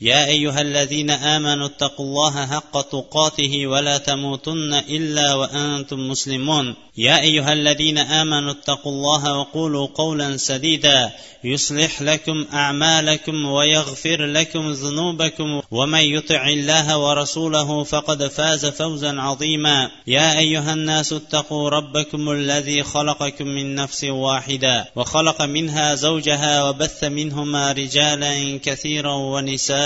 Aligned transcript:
يا 0.00 0.26
أيها 0.26 0.60
الذين 0.60 1.10
آمنوا 1.10 1.66
اتقوا 1.66 2.06
الله 2.06 2.46
حق 2.46 2.80
تقاته 2.80 3.66
ولا 3.66 3.98
تموتن 3.98 4.74
إلا 4.74 5.34
وأنتم 5.34 6.08
مسلمون. 6.08 6.74
يا 6.98 7.20
أيها 7.20 7.52
الذين 7.52 7.98
آمنوا 7.98 8.50
اتقوا 8.52 8.92
الله 8.92 9.38
وقولوا 9.38 9.86
قولا 9.94 10.36
سديدا. 10.36 11.10
يصلح 11.44 12.02
لكم 12.02 12.46
أعمالكم 12.52 13.44
ويغفر 13.44 14.26
لكم 14.26 14.72
ذنوبكم. 14.72 15.62
ومن 15.70 16.00
يطع 16.00 16.48
الله 16.48 16.98
ورسوله 16.98 17.84
فقد 17.84 18.26
فاز 18.26 18.66
فوزا 18.66 19.20
عظيما. 19.20 19.90
يا 20.06 20.38
أيها 20.38 20.72
الناس 20.72 21.12
اتقوا 21.12 21.70
ربكم 21.70 22.30
الذي 22.30 22.82
خلقكم 22.82 23.46
من 23.46 23.74
نفس 23.74 24.04
واحدة 24.04 24.88
وخلق 24.96 25.42
منها 25.42 25.94
زوجها 25.94 26.62
وبث 26.62 27.04
منهما 27.04 27.72
رجالا 27.72 28.60
كثيرا 28.62 29.14
ونساء 29.14 29.85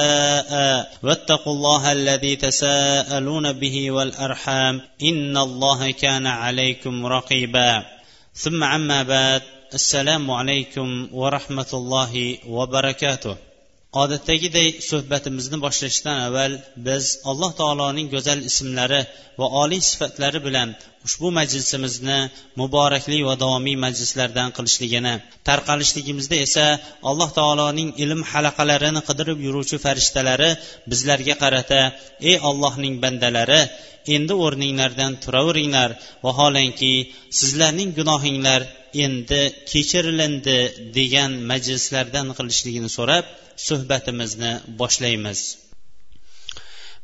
واتقوا 1.02 1.52
الله 1.52 1.92
الذي 1.92 2.36
تساءلون 2.36 3.52
به 3.52 3.90
والأرحام 3.90 4.80
إن 5.02 5.36
الله 5.36 5.90
كان 5.90 6.26
عليكم 6.26 7.06
رقيبا. 7.06 7.84
ثم 8.34 8.64
عما 8.64 9.02
بعد 9.02 9.42
السلام 9.74 10.30
عليكم 10.30 11.08
ورحمة 11.12 11.70
الله 11.74 12.38
وبركاته. 12.48 13.49
Odatdagiday 13.98 14.68
suhbatimizni 14.90 15.58
boshlashdan 15.64 16.18
avval 16.26 16.52
biz 16.86 17.04
alloh 17.30 17.50
taoloning 17.60 18.08
go'zal 18.14 18.40
ismlari 18.50 19.00
va 19.40 19.46
oliy 19.62 19.82
sifatlari 19.90 20.40
bilan 20.46 20.68
ushbu 21.06 21.28
majlisimizni 21.38 22.18
muborakli 22.60 23.18
va 23.28 23.34
davomiy 23.42 23.76
majlislardan 23.84 24.48
qilishligini 24.56 25.14
tarqalishligimizda 25.48 26.36
esa 26.46 26.66
alloh 27.10 27.30
taoloning 27.38 27.90
ilm 28.04 28.20
halaqalarini 28.32 29.02
qidirib 29.08 29.38
yuruvchi 29.46 29.76
farishtalari 29.84 30.50
bizlarga 30.90 31.34
qarata 31.42 31.80
ey 32.30 32.36
ollohning 32.50 32.94
bandalari 33.04 33.62
endi 34.16 34.34
o'rninglardan 34.44 35.12
turaveringlar 35.24 35.90
vaholanki 36.26 36.92
sizlarning 37.38 37.90
gunohinglar 37.98 38.60
endi 39.04 39.42
kechirilindi 39.70 40.58
degan 40.98 41.32
majlislardan 41.50 42.28
qilishligini 42.38 42.90
so'rab 42.98 43.24
suhbatimizni 43.66 44.52
boshlaymiz. 44.80 45.40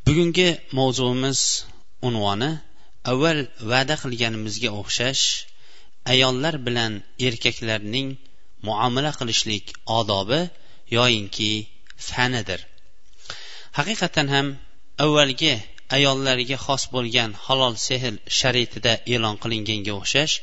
Bugungi 0.07 0.49
mavzuimiz 0.79 1.41
unvoni 2.09 2.51
avval 3.13 3.39
va'da 3.71 3.95
qilganimizga 4.03 4.71
o'xshash 4.81 5.25
ayollar 6.13 6.55
bilan 6.67 6.93
erkaklarning 7.29 8.09
muomala 8.67 9.13
qilishlik 9.19 9.65
odobi 9.99 10.41
yoyinki 10.97 11.51
fanidir. 12.09 12.61
Haqiqatan 13.79 14.27
ham 14.35 14.47
avvalgi 15.05 15.55
ayollarga 15.97 16.57
xos 16.67 16.83
bo'lgan 16.95 17.31
halol 17.45 17.75
sehr 17.87 18.13
shariatida 18.39 18.93
e'lon 19.15 19.37
qilinganga 19.43 19.93
o'xshash 20.01 20.35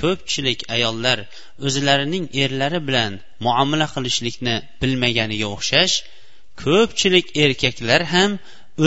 ko'pchilik 0.00 0.60
ayollar 0.76 1.18
o'zlarining 1.66 2.24
erlari 2.44 2.80
bilan 2.88 3.12
muomala 3.46 3.86
qilishlikni 3.94 4.56
bilmaganiga 4.82 5.46
o'xshash 5.54 5.94
ko'pchilik 6.64 7.26
erkaklar 7.44 8.02
ham 8.14 8.30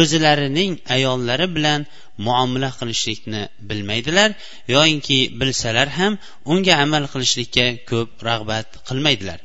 o'zlarining 0.02 0.72
ayollari 0.96 1.47
bilan 1.56 1.81
muomala 2.28 2.69
qilishlikni 2.79 3.41
bilmaydilar 3.69 4.29
yoyinki 4.75 5.19
bilsalar 5.40 5.88
ham 6.00 6.13
unga 6.53 6.74
amal 6.85 7.03
qilishlikka 7.13 7.66
ko'p 7.90 8.09
rag'bat 8.29 8.68
qilmaydilar. 8.88 9.40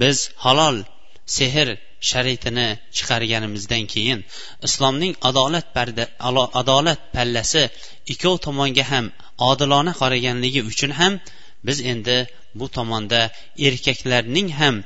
Biz 0.00 0.16
halol 0.44 0.76
sehr 1.38 1.68
shariatini 2.10 2.66
chiqarganimizdan 2.96 3.86
keyin 3.94 4.24
islomning 4.68 5.14
adolat 5.30 5.66
parda 5.76 6.04
adolat 6.60 7.00
pallasi 7.14 7.64
ikkov 8.14 8.36
tomonga 8.46 8.84
ham 8.92 9.06
odilona 9.50 9.92
qaraganligi 10.00 10.62
uchun 10.72 10.92
ham 11.00 11.20
biz 11.66 11.78
endi 11.92 12.18
bu 12.58 12.66
tomonda 12.76 13.20
erkaklarning 13.68 14.48
ham 14.60 14.76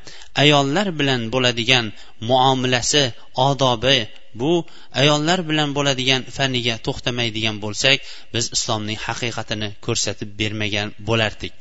ayollar 0.43 0.89
bilan 1.01 1.23
bo'ladigan 1.35 1.87
muomalasi 2.31 3.05
odobi 3.49 3.99
bu 4.41 4.53
ayollar 5.01 5.41
bilan 5.51 5.71
bo'ladigan 5.77 6.23
faniga 6.37 6.75
to'xtamaydigan 6.87 7.57
bo'lsak 7.65 7.99
biz 8.35 8.45
islomning 8.57 8.99
haqiqatini 9.07 9.69
ko'rsatib 9.87 10.31
bermagan 10.41 10.89
bo'lardik. 11.09 11.53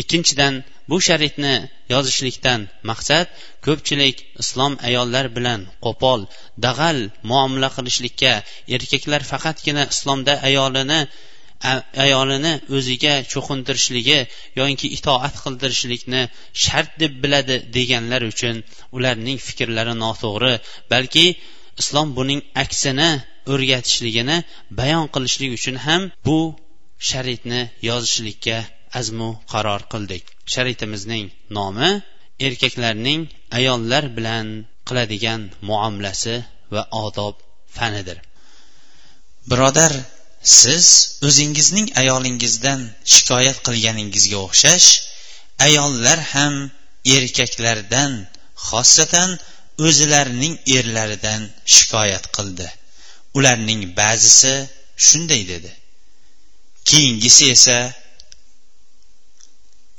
Ikkinchidan 0.00 0.54
bu 0.90 0.96
shariatni 1.06 1.54
yozishlikdan 1.94 2.60
maqsad 2.90 3.26
ko'pchilik 3.66 4.16
islom 4.42 4.72
ayollar 4.88 5.26
bilan 5.36 5.60
qo'pol 5.84 6.20
dag'al 6.66 6.98
muomala 7.30 7.68
qilishlikka 7.76 8.32
erkaklar 8.76 9.22
faqatgina 9.32 9.84
islomda 9.94 10.34
ayolini 10.48 11.00
ayolini 12.04 12.52
o'ziga 12.76 13.14
cho'qintirishligi 13.32 14.18
yoki 14.60 14.86
itoat 14.96 15.34
qildirishlikni 15.44 16.22
shart 16.64 16.90
deb 17.02 17.12
biladi 17.22 17.56
deganlar 17.76 18.22
uchun 18.32 18.56
ularning 18.96 19.38
fikrlari 19.48 19.94
noto'g'ri 20.04 20.54
balki 20.92 21.26
islom 21.82 22.08
buning 22.18 22.40
aksini 22.64 23.10
o'rgatishligini 23.52 24.36
bayon 24.80 25.04
qilishlik 25.14 25.50
uchun 25.58 25.76
ham 25.86 26.02
bu 26.26 26.38
shariatni 27.10 27.60
yozishlikka 27.88 28.56
azmu 29.00 29.30
qaror 29.52 29.82
qildik. 29.92 30.24
Shariatimizning 30.52 31.24
nomi 31.58 31.90
erkaklarning 32.46 33.20
ayollar 33.58 34.04
bilan 34.16 34.46
qiladigan 34.88 35.40
muomalasi 35.68 36.36
va 36.74 36.82
odob 37.04 37.34
fanidir. 37.76 38.18
Birodar 39.50 39.92
siz 40.42 40.86
o'zingizning 41.26 41.88
ayolingizdan 42.02 42.80
shikoyat 43.14 43.58
qilganingizga 43.66 44.38
o'xshash 44.46 44.88
ayollar 45.66 46.18
ham 46.32 46.54
erkaklardan 47.16 48.12
xossatan 48.68 49.30
o'zilarining 49.86 50.54
erlaridan 50.76 51.42
shikoyat 51.74 52.24
qildi. 52.36 52.68
Ularning 53.38 53.82
ba'zisi 53.98 54.54
shunday 55.06 55.42
dedi. 55.52 55.72
Keyingisi 56.88 57.44
esa 57.54 57.78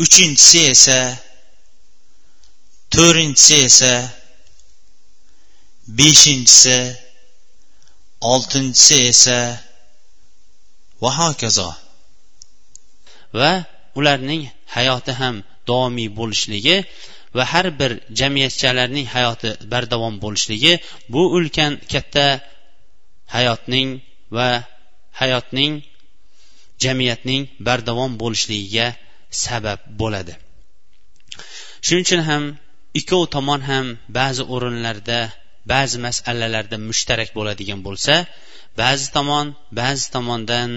uchinchisi 0.04 0.60
esa 0.74 1.00
to'rtinchisi 2.94 3.56
esa 3.68 3.94
beshinchisi 5.98 6.78
oltinchisi 8.34 8.98
esa 9.12 9.40
va 11.04 11.12
hokazo. 11.20 11.70
Va 13.40 13.52
ularning 14.00 14.44
hayoti 14.76 15.12
ham 15.22 15.36
davomiy 15.68 16.10
bo'lishligi 16.20 16.78
va 17.36 17.44
har 17.52 17.66
bir 17.80 17.92
jamiyatchalarning 18.20 19.08
hayoti 19.16 19.50
bardavom 19.74 20.16
bo'lishligi 20.24 20.74
bu 21.14 21.22
ulkan 21.38 21.74
katta 21.92 22.28
hayotning 23.36 23.90
va 24.36 24.50
hayotning 25.22 25.74
jamiyatning 26.84 27.42
bardavom 27.68 28.12
bo'lishligiga 28.22 28.88
sabab 29.44 29.80
bo'ladi. 30.02 30.34
Shuning 31.86 32.06
uchun 32.08 32.22
ham 32.30 32.44
ikkov 33.00 33.24
tomon 33.36 33.62
ham 33.70 33.86
ba'zi 34.20 34.44
o'rinlarda 34.54 35.20
ba'zi 35.74 35.98
masalalarda 36.06 36.78
mushtarak 36.90 37.30
bo'ladigan 37.38 37.80
bo'lsa 37.88 38.14
ba'zi 38.82 39.08
tomon 39.16 39.48
ba'zi 39.80 40.06
tomondan 40.16 40.72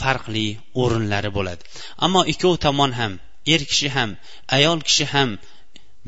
farqli 0.00 0.46
o'rinlari 0.82 1.30
bo'ladi. 1.36 1.62
Ammo 2.04 2.20
ikkov 2.32 2.54
tomon 2.66 2.92
ham 3.00 3.12
er 3.54 3.60
kishi 3.70 3.88
ham 3.96 4.10
ayol 4.56 4.78
kishi 4.88 5.06
ham 5.14 5.30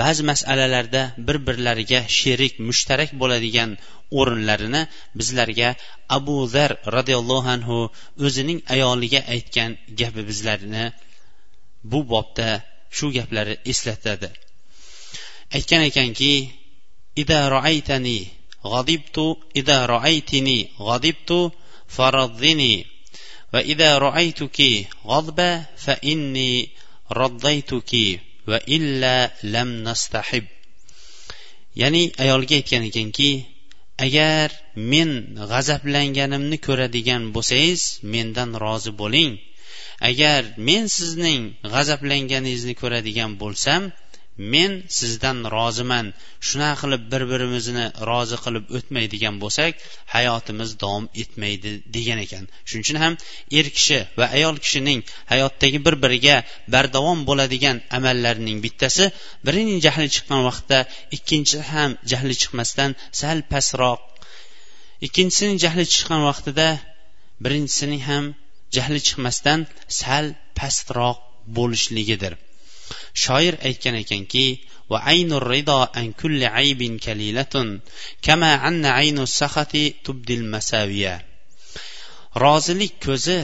ba'zi 0.03 0.23
masalalarda 0.31 1.03
bir 1.27 1.37
birlariga 1.47 2.01
sherik 2.19 2.55
mushtarak 2.69 3.11
bo'ladigan 3.21 3.71
o'rinlarini 4.19 4.83
bizlarga 5.19 5.69
abu 6.17 6.37
zar 6.55 6.71
roziyallohu 6.97 7.49
anhu 7.57 7.79
o'zining 8.27 8.61
ayoliga 8.75 9.21
aytgan 9.35 9.71
gapi 10.01 10.23
bizlarni 10.31 10.85
bu 11.91 11.99
bobda 12.13 12.49
shu 12.97 13.07
gaplari 13.17 13.55
eslatadi. 13.73 14.29
Aytgan 15.57 15.83
ekanki 15.91 16.33
ida 17.23 17.39
roaytani 17.55 18.19
غضبت 18.73 19.17
إذا 19.57 19.79
رأيتني 19.87 20.59
غضبت 20.89 21.53
فرضني 21.89 22.87
وإذا 23.55 23.99
رأيتك 23.99 24.59
غضبا 25.07 25.65
فإني 25.85 26.69
رضيتك 27.13 27.93
وإلا 28.49 29.17
لم 29.43 29.69
نستحب. 29.89 30.47
ya'ni 31.81 32.03
ayolga 32.25 32.55
aytgan 32.61 32.85
ekanki 32.91 33.31
agar 34.07 34.49
men 34.93 35.11
g'azablanganimni 35.51 36.59
ko'radigan 36.67 37.23
bo'lsangiz 37.35 37.83
mendan 38.15 38.51
rozi 38.65 38.93
bo'ling. 39.01 39.33
Agar 40.11 40.41
men 40.69 40.85
sizning 40.97 41.43
g'azablanganingizni 41.73 42.75
ko'radigan 42.83 43.33
bo'lsam 43.43 43.83
men 44.39 44.73
sizdan 44.99 45.39
roziman. 45.57 46.07
Shunaqa 46.49 46.77
qilib 46.83 47.03
bir 47.13 47.23
birimizni 47.33 47.87
rozi 48.09 48.37
qilib 48.45 48.65
o'tmaydigan 48.77 49.37
bo'lsak 49.43 49.73
hayotimiz 50.15 50.71
davom 50.83 51.05
etmaydi 51.23 51.73
degan 51.97 52.19
ekan. 52.25 52.45
Shuning 52.69 52.85
uchun 52.87 52.99
ham 53.05 53.15
er 53.59 53.67
kishi 53.77 53.99
va 54.19 54.27
ayol 54.39 54.57
kishining 54.65 55.01
hayotdagi 55.33 55.79
bir 55.87 55.95
biriga 56.05 56.37
bardavom 56.75 57.21
bo'ladigan 57.29 57.77
amallarining 57.99 58.59
bittasi 58.67 59.05
birining 59.47 59.79
jahli 59.87 60.09
chiqqan 60.15 60.41
vaqtda 60.49 60.79
ikkinchisi 61.17 61.63
ham 61.73 61.91
jahli 62.11 62.35
chiqmasdan 62.43 62.91
sal 63.21 63.39
pastroq. 63.53 64.01
Ikkinchisining 65.07 65.59
jahli 65.65 65.85
chiqqan 65.95 66.21
vaqtida 66.29 66.69
birinchisining 67.45 68.03
ham 68.11 68.25
jahli 68.77 69.01
chiqmasdan 69.07 69.61
sal 70.01 70.27
pastroq 70.59 71.19
bo'lishligidir. 71.57 72.33
Shoir 73.23 73.55
aytgan 73.69 73.97
ekanki 74.03 74.47
va 74.91 74.99
aynur 75.13 75.45
rido 75.53 75.81
an 76.01 76.07
kulli 76.21 76.47
aybin 76.63 76.95
kalilatun 77.07 77.69
kama 78.27 78.51
anna 78.69 78.91
aynu 79.03 79.23
sahati 79.39 79.85
tubdil 80.05 80.45
masaviya 80.55 81.15
rozilik 82.43 82.95
ko'zi 83.07 83.39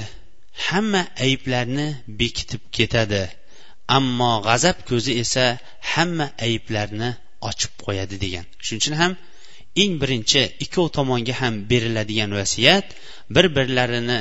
hamma 0.67 1.03
ayblarni 1.27 1.87
bekitib 2.21 2.63
ketadi 2.77 3.25
ammo 3.99 4.33
g'azab 4.47 4.77
ko'zi 4.89 5.13
esa 5.25 5.47
hamma 5.93 6.27
ayblarni 6.47 7.11
ochib 7.49 7.73
qo'yadi 7.85 8.17
degan. 8.25 8.45
Shuning 8.65 8.81
uchun 8.83 8.97
ham 9.03 9.13
eng 9.83 9.93
birinchi 10.03 10.43
ikkov 10.65 10.87
tomonga 10.97 11.35
ham 11.41 11.55
beriladigan 11.71 12.31
vasiyat 12.39 12.87
bir 13.35 13.47
birlarini 13.57 14.19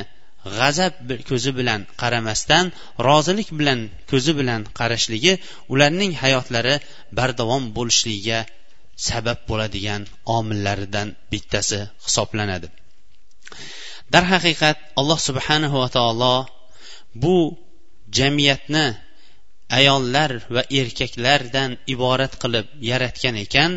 g'azab 0.57 0.93
ko'zi 1.29 1.51
bilan 1.59 1.81
qaramasdan 2.01 2.65
rozilik 3.07 3.49
bilan 3.59 3.79
ko'zi 4.11 4.33
bilan 4.39 4.61
qarashligi 4.79 5.33
ularning 5.73 6.11
hayotlari 6.23 6.75
bardavom 7.17 7.63
bo'lishligiga 7.77 8.39
sabab 9.07 9.39
bo'ladigan 9.49 10.01
omillaridan 10.37 11.07
bittasi 11.31 11.79
hisoblanadi. 12.05 12.67
Darhaqiqat 14.13 14.77
alloh 14.99 15.19
subhanahu 15.27 15.75
va 15.83 15.89
taolo 15.97 16.35
bu 17.23 17.35
jamiyatni 18.17 18.85
ayollar 19.79 20.31
va 20.55 20.61
erkaklardan 20.79 21.71
iborat 21.93 22.33
qilib 22.41 22.67
yaratgan 22.89 23.35
ekan 23.45 23.71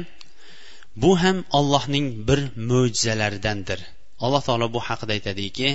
bu 1.03 1.11
ham 1.23 1.39
allohning 1.59 2.07
bir 2.29 2.41
mo'jizalaridandir. 2.69 3.81
alloh 4.26 4.42
taolo 4.48 4.68
bu 4.76 4.80
haqida 4.88 5.14
aytadiki 5.18 5.70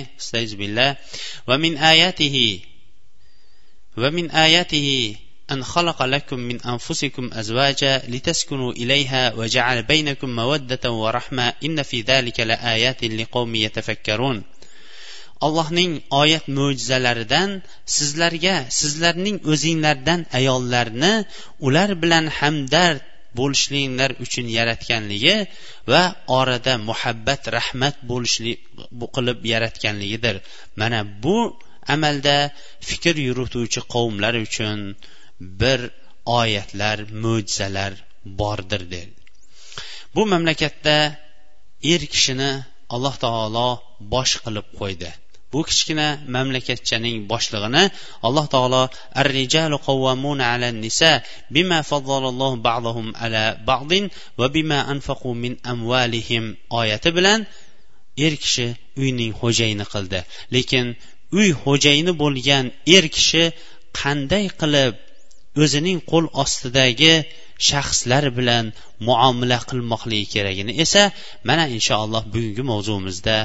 billah 0.59 0.89
va 1.47 1.55
min 1.57 1.73
ayatihi 1.91 2.47
va 4.01 4.09
min 4.17 4.25
ayatihi 4.45 5.25
أن 5.51 5.63
خلق 5.63 6.03
لكم 6.03 6.39
من 6.39 6.61
أنفسكم 6.61 7.29
أزواجا 7.33 8.01
لتسكنوا 8.07 8.71
إليها 8.71 9.33
وجعل 9.33 9.83
بينكم 9.83 10.29
مودة 10.35 10.91
ورحمة 10.91 11.53
إن 11.65 11.83
في 11.83 12.01
ذلك 12.01 12.39
لآيات 12.39 13.03
لقوم 13.03 13.55
يتفكرون 13.55 14.43
allohning 15.45 15.93
oyat 16.21 16.45
mo'jizalaridan 16.57 17.49
sizlarga 17.95 18.55
sizlarning 18.79 19.37
o'zinglardan 19.51 20.21
ayollarni 20.39 21.13
ular 21.67 21.89
bilan 22.03 22.25
hamdard 22.37 23.01
bo'lishliklar 23.38 24.10
uchun 24.24 24.46
yaratganligi 24.58 25.36
va 25.92 26.02
orada 26.40 26.72
muhabbat 26.88 27.42
rahmat 27.56 27.96
bo'lishlik 28.10 28.58
qilib 29.14 29.38
yaratganligidir. 29.52 30.36
Mana 30.80 31.00
bu 31.24 31.38
amalda 31.94 32.36
fikr 32.88 33.14
yurituvchi 33.28 33.80
qavmlar 33.94 34.34
uchun 34.46 34.78
bir 35.60 35.80
oyatlar 36.40 36.98
mo'jizalar 37.24 37.92
bordir 38.40 38.82
dedi. 38.94 39.18
Bu 40.14 40.22
mamlakatda 40.32 40.96
er 41.92 42.02
kishini 42.12 42.52
alloh 42.94 43.14
taolo 43.24 43.68
bosh 44.12 44.34
qilib 44.44 44.66
qo'ydi. 44.80 45.10
Bu 45.52 45.60
kichkina 45.68 46.08
mamlakatchaning 46.34 47.16
boshlig'ini 47.32 47.84
alloh 48.26 48.46
taolo 48.54 48.82
ar 49.20 49.26
rijalu 49.38 49.76
qawwamuna 49.88 50.44
ala 50.54 50.68
nisa 50.84 51.12
bima 51.54 51.78
fazzalallohu 51.90 52.56
ba'dahum 52.68 53.06
ala 53.24 53.44
ba'din 53.70 54.04
va 54.38 54.46
bima 54.56 54.78
anfaqu 54.92 55.30
min 55.42 55.52
amwalihim 55.72 56.44
oyati 56.80 57.10
bilan 57.16 57.40
er 58.26 58.34
kishi 58.42 58.66
uyning 59.02 59.32
xo'jayini 59.40 59.86
qildi. 59.92 60.20
Lekin 60.54 60.86
uy 61.38 61.48
xo'jayini 61.62 62.12
bo'lgan 62.22 62.64
er 62.96 63.04
kishi 63.16 63.44
qanday 64.00 64.44
qilib 64.60 64.94
o'zining 65.62 65.98
qo'l 66.10 66.26
ostidagi 66.42 67.14
shaxslar 67.68 68.24
bilan 68.38 68.64
muomala 69.06 69.58
qilmoqligi 69.70 70.26
keragini 70.34 70.72
esa 70.84 71.02
mana 71.48 71.64
inshaalloh 71.76 72.22
bugungi 72.32 72.62
mavzuimizda 72.70 73.36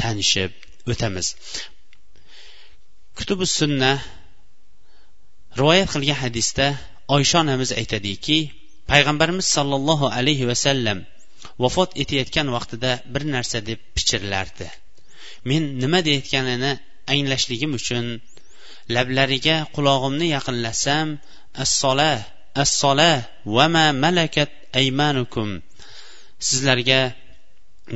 tanishib 0.00 0.50
o'tamiz. 0.90 1.26
Kutubi 3.18 3.46
sunna 3.58 3.92
rivoyat 5.58 5.88
qilgan 5.94 6.18
hadisda 6.24 6.66
oysha 7.16 7.36
onamiz 7.44 7.70
aytadiki 7.80 8.38
payg'ambarimiz 8.90 9.46
sollallohu 9.56 10.06
alayhi 10.18 10.48
vasallam 10.50 10.98
vafot 11.62 11.90
etayotgan 12.02 12.48
vaqtida 12.56 12.92
bir 13.14 13.22
narsa 13.34 13.58
deb 13.68 13.80
pichirlardi. 13.96 14.68
Men 15.48 15.62
nima 15.82 16.00
deyayotganini 16.06 16.72
anglashligim 17.14 17.72
uchun 17.80 18.04
lablariga 18.94 19.56
qulog'imni 19.76 20.26
yaqinlasam 20.36 21.08
assola 21.64 22.12
assola 22.64 23.12
va 23.56 23.66
ma 23.74 23.86
malakat 24.04 24.50
aymanukum? 24.80 25.48
sizlarga 26.48 27.00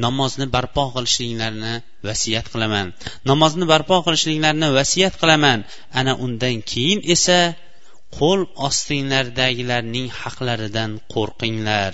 namozni 0.04 0.46
barpo 0.54 0.84
qilishliklarini 0.94 1.74
vasiyat 2.08 2.46
qilaman. 2.52 2.86
Namozni 3.30 3.64
barpo 3.72 3.96
qilishliklarini 4.06 4.68
vasiyat 4.78 5.14
qilaman. 5.20 5.58
Ana 5.98 6.12
undan 6.24 6.56
keyin 6.70 7.00
esa 7.14 7.38
qo'l 8.18 8.40
ostinglardagilarning 8.68 10.06
haqlaridan 10.20 10.90
qo'rqinglar 11.14 11.92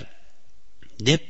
deb 1.08 1.22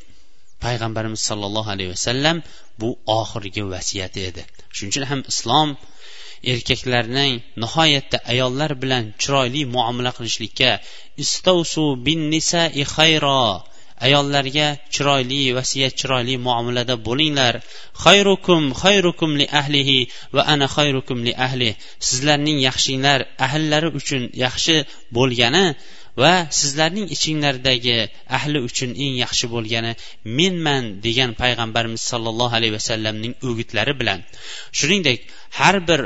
payg'ambarimiz 0.64 1.22
sollallohu 1.28 1.70
alayhi 1.74 1.90
vasallam 1.94 2.36
bu 2.80 2.88
oxirgi 3.20 3.62
vasiyati 3.74 4.20
edi. 4.30 4.42
Shuning 4.74 4.92
uchun 4.92 5.04
ham 5.10 5.20
islom 5.32 5.68
erkaklarning 6.52 7.34
nihoyatda 7.62 8.18
ayollar 8.32 8.70
bilan 8.82 9.04
chiroyli 9.20 9.62
muomala 9.74 10.10
qilishlikka 10.16 10.70
istavsu 11.24 11.84
bin 12.06 12.20
nisai 12.32 12.82
xayro 12.94 13.44
ayollarga 14.06 14.66
chiroyli 14.94 15.54
vasiyat 15.56 15.94
chiroyli 16.00 16.34
muomalada 16.46 16.94
bo'linglar. 17.08 17.54
Xayrukum 18.04 18.62
xayrukum 18.82 19.30
li 19.40 19.46
ahlihi 19.60 19.98
va 20.34 20.42
ana 20.52 20.66
xayrukum 20.76 21.18
li 21.26 21.32
ahli. 21.46 21.70
Sizlarning 22.08 22.58
yaxshinglar 22.68 23.20
ahllari 23.46 23.88
uchun 23.98 24.22
yaxshi 24.44 24.76
bo'lgani 25.16 25.66
va 26.22 26.34
sizlarning 26.60 27.06
ichinglardagi 27.16 27.98
ahli 28.38 28.58
uchun 28.68 28.90
eng 29.04 29.14
yaxshi 29.24 29.46
bo'lgani 29.54 29.92
menman 30.38 30.84
degan 31.06 31.30
payg'ambarimiz 31.42 32.02
sollallohu 32.10 32.54
alayhi 32.58 32.74
vasallamning 32.78 33.34
o'gitlari 33.48 33.92
bilan. 34.00 34.18
Shuningdek 34.78 35.18
har 35.58 35.76
bir 35.88 36.00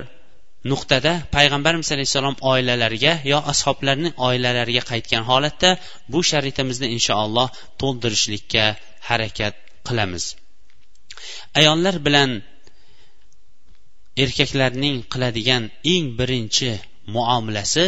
nuqtada 0.70 1.12
payg'ambarimiz 1.37 1.88
alayhissalom 1.94 2.37
oilalariga 2.52 3.12
yo 3.32 3.38
ashoblarni 3.52 4.10
oilalariga 4.28 4.82
qaytgan 4.90 5.22
holatda 5.30 5.70
bu 6.12 6.18
sharitimizni 6.30 6.88
inshaalloh 6.96 7.48
to'ldirishlikka 7.80 8.64
harakat 9.08 9.54
qilamiz. 9.88 10.25
Ayollar 11.60 11.96
bilan 12.06 12.30
erkaklarning 14.25 14.96
qiladigan 15.12 15.64
eng 15.94 16.06
birinchi 16.18 16.70
muomalasi 17.14 17.87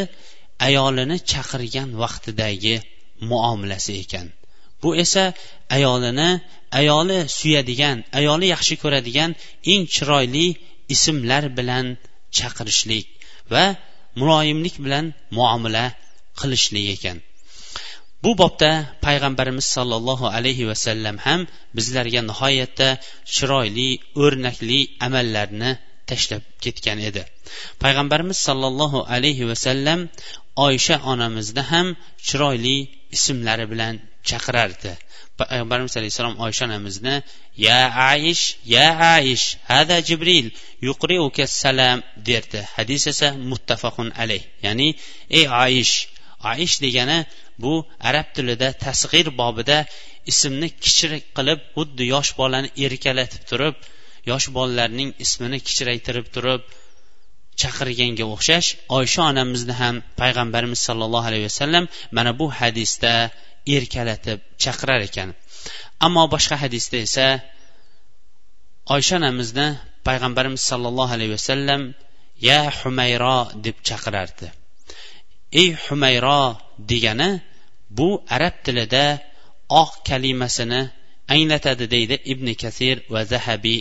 ayolini 0.67 1.17
chaqirgan 1.31 1.89
vaqtidagi 2.03 2.77
muomalasi 3.31 3.93
ekan. 4.03 4.27
Bu 4.83 4.89
esa 5.05 5.25
ayolini 5.77 6.31
ayoli 6.81 7.19
suyadigan 7.39 7.99
ayoli 8.19 8.47
yaxshi 8.55 8.75
ko'radigan 8.83 9.31
eng 9.73 9.83
chiroyli 9.95 10.47
ismlar 10.95 11.45
bilan 11.59 11.87
chaqirishlik 12.39 13.07
va 13.53 13.65
muloyimlik 14.21 14.77
bilan 14.85 15.07
muomala 15.37 15.85
qilishlik 16.41 16.87
ekan. 16.97 17.19
Bu 18.25 18.31
bobda 18.41 18.71
payg'ambarimiz 19.07 19.67
sollallohu 19.77 20.27
alayhi 20.37 20.65
vasallam 20.71 21.17
ham 21.27 21.41
bizlarga 21.77 22.21
nihoyatda 22.31 22.89
chiroyli 23.35 23.89
o'rnakli 24.23 24.81
amallarni 25.07 25.71
tashlab 26.11 26.43
ketgan 26.65 26.99
edi. 27.09 27.23
Payg'ambarimiz 27.83 28.39
sollallohu 28.47 29.01
alayhi 29.17 29.49
vasallam 29.51 30.01
oysha 30.67 30.97
onamizni 31.13 31.63
ham 31.73 31.87
chiroyli 32.27 32.77
ismlari 33.17 33.67
bilan 33.73 33.95
chaqirardi. 34.29 34.93
Payg'ambarimiz 35.41 35.95
alayhissalom 36.01 36.35
oysha 36.45 36.63
onamizni 36.69 37.15
ya 37.67 37.81
aish 38.11 38.45
ya 38.75 38.87
aish 39.15 39.47
hada 39.71 39.97
jibril 40.09 40.47
yuqriuka 40.89 41.45
salam 41.63 41.99
derdi. 42.29 42.61
Hadis 42.77 43.03
esa 43.13 43.29
muttafaqun 43.51 44.09
alayh. 44.23 44.43
Ya'ni 44.67 44.89
ey 45.39 45.45
aish 45.65 45.95
aish 46.53 46.75
degani 46.85 47.19
bu 47.63 47.73
arab 48.09 48.27
tilida 48.37 48.69
tasg'ir 48.85 49.27
bobida 49.41 49.79
ismni 50.33 50.69
kichik 50.85 51.25
qilib 51.37 51.61
xuddi 51.77 52.05
yosh 52.15 52.31
bolani 52.41 52.69
erkalatib 52.87 53.43
turib 53.51 53.75
yosh 54.31 54.47
bolalarning 54.57 55.11
ismini 55.25 55.59
kichraytirib 55.67 56.27
turib 56.35 56.63
chaqirganga 57.61 58.25
o'xshash 58.35 58.69
oysha 58.99 59.21
onamizni 59.31 59.75
ham 59.83 59.97
payg'ambarimiz 60.21 60.81
sollallohu 60.89 61.27
alayhi 61.31 61.47
vasallam 61.51 61.85
mana 62.17 62.31
bu 62.41 62.47
hadisda 62.61 63.13
erkalatib 63.77 64.39
chaqirar 64.63 65.01
ekan. 65.09 65.29
Ammo 66.07 66.25
boshqa 66.35 66.57
hadisda 66.63 66.99
esa 67.07 67.27
oysha 68.95 69.15
onamizni 69.21 69.69
payg'ambarimiz 70.07 70.63
sollallohu 70.71 71.13
alayhi 71.17 71.33
vasallam 71.39 71.83
ya 72.49 72.61
humayro 72.79 73.39
deb 73.65 73.77
chaqirardi. 73.89 74.47
Ey 75.61 75.69
humayro 75.85 76.43
degani 76.91 77.31
bu 77.99 78.09
arab 78.37 78.55
tilida 78.65 79.05
oq 79.83 79.91
kalimasini 80.09 80.81
anglatadi 81.35 81.85
deydi 81.95 82.17
ibn 82.33 82.47
kasir 82.63 82.97
va 83.13 83.21
zahabiy 83.33 83.81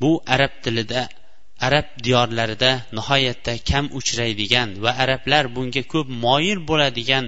bu 0.00 0.10
arab 0.34 0.52
tilida 0.64 1.02
arab 1.66 1.86
diyorlarida 2.04 2.70
nihoyatda 2.96 3.52
kam 3.70 3.84
uchraydigan 3.98 4.68
va 4.84 4.90
arablar 5.02 5.44
bunga 5.56 5.82
ko'p 5.92 6.08
moyil 6.24 6.58
bo'ladigan 6.70 7.24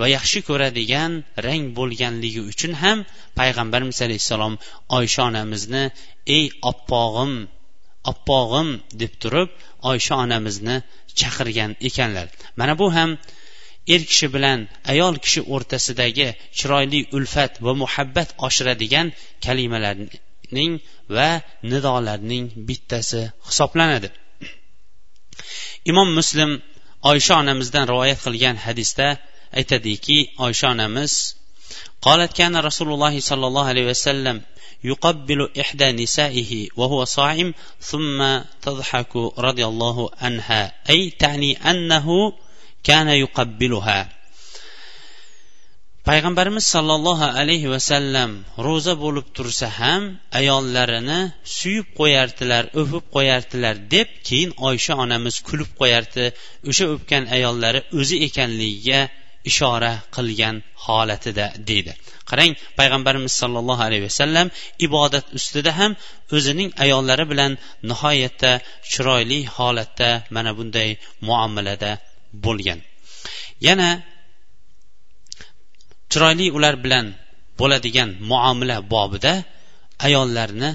va 0.00 0.06
yaxshi 0.16 0.40
ko'radigan 0.48 1.12
rang 1.46 1.64
bo'lganligi 1.78 2.42
uchun 2.52 2.72
ham 2.82 2.98
payg'ambarimiz 3.38 3.98
alayhissalom 4.06 4.54
oysha 4.98 5.22
onamizni 5.30 5.84
ey 6.36 6.44
oppog'im 6.70 7.32
oppog'im 8.12 8.68
deb 9.00 9.12
turib 9.22 9.48
oysha 9.90 10.14
onamizni 10.24 10.76
chaqirgan 11.20 11.70
ekanlar. 11.88 12.26
Mana 12.58 12.74
bu 12.80 12.86
ham 12.96 13.10
er 13.94 14.02
kishi 14.10 14.28
bilan 14.34 14.58
ayol 14.92 15.14
kishi 15.24 15.40
o'rtasidagi 15.54 16.28
chiroyli 16.58 17.00
ulfat 17.16 17.52
va 17.64 17.72
muhabbat 17.82 18.28
oshiradigan 18.46 19.06
kalimalarning 19.44 20.72
va 21.16 21.30
nidolarning 21.72 22.44
bittasi 22.68 23.22
hisoblanadi. 23.48 24.08
Imom 25.90 26.08
muslim 26.18 26.50
oysha 27.12 27.34
onamizdan 27.42 27.84
rivoyat 27.92 28.20
qilgan 28.26 28.56
hadisda 28.66 29.06
aytadiki 29.59 30.17
oysha 30.45 30.67
onamiz 30.75 31.13
قالت 32.07 32.31
كان 32.33 32.55
رسول 32.69 32.89
الله 32.93 33.19
صلى 33.19 33.45
الله 33.47 33.65
عليه 33.71 33.85
وسلم 33.91 34.41
يقبل 34.83 35.49
إحدى 35.61 35.91
نسائه 35.91 36.51
وهو 36.75 37.05
صائم 37.05 37.53
ثم 37.81 38.19
تضحك 38.61 39.15
رضي 39.47 39.65
الله 39.65 40.09
عنها 40.23 40.61
أي 40.89 41.09
تعني 41.09 41.51
أنه 41.71 42.07
كان 42.83 43.07
يقبلها 43.23 43.99
payg'ambarimiz 46.09 46.65
sollallohu 46.75 47.25
alayhi 47.41 47.71
vasallam 47.73 48.31
ro'za 48.67 48.93
bo'lib 49.03 49.27
tursa 49.37 49.67
ham 49.79 50.03
ayollarini 50.39 51.19
suyib 51.57 51.87
qo'yardilar 51.99 52.63
o'pib 52.81 53.05
qo'yardilar 53.15 53.75
deb 53.95 54.09
keyin 54.27 54.51
oysha 54.69 54.93
onamiz 55.03 55.35
kulib 55.47 55.69
qo'yardi 55.79 56.25
o'sha 56.69 56.85
o'pgan 56.93 57.23
ayollari 57.37 57.79
o'zi 57.99 58.15
ekanligiga 58.27 59.01
ishora 59.50 59.92
qilgan 60.16 60.56
holatida 60.84 61.46
deydi. 61.68 61.92
Qarang 62.30 62.52
payg'ambarimiz 62.78 63.32
sollallohu 63.42 63.82
alayhi 63.88 64.04
vasallam 64.08 64.46
ibodat 64.86 65.26
ustida 65.38 65.70
ham 65.80 65.92
o'zining 66.36 66.70
ayollari 66.84 67.24
bilan 67.32 67.52
nihoyatda 67.90 68.52
chiroyli 68.92 69.38
holatda 69.56 70.10
mana 70.36 70.50
bunday 70.58 70.90
muomalada 71.28 71.92
bo'lgan. 72.44 72.80
Yana 73.66 73.90
chiroyli 76.10 76.46
ular 76.56 76.74
bilan 76.84 77.06
bo'ladigan 77.60 78.10
muomala 78.30 78.76
bobida 78.94 79.34
ayollarni 80.06 80.70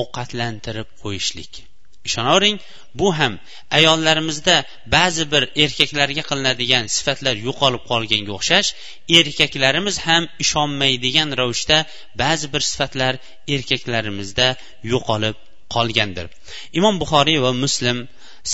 ovqatlantirib 0.00 0.88
qo'yishlik. 1.02 1.52
Ishonavering 2.08 2.56
bu 3.00 3.08
ham 3.18 3.34
ayollarimizda 3.78 4.56
ba'zi 4.96 5.24
bir 5.32 5.42
erkaklarga 5.64 6.22
qilinadigan 6.30 6.84
sifatlar 6.96 7.36
yo'qolib 7.48 7.82
qolganga 7.90 8.32
o'xshash 8.38 8.68
erkaklarimiz 9.18 9.96
ham 10.06 10.22
ishonmaydigan 10.44 11.28
ravishda 11.40 11.78
ba'zi 12.22 12.46
bir 12.54 12.62
sifatlar 12.70 13.14
erkaklarimizda 13.54 14.48
yo'qolib 14.92 15.36
qolgandir. 15.74 16.26
Imom 16.78 16.94
buxoriy 17.02 17.38
va 17.44 17.52
muslim 17.64 17.98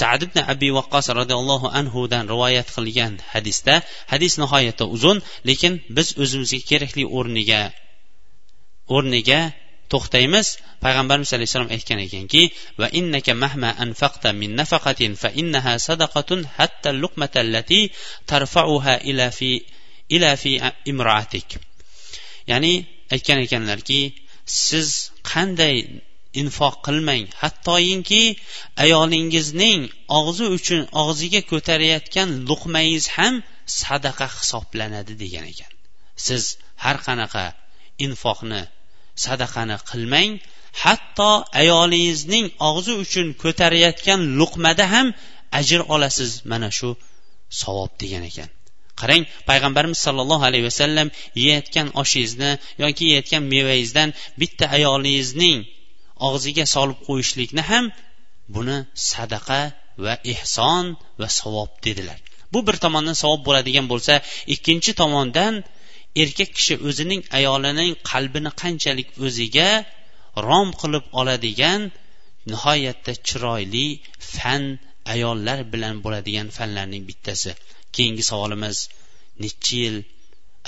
sad 0.01 0.21
ibn 0.27 0.39
abi 0.53 0.69
vaqqos 0.79 1.07
roziyallohu 1.19 1.67
anhudan 1.81 2.25
rivoyat 2.33 2.69
qilgan 2.77 3.13
hadisda 3.33 3.75
hadis 4.13 4.33
nihoyatda 4.43 4.85
uzun 4.97 5.19
lekin 5.49 5.73
biz 5.97 6.09
o'zimizga 6.23 6.61
kerakli 6.71 7.05
o'rniga 7.19 7.63
o'rniga 8.97 9.41
to'xtaymiz. 9.93 10.47
Payg'ambarimiz 10.85 11.31
alayhissalom 11.37 11.71
aytgan 11.77 12.01
ekanki 12.07 12.43
va 12.81 12.89
innaka 13.01 13.33
mahma 13.45 13.71
anfaqta 13.85 14.29
min 14.41 14.51
nafaqatin 14.61 15.13
fa 15.23 15.29
innaha 15.41 15.73
sadaqatun 15.89 16.41
hatta 16.57 16.91
luqmata 17.03 17.39
allati 17.45 17.81
tarfa'uha 18.31 18.95
ila 19.11 19.27
fi 19.39 19.51
ila 20.17 20.31
fi 20.43 20.53
imraatik. 20.93 21.49
Ya'ni 22.51 22.75
aytgan 23.15 23.39
ekanlarki 23.47 24.01
siz 24.67 24.89
qanday 25.31 25.77
infoq 26.43 26.75
qilmang 26.87 27.25
hattoyinki 27.43 28.23
ayolingizning 28.85 29.83
og'zi 30.19 30.47
uchun 30.57 30.81
og'ziga 31.03 31.41
ko'tarayotgan 31.51 32.31
luqmangiz 32.49 33.05
ham 33.17 33.35
sadaqa 33.81 34.27
hisoblanadi 34.37 35.15
degan 35.23 35.47
ekan. 35.53 35.73
Siz 36.27 36.43
har 36.85 36.97
qanaqa 37.07 37.45
infoqni 38.07 38.63
sadaqani 39.25 39.77
qilmang. 39.91 40.31
Hatto 40.83 41.31
ayolingizning 41.61 42.47
og'zi 42.69 42.93
uchun 43.05 43.27
ko'tarayotgan 43.43 44.21
luqmada 44.39 44.85
ham 44.95 45.07
ajr 45.59 45.81
olasiz 45.95 46.31
mana 46.51 46.69
shu 46.79 46.91
savob 47.61 47.91
degan 48.03 48.23
ekan. 48.31 48.51
Qarang 49.01 49.23
payg'ambarimiz 49.49 49.99
sollallohu 50.07 50.45
alayhi 50.49 50.67
vasallam 50.71 51.09
yeyayotgan 51.41 51.87
oshingizni 52.03 52.51
yoki 52.83 53.03
yeyayotgan 53.09 53.43
mevangizdan 53.55 54.09
bitta 54.41 54.65
ayolingizning 54.77 55.59
og'ziga 56.29 56.65
solib 56.75 56.99
qo'yishlikni 57.09 57.63
ham 57.71 57.85
buni 58.55 58.77
sadaqa 59.11 59.61
va 60.05 60.15
ehson 60.35 60.85
va 61.21 61.29
savob 61.41 61.71
dedilar. 61.87 62.19
Bu 62.53 62.61
bir 62.67 62.77
tomondan 62.85 63.17
savob 63.23 63.41
bo'ladigan 63.49 63.87
bo'lsa 63.93 64.15
ikkinchi 64.55 64.93
tomondan 65.01 65.53
erkak 66.23 66.51
kishi 66.57 66.75
o'zining 66.89 67.23
ayolining 67.39 67.93
qalbini 68.11 68.51
qanchalik 68.63 69.09
o'ziga 69.27 69.69
rom 70.49 70.69
qilib 70.81 71.05
oladigan 71.21 71.83
nihoyatda 72.51 73.13
chiroyli 73.29 73.87
fan 74.35 74.65
ayollar 75.15 75.59
bilan 75.73 75.95
bo'ladigan 76.05 76.49
fanlarning 76.57 77.05
bittasi. 77.11 77.51
Keyingi 77.95 78.25
savolimiz 78.31 78.79
necha 79.43 79.77
yil 79.83 79.97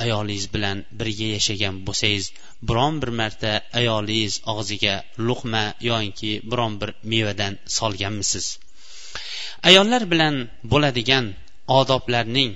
ayolingiz 0.05 0.47
bilan 0.55 0.77
birga 0.99 1.29
yashagan 1.37 1.75
bo'lsangiz 1.87 2.27
biron 2.69 2.95
bir 3.03 3.11
marta 3.21 3.53
ayolingiz 3.81 4.35
og'ziga 4.53 4.95
luqma 5.27 5.65
yoki 5.91 6.33
biron 6.51 6.73
bir 6.81 6.91
mevadan 7.13 7.55
solganmisiz? 7.79 8.47
Ayollar 9.69 10.03
bilan 10.13 10.35
bo'ladigan 10.73 11.27
odoblarning 11.79 12.51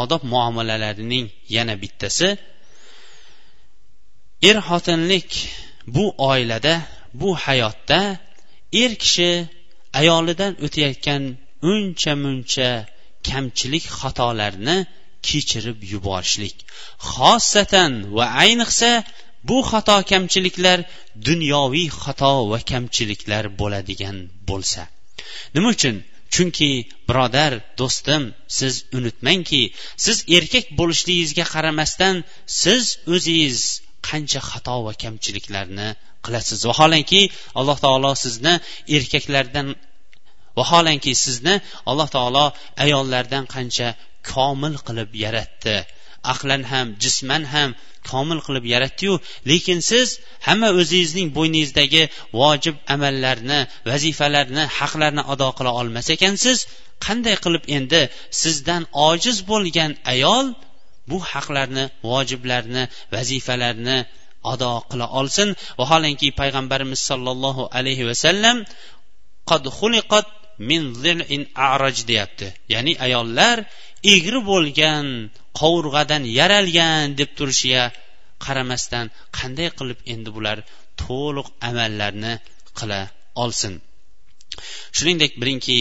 odob 0.00 0.22
muomalalarining 0.32 1.26
yana 1.56 1.74
bittasi 1.82 2.28
er 4.48 4.56
xotinlik 4.68 5.30
bu 5.94 6.04
oilada 6.30 6.74
bu 7.20 7.28
hayotda 7.44 8.00
er 8.82 8.92
kishi 9.02 9.30
ayolidan 10.00 10.52
o'tayotgan 10.64 11.22
uncha 11.72 12.12
muncha 12.24 12.70
kamchilik 13.28 13.84
xatolarni 13.98 14.76
kechirib 15.28 15.78
yuborishlik. 15.92 16.56
Xossatan 17.12 17.92
va 18.16 18.24
ayniqsa 18.44 18.90
bu 19.48 19.58
xato 19.70 19.96
kamchiliklar 20.10 20.78
dunyoviy 21.28 21.88
xato 22.02 22.32
va 22.50 22.58
kamchiliklar 22.70 23.44
bo'ladigan 23.60 24.16
bo'lsa. 24.48 24.82
Nima 25.54 25.68
uchun? 25.76 25.96
Chunki 26.34 26.72
birodar 27.08 27.52
do'stim 27.80 28.22
siz 28.58 28.74
unutmangki 28.98 29.62
siz 30.04 30.16
erkak 30.36 30.66
bo'lishligingizga 30.78 31.44
qaramasdan 31.54 32.14
siz 32.62 32.84
o'zingiz 33.14 33.58
qancha 34.08 34.40
xato 34.50 34.76
va 34.86 34.92
kamchiliklarni 35.02 35.88
qilasiz. 36.24 36.58
Vaholanki 36.70 37.22
alloh 37.60 37.78
taolo 37.84 38.12
sizni 38.24 38.54
erkaklardan 38.96 39.68
vaholanki 40.58 41.12
sizni 41.24 41.54
alloh 41.90 42.08
taolo 42.16 42.46
ayollardan 42.84 43.44
qancha 43.54 43.88
komil 44.32 44.74
qilib 44.86 45.10
yaratdi. 45.24 45.76
Aqlan 46.32 46.62
ham 46.72 46.86
jisman 47.02 47.44
ham 47.54 47.70
komil 48.10 48.40
qilib 48.46 48.64
yaratdiyu. 48.74 49.14
Lekin 49.50 49.80
siz 49.90 50.08
hamma 50.46 50.68
o'zingizning 50.80 51.28
bo'yningizdagi 51.36 52.02
vojib 52.40 52.76
amallarni 52.94 53.60
vazifalarni 53.90 54.64
haqlarni 54.78 55.22
ado 55.32 55.48
qila 55.58 55.70
olmas 55.80 56.06
ekansiz 56.16 56.58
qanday 57.06 57.36
qilib 57.44 57.64
endi 57.76 58.02
sizdan 58.42 58.82
ojiz 59.08 59.36
bo'lgan 59.50 59.92
ayol 60.14 60.46
bu 61.10 61.18
haqlarni 61.32 61.84
vojiblarni 62.10 62.82
vazifalarni 63.14 63.98
ado 64.52 64.72
qila 64.90 65.06
olsin. 65.20 65.48
Vaholanki 65.80 66.28
payg'ambarimiz 66.40 67.00
sollallohu 67.10 67.62
alayhi 67.78 68.04
vasallam 68.10 68.56
qad 69.50 69.64
xuliqat 69.78 70.26
min 70.70 70.82
araj 71.54 71.96
deyapti. 72.10 72.46
Ya'ni 72.74 72.92
ayollar 73.06 73.56
egri 74.14 74.40
bo'lgan 74.50 75.06
qovurg'adan 75.60 76.22
yaralgan 76.38 77.14
deb 77.20 77.30
turishiga 77.38 77.84
qaramasdan 78.44 79.06
qanday 79.38 79.68
qilib 79.78 80.00
endi 80.14 80.30
bular 80.36 80.58
to'liq 81.02 81.48
amallarni 81.68 82.34
qila 82.78 83.00
olsin? 83.42 83.74
Shuningdek 84.96 85.32
bilingki 85.40 85.78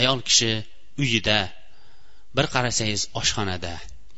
ayol 0.00 0.20
kishi 0.28 0.52
uyida 1.02 1.38
bir 2.36 2.46
qarasangiz 2.54 3.02
oshxonada 3.20 3.74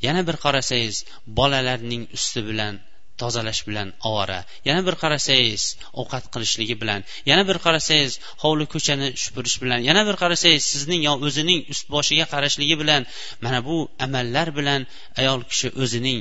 yana 0.06 0.22
bir 0.28 0.36
qarasangiz 0.44 0.96
bolalarning 1.38 2.02
usti 2.16 2.40
bilan 2.48 2.74
tozalash 3.22 3.62
bilan 3.68 3.88
ovora. 4.08 4.40
Yana 4.68 4.82
bir 4.86 4.94
qarasangiz 5.02 5.62
ovqat 6.00 6.24
qilishligi 6.34 6.76
bilan 6.82 7.00
yana 7.30 7.42
bir 7.48 7.58
qarasangiz 7.64 8.12
hovli 8.42 8.66
ko'chani 8.74 9.08
supurish 9.24 9.56
bilan 9.62 9.80
yana 9.88 10.02
bir 10.08 10.16
qarasangiz 10.22 10.62
sizning 10.72 11.02
yo 11.08 11.14
o'zining 11.26 11.60
ust 11.72 11.86
boshiga 11.94 12.26
qarashligi 12.34 12.76
bilan 12.82 13.02
mana 13.44 13.58
bu 13.68 13.76
amallar 14.06 14.48
bilan 14.58 14.80
ayol 15.20 15.40
kishi 15.50 15.68
o'zining 15.82 16.20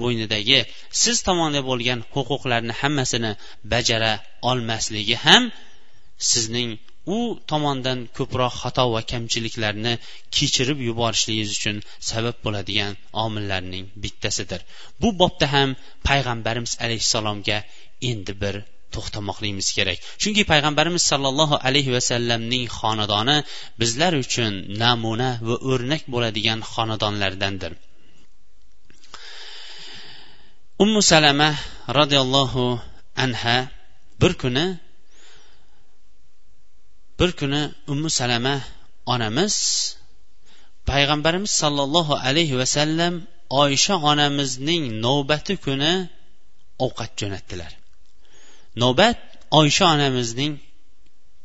bo'ynidagi 0.00 0.60
siz 1.02 1.16
tomonda 1.28 1.60
bo'lgan 1.70 2.00
huquqlarni 2.14 2.74
hammasini 2.80 3.32
bajara 3.72 4.12
olmasligi 4.50 5.16
ham 5.26 5.42
sizning 6.30 6.70
u 7.16 7.18
tomondan 7.50 7.98
ko'proq 8.16 8.54
xato 8.62 8.84
va 8.94 9.00
kamchiliklarni 9.12 9.92
kechirib 10.36 10.78
yuborishligingiz 10.88 11.50
uchun 11.58 11.76
sabab 12.10 12.36
bo'ladigan 12.44 12.92
omillarning 13.24 13.86
bittasidir. 14.02 14.60
Bu 15.00 15.08
bobda 15.20 15.46
ham 15.54 15.70
payg'ambarimiz 16.08 16.72
alayhissalomga 16.84 17.58
endi 18.10 18.32
bir 18.42 18.54
to'xtamoqligimiz 18.94 19.68
kerak. 19.76 19.98
Chunki 20.22 20.42
payg'ambarimiz 20.52 21.04
sollallohu 21.10 21.56
alayhi 21.68 21.90
vasallamning 21.96 22.64
xonadoni 22.78 23.36
bizlar 23.80 24.12
uchun 24.24 24.52
namuna 24.82 25.30
va 25.48 25.56
o'rnak 25.70 26.02
bo'ladigan 26.14 26.60
xonadonlardandir. 26.72 27.72
Ummu 30.84 31.00
salama 31.12 31.50
roziyallohu 31.98 32.64
anha 33.24 33.56
bir 34.20 34.32
kuni 34.42 34.66
bir 37.20 37.30
kuni 37.40 37.62
ummu 37.92 38.10
salama 38.20 38.56
onamiz 39.06 39.54
payg'ambarimiz 40.90 41.52
sollallohu 41.62 42.14
alayhi 42.26 42.58
vasallam 42.62 43.14
oysha 43.62 43.94
onamizning 44.10 44.82
navbati 45.06 45.54
kuni 45.66 45.92
ovqat 46.84 47.12
jo'natdilar. 47.20 47.72
Navbat 48.82 49.18
oysha 49.60 49.84
onamizning 49.94 50.52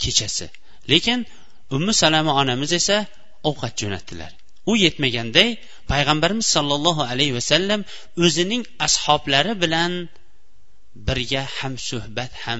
kechasi. 0.01 0.47
Lekin 0.91 1.19
ummu 1.75 1.93
salama 2.01 2.31
onamiz 2.41 2.71
esa 2.79 2.97
ovqat 3.49 3.73
jo'natdilar. 3.81 4.31
U 4.71 4.73
yetmaganday 4.85 5.49
payg'ambarimiz 5.91 6.47
sollallohu 6.55 7.01
alayhi 7.11 7.33
vasallam 7.39 7.81
o'zining 8.25 8.63
ashoblari 8.87 9.53
bilan 9.63 9.91
birga 11.07 11.43
ham 11.57 11.73
suhbat 11.89 12.31
ham 12.45 12.59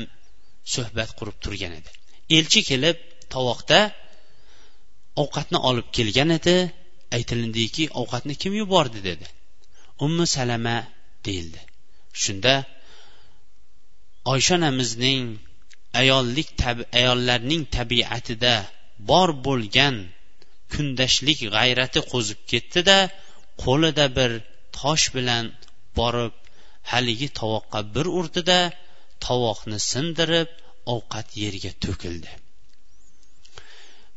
suhbat 0.74 1.10
qurib 1.18 1.38
turgan 1.44 1.74
edi. 1.80 1.92
Elchi 2.38 2.62
kelib 2.70 2.98
tovoqda 3.34 3.80
ovqatni 5.22 5.60
olib 5.70 5.88
kelgan 5.98 6.30
edi. 6.40 6.58
Aytilindiki 7.16 7.84
ovqatni 8.02 8.34
kim 8.42 8.54
yubordi 8.62 9.00
dedi. 9.10 9.28
Ummu 10.06 10.26
salama 10.36 10.78
deyildi. 11.26 11.62
Shunda 12.24 12.54
oysha 14.34 14.54
onamizning 14.60 15.24
ayollik 16.02 16.50
ayollarning 17.00 17.64
tabiatida 17.78 18.56
bor 19.10 19.30
bo'lgan 19.48 19.96
kundashlik 20.74 21.40
g'ayrati 21.56 22.00
qo'zib 22.12 22.40
ketdida 22.52 22.98
qo'lida 23.64 24.06
bir 24.18 24.32
tosh 24.80 25.06
bilan 25.16 25.46
borib 26.00 26.34
haligi 26.92 27.30
tovoqqa 27.40 27.80
bir 27.96 28.06
urdida 28.20 28.60
tovoqni 29.26 29.80
sindirib 29.92 30.50
ovqat 30.94 31.28
yerga 31.44 31.72
to'kildi. 31.84 32.32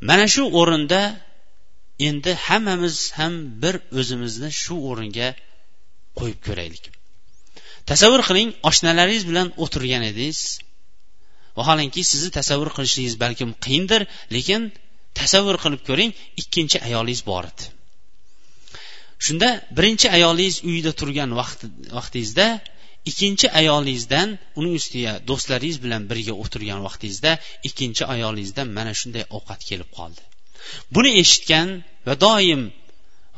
Mana 0.09 0.27
shu 0.35 0.43
o'rinda 0.61 1.01
endi 2.09 2.33
hammamiz 2.47 2.97
ham 3.19 3.35
bir 3.63 3.75
o'zimizni 4.01 4.51
shu 4.63 4.75
o'ringa 4.91 5.29
qo'yib 6.19 6.41
ko'raylik. 6.47 6.85
Tasavvur 7.91 8.23
qiling 8.29 8.51
oshnalaringiz 8.69 9.25
bilan 9.31 9.49
o'tirgan 9.65 10.03
edingiz 10.11 10.41
vaholanki 11.59 12.03
sizni 12.11 12.31
tasavvur 12.39 12.71
qilishingiz 12.77 13.15
balkim 13.25 13.51
qiyindir 13.65 14.03
lekin 14.37 14.63
tasavvur 15.21 15.57
qilib 15.65 15.83
ko'ring 15.89 16.11
ikkinchi 16.43 16.79
ayolingiz 16.89 17.23
bor 17.31 17.45
edi. 17.51 17.65
Shunda 19.25 19.49
birinchi 19.77 20.07
ayolingiz 20.17 20.57
uyda 20.71 20.93
turgan 21.01 21.31
vaqtingizda 21.99 22.47
ikkinchi 23.09 23.47
ayolingizdan 23.61 24.29
uning 24.59 24.75
ustiga 24.81 25.13
do'stlaringiz 25.29 25.79
bilan 25.85 26.03
birga 26.11 26.35
o'tirgan 26.43 26.81
vaqtingizda 26.87 27.33
ikkinchi 27.69 28.05
ayolingizdan 28.15 28.69
mana 28.79 28.93
shunday 29.01 29.25
ovqat 29.37 29.61
kelib 29.71 29.91
qoldi. 29.99 30.23
Buni 30.95 31.11
eshitgan 31.23 31.69
va 32.07 32.15
doim 32.27 32.63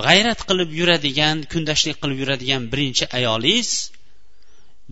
g'ayrat 0.07 0.41
qilib 0.49 0.71
yuradigan 0.81 1.37
kundashlik 1.53 1.97
qilib 2.03 2.19
yuradigan 2.23 2.63
birinchi 2.73 3.05
ayolingiz 3.19 3.71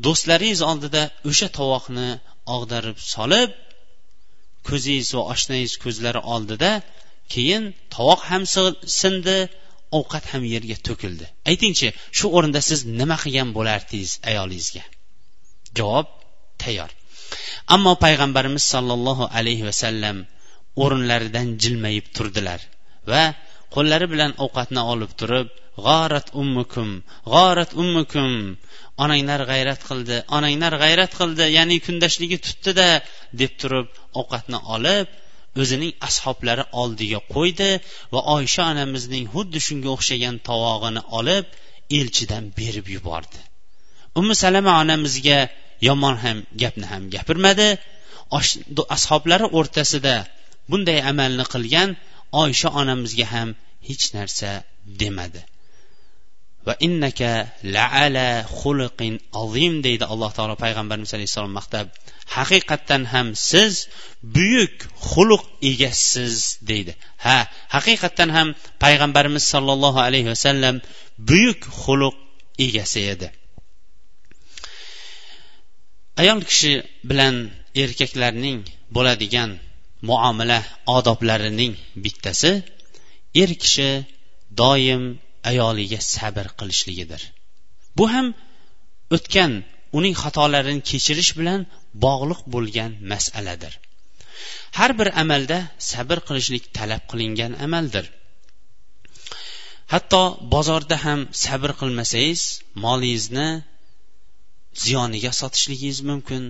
do'stlaringiz 0.06 0.60
oldida 0.70 1.02
o'sha 1.30 1.48
tovoqni 1.58 2.08
og'darib 2.56 2.98
solib 3.14 3.50
ko'zingiz 4.68 5.08
va 5.16 5.22
oshnangiz 5.34 5.72
ko'zlari 5.84 6.20
oldida 6.34 6.70
keyin 7.34 7.64
tovoq 7.94 8.20
ham 8.30 8.42
sindi 9.00 9.38
ovqat 9.98 10.24
ham 10.32 10.42
yerga 10.54 10.76
to'kildi. 10.88 11.26
Aytingchi 11.50 11.88
shu 12.18 12.26
o'rinda 12.36 12.60
siz 12.68 12.80
nima 13.00 13.16
qilgan 13.22 13.50
bo'lardingiz 13.56 14.12
ayolingizga? 14.30 14.84
Javob 15.78 16.08
tayyor. 16.62 16.90
Ammo 17.74 17.92
payg'ambarimiz 18.04 18.64
sollallohu 18.74 19.24
alayhi 19.38 19.64
vasallam 19.68 20.16
o'rinlaridan 20.82 21.48
jilmayib 21.62 22.06
turdilar 22.16 22.60
va 23.12 23.22
qo'llari 23.74 24.06
bilan 24.12 24.32
ovqatni 24.44 24.82
olib 24.92 25.12
turib 25.20 25.48
g'orat 25.86 26.28
ummukum 26.42 26.88
g'orat 27.34 27.70
ummukum 27.82 28.32
onanglar 29.04 29.40
g'ayrat 29.50 29.80
qildi 29.88 30.16
onanglar 30.36 30.74
g'ayrat 30.82 31.12
qildi 31.20 31.44
ya'ni 31.58 31.76
kundashligi 31.86 32.38
tutdida 32.46 32.88
deb 33.40 33.52
turib 33.60 33.88
ovqatni 34.20 34.58
olib 34.76 35.06
o'zining 35.62 35.92
ashoblari 36.08 36.64
oldiga 36.82 37.20
qo'ydi 37.34 37.70
va 38.12 38.20
oysha 38.36 38.62
onamizning 38.72 39.24
xuddi 39.34 39.58
shunga 39.66 39.88
o'xshagan 39.96 40.36
tovog'ini 40.48 41.02
olib 41.18 41.46
elchidan 41.98 42.44
berib 42.58 42.86
yubordi. 42.94 43.40
Umi 44.20 44.34
salama 44.42 44.72
onamizga 44.82 45.38
yomon 45.88 46.16
ham 46.24 46.38
gapni 46.62 46.86
ham 46.92 47.02
gapirmadi. 47.14 47.68
Ashoblari 48.96 49.46
o'rtasida 49.58 50.16
bunday 50.70 50.98
amalni 51.10 51.44
qilgan 51.54 51.90
oysha 52.42 52.68
onamizga 52.80 53.26
ham 53.34 53.48
hech 53.88 54.04
narsa 54.16 54.50
demadi. 55.00 55.42
Va 56.68 56.74
innaka 56.86 57.30
laala 57.76 58.28
xuluqin 58.60 59.14
azim 59.42 59.74
deydi 59.86 60.04
alloh 60.12 60.30
taolo 60.36 60.54
payg'ambarimiz 60.64 61.10
alayhissalom 61.16 61.54
maqtab. 61.58 61.86
Haqiqatdan 62.36 63.02
ham 63.12 63.28
siz 63.50 63.72
buyuk 64.36 64.76
xuluq 65.10 65.44
egasiz 65.70 66.34
deydi. 66.70 66.92
Ha 67.24 67.38
haqiqatdan 67.74 68.30
ham 68.36 68.48
payg'ambarimiz 68.84 69.44
sollallohu 69.52 69.98
alayhi 70.06 70.28
vasallam 70.34 70.76
buyuk 71.30 71.60
xuluq 71.82 72.16
egasi 72.66 73.00
edi. 73.14 73.28
Ayol 76.20 76.40
kishi 76.50 76.72
bilan 77.10 77.34
erkaklarning 77.82 78.60
bo'ladigan 78.96 79.50
muomala 80.08 80.58
odoblarining 80.96 81.74
bittasi 82.04 82.52
er 83.42 83.50
kishi 83.62 83.90
doim 84.60 85.02
ayoliga 85.50 86.00
sabr 86.14 86.46
qilishligidir. 86.58 87.22
Bu 87.98 88.04
ham 88.14 88.26
o'tgan 89.16 89.52
uning 89.98 90.14
xatolarini 90.22 90.82
kechirish 90.90 91.32
bilan 91.38 91.60
bog'liq 92.04 92.40
bo'lgan 92.54 92.92
masaladir. 93.12 93.72
Har 94.78 94.90
bir 94.98 95.08
amalda 95.22 95.58
sabr 95.90 96.18
qilishlik 96.28 96.64
talab 96.76 97.02
qilingan 97.10 97.52
amaldir. 97.66 98.06
Hatto 99.92 100.22
bozorda 100.54 100.96
ham 101.04 101.20
sabr 101.44 101.70
qilmasangiz 101.80 102.42
molingizni 102.84 103.48
ziyoniga 104.84 105.32
sotishligingiz 105.40 105.98
mumkin. 106.10 106.42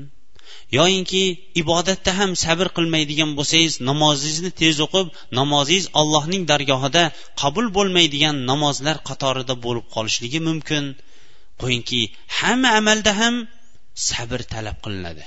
Yoyinki 0.78 1.22
ibodatda 1.62 2.12
ham 2.18 2.30
sabr 2.44 2.66
qilmaydigan 2.76 3.30
bo'lsangiz 3.38 3.74
namozingizni 3.88 4.50
tez 4.60 4.76
o'qib 4.86 5.06
namozingiz 5.38 5.86
allohning 6.00 6.42
dargohida 6.52 7.04
qabul 7.42 7.66
bo'lmaydigan 7.76 8.36
namozlar 8.50 8.96
qatorida 9.08 9.54
bo'lib 9.64 9.86
qolishligi 9.94 10.40
mumkin. 10.48 10.84
Qo'yingki 11.60 12.02
hamma 12.38 12.70
amalda 12.80 13.12
ham 13.20 13.34
sabr 14.08 14.40
talab 14.52 14.76
qilinadi. 14.84 15.24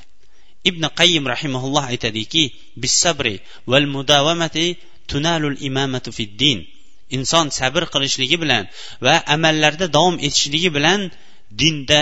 Ibn 0.69 0.83
qayyim 0.99 1.25
rahimaulloh 1.33 1.83
aytadiki 1.91 2.43
sabri 3.03 3.35
val 3.71 3.85
mudavamati 3.95 4.65
tunalul 5.11 5.57
imamatu 5.69 6.09
fid 6.17 6.31
din. 6.41 6.59
Inson 7.15 7.47
sabr 7.59 7.83
qilishligi 7.93 8.37
bilan 8.43 8.63
va 9.05 9.15
amallarda 9.35 9.85
davom 9.95 10.15
etishligi 10.27 10.69
bilan 10.77 11.01
dinda 11.59 12.01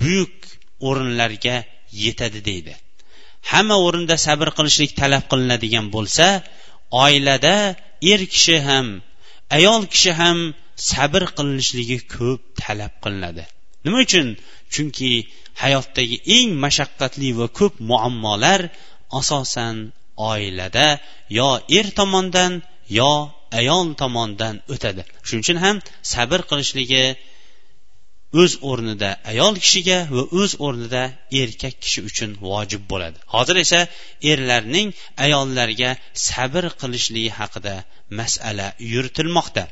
buyuk 0.00 0.36
o'rinlarga 0.88 1.56
yetadi 2.04 2.40
deydi. 2.48 2.74
Hamma 3.50 3.76
o'rinda 3.86 4.16
sabr 4.26 4.48
qilishlik 4.56 4.92
talab 5.00 5.24
qilinadigan 5.30 5.86
bo'lsa 5.94 6.26
oilada 7.04 7.56
er 8.12 8.20
kishi 8.34 8.56
ham 8.68 8.86
ayol 9.56 9.82
kishi 9.92 10.12
ham 10.20 10.38
sabr 10.90 11.22
qilinishligi 11.36 11.98
ko'p 12.14 12.40
talab 12.62 12.92
qilinadi. 13.02 13.44
Nima 13.84 13.98
uchun? 14.06 14.26
Chunki 14.74 15.10
hayotdagi 15.62 16.16
eng 16.36 16.50
mashaqqatli 16.64 17.28
va 17.38 17.46
ko'p 17.58 17.74
muammolar 17.90 18.60
asosan 19.20 19.76
oilada 20.32 20.88
yo 21.38 21.48
er 21.78 21.86
tomondan 21.98 22.52
yo 22.98 23.12
ayol 23.60 23.86
tomonidan 24.00 24.54
o'tadi. 24.72 25.02
Shuning 25.26 25.42
uchun 25.44 25.58
ham 25.64 25.76
sabr 26.12 26.40
qilishligi 26.50 27.04
o'z 28.40 28.52
o'rnida 28.70 29.10
ayol 29.32 29.54
kishiga 29.64 29.98
va 30.14 30.22
o'z 30.40 30.52
o'rnida 30.66 31.02
erkak 31.42 31.74
kishi 31.84 32.00
uchun 32.08 32.30
vojib 32.46 32.82
bo'ladi. 32.90 33.18
Hozir 33.34 33.56
esa 33.64 33.80
erlarning 34.32 34.88
ayollarga 35.24 35.90
sabr 36.28 36.64
qilishligi 36.80 37.32
haqida 37.38 37.74
masala 38.18 38.68
yuritilmoqda. 38.92 39.64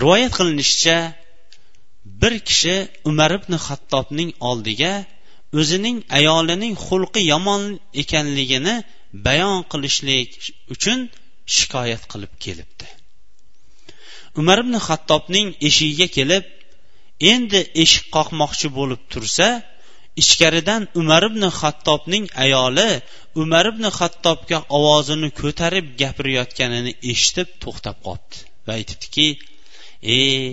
Rivoyat 0.00 0.32
qilinishicha 0.38 0.98
bir 2.22 2.34
kishi 2.48 2.76
umar 3.10 3.30
ibn 3.38 3.52
xattobning 3.66 4.30
oldiga 4.50 4.92
o'zining 5.60 5.96
ayolining 6.18 6.74
xulqi 6.86 7.20
yomon 7.32 7.62
ekanligini 8.02 8.74
bayon 9.26 9.58
qilishlik 9.72 10.30
uchun 10.74 10.98
shikoyat 11.56 12.02
qilib 12.12 12.32
kelibdi. 12.44 12.86
Umar 14.40 14.58
ibn 14.64 14.74
xattobning 14.86 15.48
eshigiga 15.68 16.08
kelib 16.16 16.44
endi 17.32 17.60
eshik 17.82 18.06
qoqmoqchi 18.16 18.68
bo'lib 18.78 19.02
tursa 19.12 19.48
ichkaridan 20.22 20.82
umar 21.00 21.22
ibn 21.30 21.42
xattobning 21.60 22.24
ayoli 22.44 22.90
umar 23.42 23.64
ibn 23.72 23.84
xattobga 23.98 24.58
ovozini 24.78 25.28
ko'tarib 25.40 25.86
gapirayotganini 26.00 26.92
eshitib 27.12 27.48
to'xtab 27.62 27.96
qolibdi 28.06 28.36
va 28.66 28.72
aytibdiki 28.78 29.28
ey 30.16 30.44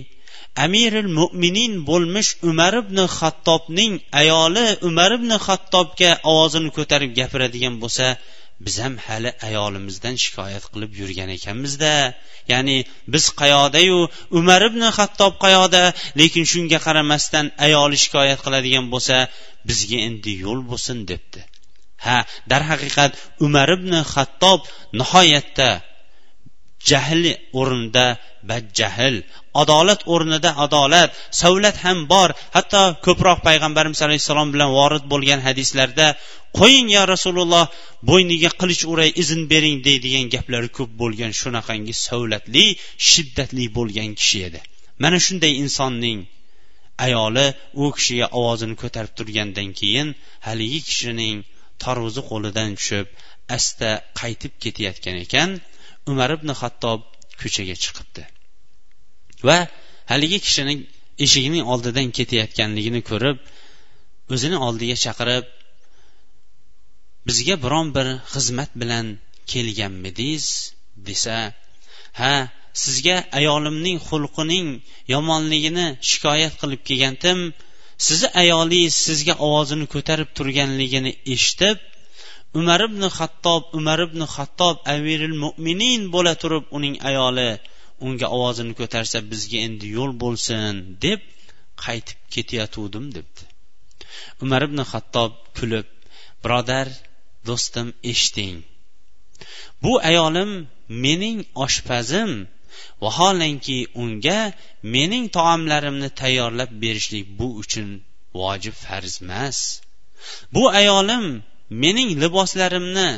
amiril 0.65 1.09
mo'minin 1.19 1.73
bo'lmish 1.89 2.31
umar 2.49 2.73
ibn 2.83 2.97
xattobning 3.17 3.93
ayoli 4.21 4.65
umar 4.89 5.11
ibn 5.17 5.31
xattobga 5.47 6.11
ovozini 6.31 6.69
ko'tarib 6.77 7.11
gapiradigan 7.19 7.75
bo'lsa 7.83 8.05
biz 8.65 8.75
ham 8.83 8.95
hali 9.05 9.31
ayolimizdan 9.47 10.15
shikoyat 10.23 10.65
qilib 10.73 10.91
yurgan 11.01 11.29
ekanmizda 11.37 11.91
ya'ni 12.51 12.77
biz 13.13 13.25
qayodayu 13.41 13.99
umar 14.39 14.61
ibn 14.69 14.81
hattob 14.97 15.33
qayoda 15.45 15.83
lekin 16.19 16.45
shunga 16.51 16.79
qaramasdan 16.87 17.45
ayoli 17.67 17.97
shikoyat 18.03 18.39
qiladigan 18.45 18.85
bo'lsa 18.93 19.17
bizga 19.69 19.99
endi 20.07 20.31
yo'l 20.45 20.61
bo'lsin 20.71 20.97
debdi. 21.11 21.41
Ha 22.05 22.17
darhaqiqat 22.51 23.11
umar 23.45 23.69
ibn 23.77 23.91
hattob 24.13 24.59
nihoyatda 24.99 25.69
jahli 26.89 27.33
o'rnida 27.59 28.07
badjahl 28.49 29.15
adolat 29.61 30.01
o'rnida 30.13 30.51
adolat. 30.65 31.09
Savlat 31.41 31.77
ham 31.85 31.99
bor. 32.13 32.29
Hatto 32.55 32.81
ko'proq 33.05 33.39
payg'ambarimiz 33.47 33.99
alayhissalom 34.07 34.49
bilan 34.53 34.69
vorid 34.79 35.03
bo'lgan 35.13 35.39
hadislarda 35.47 36.07
qo'ying 36.59 36.87
yo 36.97 37.03
rasululloh 37.13 37.65
bo'yniga 38.09 38.49
qilich 38.61 38.83
uray 38.93 39.09
izn 39.21 39.41
bering 39.51 39.77
deydigan 39.87 40.25
gaplari 40.35 40.69
ko'p 40.77 40.91
bo'lgan 41.01 41.31
shunaqangi 41.41 41.93
savlatli 42.05 42.65
shiddatli 43.09 43.65
bo'lgan 43.77 44.09
kishi 44.19 44.39
edi. 44.47 44.61
Mana 45.03 45.17
shunday 45.25 45.53
insonning 45.63 46.19
ayoli 47.05 47.47
u 47.81 47.85
kishiga 47.97 48.27
ovozini 48.39 48.75
ko'tarib 48.81 49.13
turgandan 49.19 49.69
keyin 49.79 50.07
haligi 50.47 50.79
kishining 50.89 51.35
tarvuzi 51.83 52.21
qo'lidan 52.29 52.71
tushib 52.79 53.07
asta 53.57 53.89
qaytib 54.19 54.53
ketayotgan 54.63 55.17
ekan. 55.25 55.49
Umar 56.11 56.29
ibn 56.37 56.49
hattob 56.61 57.01
ko'chaga 57.41 57.75
chiqibdi. 57.83 58.23
Va 59.47 59.57
haligi 60.11 60.39
kishining 60.45 60.79
eshigining 61.25 61.63
oldidan 61.73 62.07
ketayotganligini 62.17 63.01
ko'rib 63.09 63.37
o'zini 64.33 64.57
oldiga 64.67 64.95
chaqirib 65.05 65.45
bizga 67.27 67.55
biron 67.63 67.87
bir 67.95 68.07
xizmat 68.33 68.71
bilan 68.81 69.05
kelganmidingiz? 69.51 70.47
desa 71.07 71.37
ha 72.19 72.33
sizga 72.83 73.17
ayolimning 73.39 73.97
xulqining 74.09 74.67
yomonligini 75.13 75.87
shikoyat 76.09 76.53
qilib 76.61 76.81
kelgandim. 76.89 77.39
Sizni 78.05 78.29
ayolingiz 78.41 78.95
sizga 79.07 79.33
ovozini 79.47 79.85
ko'tarib 79.93 80.29
turganligini 80.37 81.11
eshitib 81.33 81.77
umar 82.59 82.81
ibn 82.87 83.01
xattob 83.17 83.63
umar 83.77 83.99
ibn 84.07 84.21
xattob 84.35 84.75
amiril 84.93 85.35
mo'minin 85.43 86.01
bo'la 86.13 86.33
turib 86.41 86.65
uning 86.77 86.95
ayoli 87.09 87.51
unga 88.05 88.27
ovozini 88.37 88.73
ko'tarsa 88.79 89.17
bizga 89.31 89.59
endi 89.67 89.87
yo'l 89.97 90.11
bo'lsin 90.23 90.73
deb 91.05 91.21
qaytib 91.85 92.19
ketayotuvdim 92.33 93.05
debdi. 93.15 93.43
Umar 94.43 94.61
ibn 94.67 94.79
xattob 94.91 95.31
kulib 95.57 95.87
birodar 96.43 96.87
do'stim 97.47 97.87
eshiting. 98.11 98.55
Bu 99.83 99.91
ayolim 100.09 100.51
mening 101.05 101.37
oshpazim. 101.65 102.31
Vaholanki 103.03 103.79
unga 104.03 104.39
mening 104.95 105.25
taomlarimni 105.37 106.09
tayyorlab 106.21 106.71
berishlik 106.83 107.25
bu 107.39 107.47
uchun 107.61 107.89
vojib 108.39 108.75
farz 108.85 109.13
emas. 109.23 109.57
Bu 110.55 110.63
ayolim 110.79 111.25
mening 111.83 112.09
liboslarimni 112.23 113.09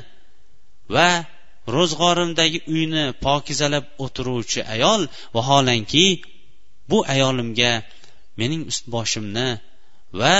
va 0.96 1.10
ro'zg'orimdagi 1.76 2.60
uyni 2.74 3.06
pokizalab 3.26 3.86
o'tiruvchi 4.06 4.62
ayol 4.76 5.02
vaholanki 5.36 6.06
bu 6.90 6.98
ayolimga 7.14 7.74
mening 8.40 8.62
ust 8.72 8.84
boshimni 8.96 9.50
va 10.22 10.36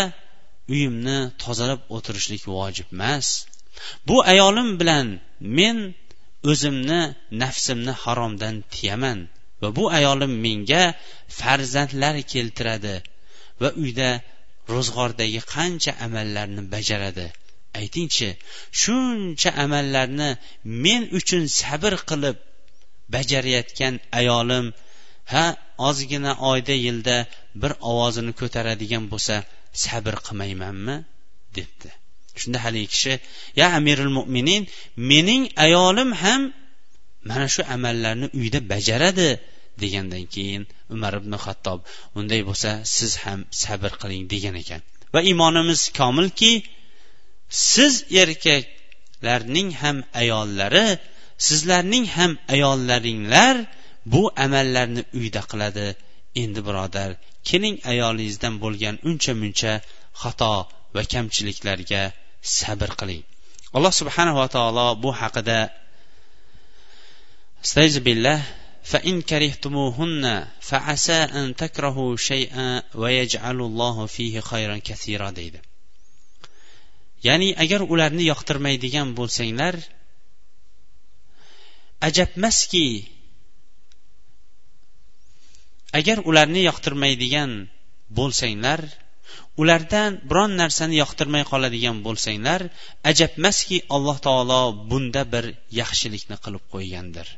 uyimni 0.74 1.18
tozalab 1.44 1.82
o'tirishlik 1.96 2.44
vojib 2.56 2.88
emas. 2.96 3.28
Bu 4.08 4.18
ayolim 4.34 4.70
bilan 4.80 5.08
men 5.58 5.78
o'zimni 6.52 7.02
nafsimni 7.44 7.94
haromdan 8.04 8.56
tiyaman 8.74 9.20
va 9.62 9.70
bu 9.78 9.86
ayolim 10.00 10.34
menga 10.46 10.84
farzandlar 11.40 12.16
keltiradi 12.34 12.96
va 13.62 13.70
uyda 13.84 14.10
ro'zg'ordagi 14.74 15.42
qancha 15.54 15.92
amallarni 16.06 16.64
bajaradi. 16.74 17.28
Aytingchi 17.80 18.30
shuncha 18.82 19.50
amallarni 19.64 20.30
men 20.84 21.02
uchun 21.20 21.44
sabr 21.60 21.94
qilib 22.10 22.38
bajarayotgan 23.14 23.96
ayolim 24.20 24.66
ha 25.32 25.46
ozgina 25.90 26.32
oyda 26.52 26.76
yilda 26.86 27.18
bir 27.62 27.72
ovozini 27.92 28.32
ko'taradigan 28.42 29.04
bo'lsa 29.12 29.36
sabr 29.86 30.16
qilmaymanmi? 30.26 30.96
debdi. 31.58 31.90
Shunda 32.40 32.58
haligi 32.66 32.88
kishi 32.94 33.14
ya 33.60 33.68
amirul 33.80 34.12
mo'minin 34.18 34.62
mening 35.12 35.44
ayolim 35.66 36.10
ham 36.22 36.42
mana 37.30 37.48
shu 37.54 37.62
amallarni 37.76 38.28
uyda 38.40 38.60
bajaradi 38.72 39.30
degandan 39.82 40.26
keyin 40.34 40.64
umar 40.96 41.14
ibn 41.22 41.34
xattob 41.46 41.80
unday 42.20 42.42
bo'lsa 42.50 42.72
siz 42.96 43.12
ham 43.24 43.40
sabr 43.64 43.92
qiling 44.02 44.24
degan 44.34 44.56
ekan. 44.64 44.82
Va 45.14 45.20
iymonimiz 45.30 45.82
komilki 46.00 46.52
siz 47.71 47.95
erkaklarning 48.23 49.71
ham 49.83 49.97
ayollari 50.23 50.87
sizlarning 51.47 52.07
ham 52.17 52.33
ayollaringlar 52.55 53.57
bu 54.13 54.23
amallarni 54.45 55.03
uyda 55.19 55.43
qiladi 55.51 55.87
endi 56.43 56.61
birodar 56.69 57.11
keling 57.49 57.77
ayolingizdan 57.93 58.55
bo'lgan 58.65 58.95
uncha 59.09 59.33
muncha 59.43 59.73
xato 60.23 60.55
va 60.95 61.03
kamchiliklarga 61.13 62.03
sabr 62.59 62.91
qiling 63.01 63.23
alloh 63.77 63.93
subhanava 64.01 64.45
taolo 64.57 64.87
bu 65.03 65.11
haqida 65.21 65.59
billah 68.09 68.41
فإن 68.85 69.23
كرهتموهن 69.23 70.25
فعسى 70.61 71.13
أن 71.13 71.57
تكرهوا 71.57 72.17
شيئا 72.17 72.83
ويجعل 72.95 73.59
الله 73.61 74.07
فيه 74.07 74.41
خيرا 74.41 74.77
كثيرا 74.79 75.31
deydi 75.31 75.68
ya'ni 77.27 77.49
agar 77.65 77.81
ularni 77.93 78.25
yoqtirmaydigan 78.33 79.09
bo'lsanglar 79.19 79.75
ajabmaski 82.09 82.89
agar 85.99 86.19
ularni 86.31 86.63
yoqtirmaydigan 86.69 87.51
bo'lsanglar 88.19 88.81
ulardan 89.63 90.11
biron 90.29 90.53
narsani 90.63 90.97
yoqtirmay 91.03 91.45
qoladigan 91.53 91.97
bo'lsanglar 92.07 92.61
ajabmaski 93.11 93.77
alloh 93.97 94.17
taolo 94.27 94.63
bunda 94.91 95.23
bir 95.33 95.45
yaxshilikni 95.81 96.37
qilib 96.45 96.65
qo'ygandir 96.75 97.29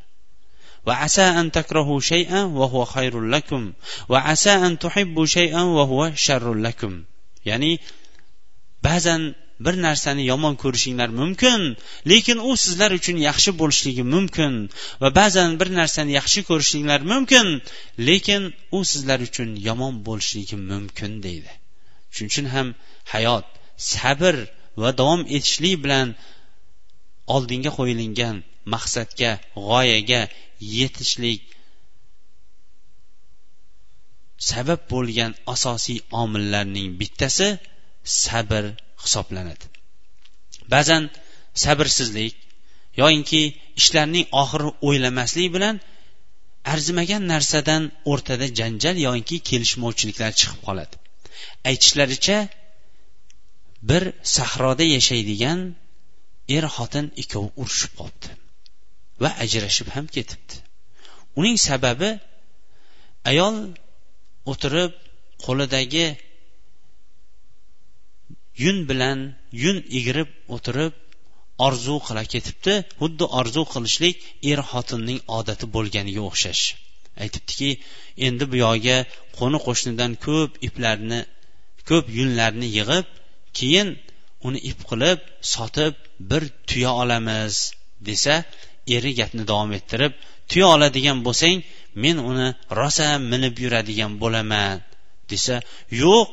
وعسى 0.88 1.26
أن 1.40 1.46
تكرهوا 1.58 2.00
شيئا 2.00 2.40
وهو 2.58 2.84
خير 2.84 3.14
لكم 3.34 3.62
وعسى 4.08 4.52
أن 4.66 4.78
تحبوا 4.78 5.26
شيئا 5.26 5.62
وهو 5.62 6.00
شر 6.14 6.54
لكم 6.54 6.92
ya'ni 7.46 7.78
ba'zan 8.82 9.22
bir 9.65 9.75
narsani 9.85 10.23
yomon 10.31 10.55
ko'rishinglar 10.63 11.09
mumkin 11.21 11.61
lekin 12.11 12.37
u 12.49 12.51
sizlar 12.63 12.91
uchun 12.99 13.17
yaxshi 13.27 13.51
bo'lishligi 13.61 14.03
mumkin 14.13 14.53
va 15.01 15.09
ba'zan 15.19 15.49
bir 15.59 15.69
narsani 15.79 16.11
yaxshi 16.19 16.41
ko'rishinglar 16.49 17.01
mumkin 17.11 17.47
lekin 18.07 18.41
u 18.77 18.79
sizlar 18.91 19.19
uchun 19.27 19.49
yomon 19.67 19.93
bo'lishligi 20.07 20.57
mumkin 20.71 21.11
deydi. 21.25 21.51
Shuning 22.13 22.31
uchun 22.33 22.47
ham 22.55 22.67
hayot 23.13 23.45
sabr 23.93 24.35
va 24.81 24.89
davom 24.99 25.21
etishlik 25.37 25.75
bilan 25.83 26.07
oldinga 27.35 27.71
qo'yilgan 27.77 28.35
maqsadga 28.73 29.31
g'oyaga 29.67 30.21
yetishlik 30.77 31.41
sabab 34.49 34.81
bo'lgan 34.93 35.31
asosiy 35.53 35.99
omillarning 36.23 36.89
bittasi 36.99 37.47
sabr 38.23 38.63
hisoblanadi. 39.05 39.65
Ba'zan 40.73 41.03
sabrsizlik 41.63 42.35
yoyinki 43.01 43.41
ishlarning 43.81 44.25
oxiri 44.41 44.69
o'ylamaslik 44.87 45.49
bilan 45.55 45.75
arzimagan 46.73 47.23
narsadan 47.33 47.83
o'rtada 48.11 48.47
janjal 48.59 48.97
yoki 49.07 49.37
kelishmovchiliklar 49.49 50.31
chiqib 50.39 50.59
qoladi. 50.67 50.95
Aytishlaricha 51.69 52.37
bir 53.89 54.03
sahroda 54.35 54.85
yashaydigan 54.95 55.59
er 56.57 56.65
xotin 56.75 57.05
ikkovi 57.21 57.49
urushib 57.61 57.93
qolibdi 57.99 58.29
va 59.21 59.29
ajrashib 59.43 59.87
ham 59.95 60.05
ketibdi. 60.15 60.55
Uning 61.39 61.57
sababi 61.67 62.09
ayol 63.31 63.55
o'tirib 64.51 64.91
qo'lidagi 65.45 66.05
yun 68.63 68.77
bilan 68.89 69.19
yun 69.63 69.77
egirib 69.97 70.29
o'tirib 70.55 70.93
orzu 71.67 71.95
qila 72.07 72.23
ketibdi. 72.33 72.73
Xuddi 72.99 73.25
orzu 73.39 73.63
qilishlik 73.73 74.15
er 74.51 74.59
xotinning 74.71 75.19
odati 75.37 75.65
bo'lganiga 75.75 76.21
o'xshash. 76.29 76.63
Aytibdiki 77.23 77.69
endi 78.27 78.43
bu 78.51 78.55
yoqga 78.65 78.97
qo'ni 79.37 79.59
qo'shnidan 79.65 80.11
ko'p 80.25 80.51
iplarni 80.67 81.19
ko'p 81.89 82.05
yunlarni 82.17 82.67
yig'ib 82.77 83.07
keyin 83.57 83.89
uni 84.47 84.59
ip 84.71 84.79
qilib 84.89 85.19
sotib 85.53 85.93
bir 86.29 86.43
tuya 86.69 86.91
olamiz 87.03 87.53
desa 88.07 88.35
eri 88.95 89.11
gapni 89.19 89.43
davom 89.51 89.71
ettirib 89.79 90.13
tuya 90.49 90.67
oladigan 90.75 91.17
bo'lsang 91.27 91.57
men 92.03 92.17
uni 92.29 92.47
rosa 92.79 93.09
minib 93.31 93.55
yuradigan 93.63 94.13
bo'laman 94.21 94.75
desa 95.31 95.55
yo'q 96.03 96.27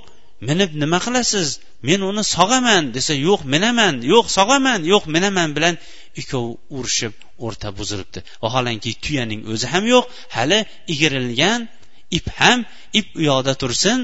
minib 0.48 0.70
nima 0.82 0.98
qilasiz? 1.06 1.48
Men 1.88 2.00
uni 2.10 2.22
sog'aman 2.36 2.84
desa 2.96 3.14
yo'q 3.28 3.40
minaman 3.54 3.94
yo'q 4.12 4.26
sog'aman 4.38 4.80
yo'q 4.92 5.04
minaman 5.14 5.48
bilan 5.56 5.74
ikkovi 6.20 6.50
urushib 6.76 7.14
o'rta 7.46 7.68
buzilibdi. 7.78 8.20
Vaholanki 8.44 8.90
tuyaning 9.04 9.40
o'zi 9.52 9.66
ham 9.72 9.84
yo'q 9.94 10.04
hali 10.36 10.58
egirilgan 10.92 11.60
ip 12.18 12.26
ham 12.38 12.58
ip 12.98 13.06
u 13.18 13.20
yoqda 13.30 13.52
tursin 13.62 13.98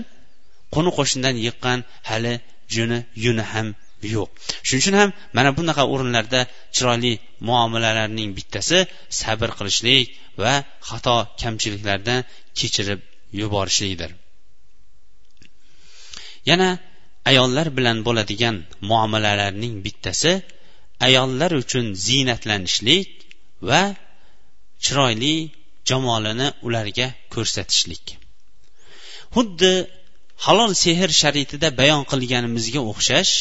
qo'ni 0.75 0.91
qo'shnidan 0.99 1.37
yiqqan 1.47 1.79
hali 2.11 2.35
juni 2.75 2.99
yuni 3.25 3.45
ham 3.53 3.69
yo'q. 4.15 4.29
Shuning 4.67 4.83
uchun 4.83 4.97
ham 5.01 5.11
mana 5.37 5.51
bunaqa 5.59 5.83
o'rinlarda 5.93 6.41
chiroyli 6.75 7.13
muomalalarning 7.49 8.31
bittasi 8.39 8.79
sabr 9.21 9.49
qilishlik 9.59 10.05
va 10.43 10.53
xato 10.89 11.17
kamchiliklardan 11.43 12.21
kechirib 12.59 13.01
yuborishlikdir. 13.41 14.11
Yana 16.51 16.71
ayollar 17.31 17.67
bilan 17.79 17.99
bo'ladigan 18.07 18.57
muomalalarning 18.91 19.75
bittasi 19.85 20.33
ayollar 21.07 21.51
uchun 21.63 21.87
ziynatlanishlik 22.07 23.09
va 23.69 23.83
chiroyli 24.85 25.35
jamolini 25.89 26.49
ularga 26.67 27.09
ko'rsatishlik. 27.35 28.05
Xuddi 29.37 29.73
halol 30.47 30.73
sehr 30.85 31.11
sharitida 31.21 31.69
bayon 31.81 32.03
qilganimizga 32.11 32.81
o'xshash 32.91 33.35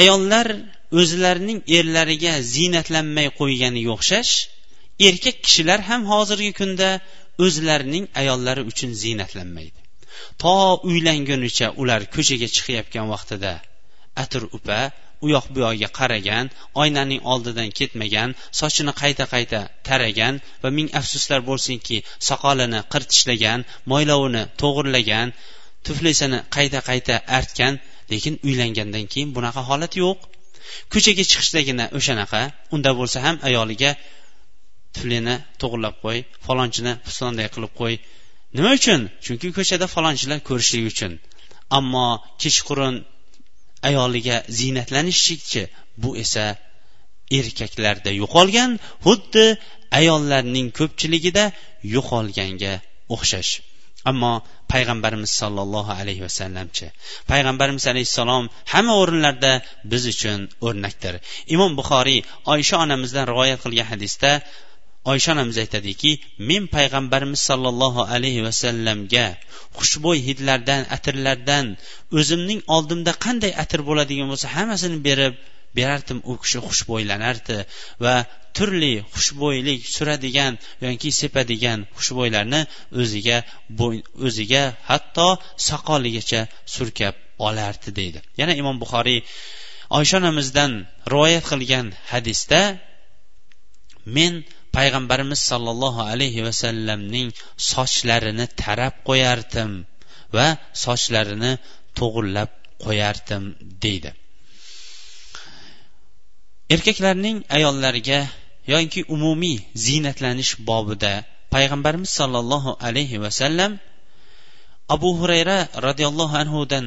ayollar 0.00 0.46
o'zlarining 1.00 1.60
erlariga 1.78 2.32
ziynatlanmay 2.54 3.28
qo'yganiga 3.40 3.90
o'xshash 3.96 4.32
erkak 5.08 5.36
kishilar 5.46 5.80
ham 5.88 6.02
hozirgi 6.12 6.52
kunda 6.60 6.90
o'zlarining 7.44 8.04
ayollari 8.20 8.62
uchun 8.70 8.90
ziynatlanmaydi 9.02 9.83
to 10.42 10.54
uylangunicha 10.90 11.66
ular 11.82 12.00
ko'chaga 12.14 12.48
chiqayotgan 12.56 13.06
vaqtida 13.14 13.52
atir 14.22 14.42
upa 14.56 14.80
u 15.24 15.26
yoq 15.34 15.46
bu 15.54 15.60
yoqqa 15.64 15.90
qaragan 15.98 16.46
oynaning 16.82 17.20
oldidan 17.32 17.68
ketmagan 17.78 18.30
sochini 18.60 18.92
qayta 19.02 19.24
qayta 19.34 19.60
taragan 19.88 20.34
va 20.62 20.68
ming 20.76 20.88
afsuslar 21.00 21.40
bo'lsinki 21.50 21.96
soqolini 22.28 22.80
qirtishlagan 22.92 23.60
mo'ylovini 23.92 24.42
to'g'irlagan 24.62 25.28
tuflisini 25.86 26.38
qayta 26.56 26.80
qayta 26.88 27.14
artgan 27.38 27.74
lekin 28.12 28.34
uylangandan 28.46 29.06
keyin 29.12 29.30
bunaqa 29.36 29.62
holat 29.70 29.92
yo'q. 30.02 30.18
Ko'chaga 30.92 31.24
chiqishdagina 31.30 31.84
o'shanaqa 31.98 32.42
unda 32.74 32.90
bo'lsa 32.98 33.18
ham 33.26 33.36
ayoliga 33.48 33.90
tuflini 34.94 35.36
to'g'irlab 35.60 35.96
qo'y 36.04 36.18
falonchini 36.46 36.92
pistonday 37.06 37.48
qilib 37.54 37.72
qo'y 37.80 37.94
nima 38.56 38.70
uchun? 38.78 39.00
Chunki 39.24 39.48
ko'chada 39.58 39.86
falonchilar 39.94 40.38
ko'rishligi 40.48 40.88
uchun. 40.94 41.12
Ammo 41.78 42.06
kechqurun 42.42 42.94
ayoliga 43.88 44.36
ziynatlanishlikchi 44.58 45.62
bu 46.02 46.10
esa 46.24 46.44
erkaklarda 47.38 48.10
yo'qolgan 48.22 48.70
xuddi 49.06 49.46
ayollarning 50.00 50.68
ko'pchiligida 50.78 51.44
yo'qolganga 51.94 52.74
o'xshash. 53.14 53.52
Ammo 54.10 54.32
payg'ambarimiz 54.72 55.32
sollallohu 55.40 55.92
alayhi 56.00 56.22
vasallamchi 56.26 56.86
payg'ambarimiz 57.30 57.84
alayhissalom 57.92 58.44
hamma 58.72 58.94
o'rinlarda 59.02 59.52
biz 59.92 60.02
uchun 60.12 60.40
o'rnakdir. 60.66 61.14
Imom 61.54 61.72
buxoriy 61.80 62.20
oysha 62.54 62.76
onamizdan 62.84 63.24
rivoyat 63.32 63.58
qilgan 63.64 63.88
hadisda 63.92 64.30
oysha 65.12 65.30
onamiz 65.34 65.56
aytadiki 65.64 66.12
men 66.50 66.62
payg'ambarimiz 66.76 67.40
sollallohu 67.50 68.02
alayhi 68.14 68.44
vasallamga 68.48 69.26
xushbo'y 69.78 70.18
hidlardan 70.28 70.82
atirlardan 70.96 71.66
o'zimning 72.18 72.60
oldimda 72.76 73.12
qanday 73.24 73.52
atir 73.64 73.80
bo'ladigan 73.88 74.26
bo'lsa 74.32 74.46
hammasini 74.56 74.98
berib 75.08 75.34
berardim. 75.78 76.18
U 76.30 76.32
kishi 76.42 76.58
xushbo'ylanardi 76.68 77.58
va 78.04 78.14
turli 78.56 78.94
xushbo'ylik 79.14 79.80
suradigan 79.94 80.52
yoki 80.84 81.10
sepadigan 81.20 81.80
xushbo'ylarni 81.98 82.60
o'ziga 83.02 83.38
o'ziga 84.26 84.64
hatto 84.90 85.28
soqoligacha 85.68 86.40
surkab 86.74 87.14
olardi 87.48 87.90
deydi. 87.98 88.18
Yana 88.40 88.54
imom 88.60 88.76
buxoriy 88.82 89.20
oysha 89.98 90.16
onamizdan 90.22 90.72
rivoyat 91.12 91.44
qilgan 91.50 91.86
hadisda 92.12 92.60
men 94.16 94.32
payg'ambarimiz 94.76 95.40
sollallohu 95.50 96.00
alayhi 96.12 96.44
vasallamning 96.48 97.28
sochlarini 97.72 98.46
tarab 98.62 98.94
qo'yardim 99.08 99.70
va 100.36 100.48
sochlarini 100.84 101.52
to'g'irlab 101.98 102.50
qo'yardim 102.84 103.44
deydi. 103.84 104.10
Erkaklarning 106.74 107.36
ayollarga 107.56 108.20
yoki 108.74 109.00
umumiy 109.16 109.56
ziynatlanish 109.86 110.52
bobida 110.68 111.12
payg'ambarimiz 111.54 112.10
sollallohu 112.20 112.72
alayhi 112.88 113.22
vasallam 113.24 113.72
abu 114.94 115.10
hurayra 115.20 115.58
roziyallohu 115.86 116.34
anhudan 116.42 116.86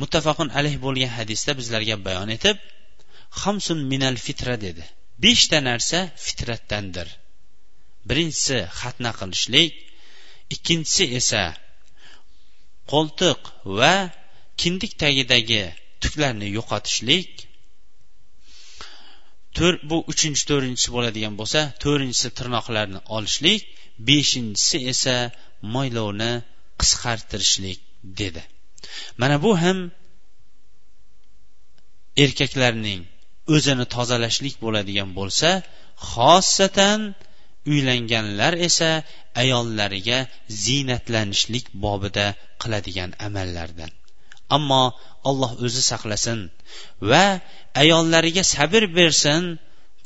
muttafaqun 0.00 0.48
alayh 0.58 0.74
bo'lgan 0.84 1.12
hadisda 1.18 1.52
bizlarga 1.60 1.96
bayon 2.06 2.28
etib 2.36 2.56
hamsun 3.42 3.78
minal 3.92 4.16
fitra 4.26 4.54
dedi. 4.66 4.84
Beshta 5.24 5.58
narsa 5.68 5.98
fitratdandir. 6.24 7.08
Birinchisi 8.08 8.58
xatna 8.80 9.10
qilishlik 9.20 9.72
ikkinchisi 10.54 11.04
esa 11.18 11.42
qo'ltiq 12.92 13.40
va 13.78 13.94
kindik 14.60 14.92
tagidagi 15.02 15.64
tuklarni 16.02 16.48
yo'qotishlik. 16.58 17.30
Bu 19.90 19.96
uchinchi 20.12 20.42
to'rtinchisi 20.50 20.88
bo'ladigan 20.96 21.34
bo'lsa 21.40 21.60
to'rtinchisi 21.82 22.28
tirnoqlarni 22.38 23.00
olishlik 23.16 23.62
beshinchisi 24.08 24.78
esa 24.92 25.16
mo'ylovni 25.74 26.32
qisqartirishlik 26.80 27.78
dedi. 28.20 28.42
Mana 29.20 29.36
bu 29.44 29.52
ham 29.62 29.78
erkaklarning 32.24 33.00
o'zini 33.54 33.86
tozalashlik 33.96 34.54
bo'ladigan 34.64 35.10
bo'lsa 35.18 35.50
xossatan 36.12 37.00
uylanganlar 37.72 38.54
esa 38.68 38.90
ayollariga 39.42 40.18
ziynatlanishlik 40.64 41.66
bobida 41.84 42.26
qiladigan 42.62 43.10
amallardan. 43.26 43.90
Ammo 44.56 44.84
alloh 45.28 45.52
o'zi 45.66 45.82
saqlasin 45.90 46.40
va 47.10 47.26
ayollariga 47.82 48.44
sabr 48.54 48.82
bersin 48.98 49.42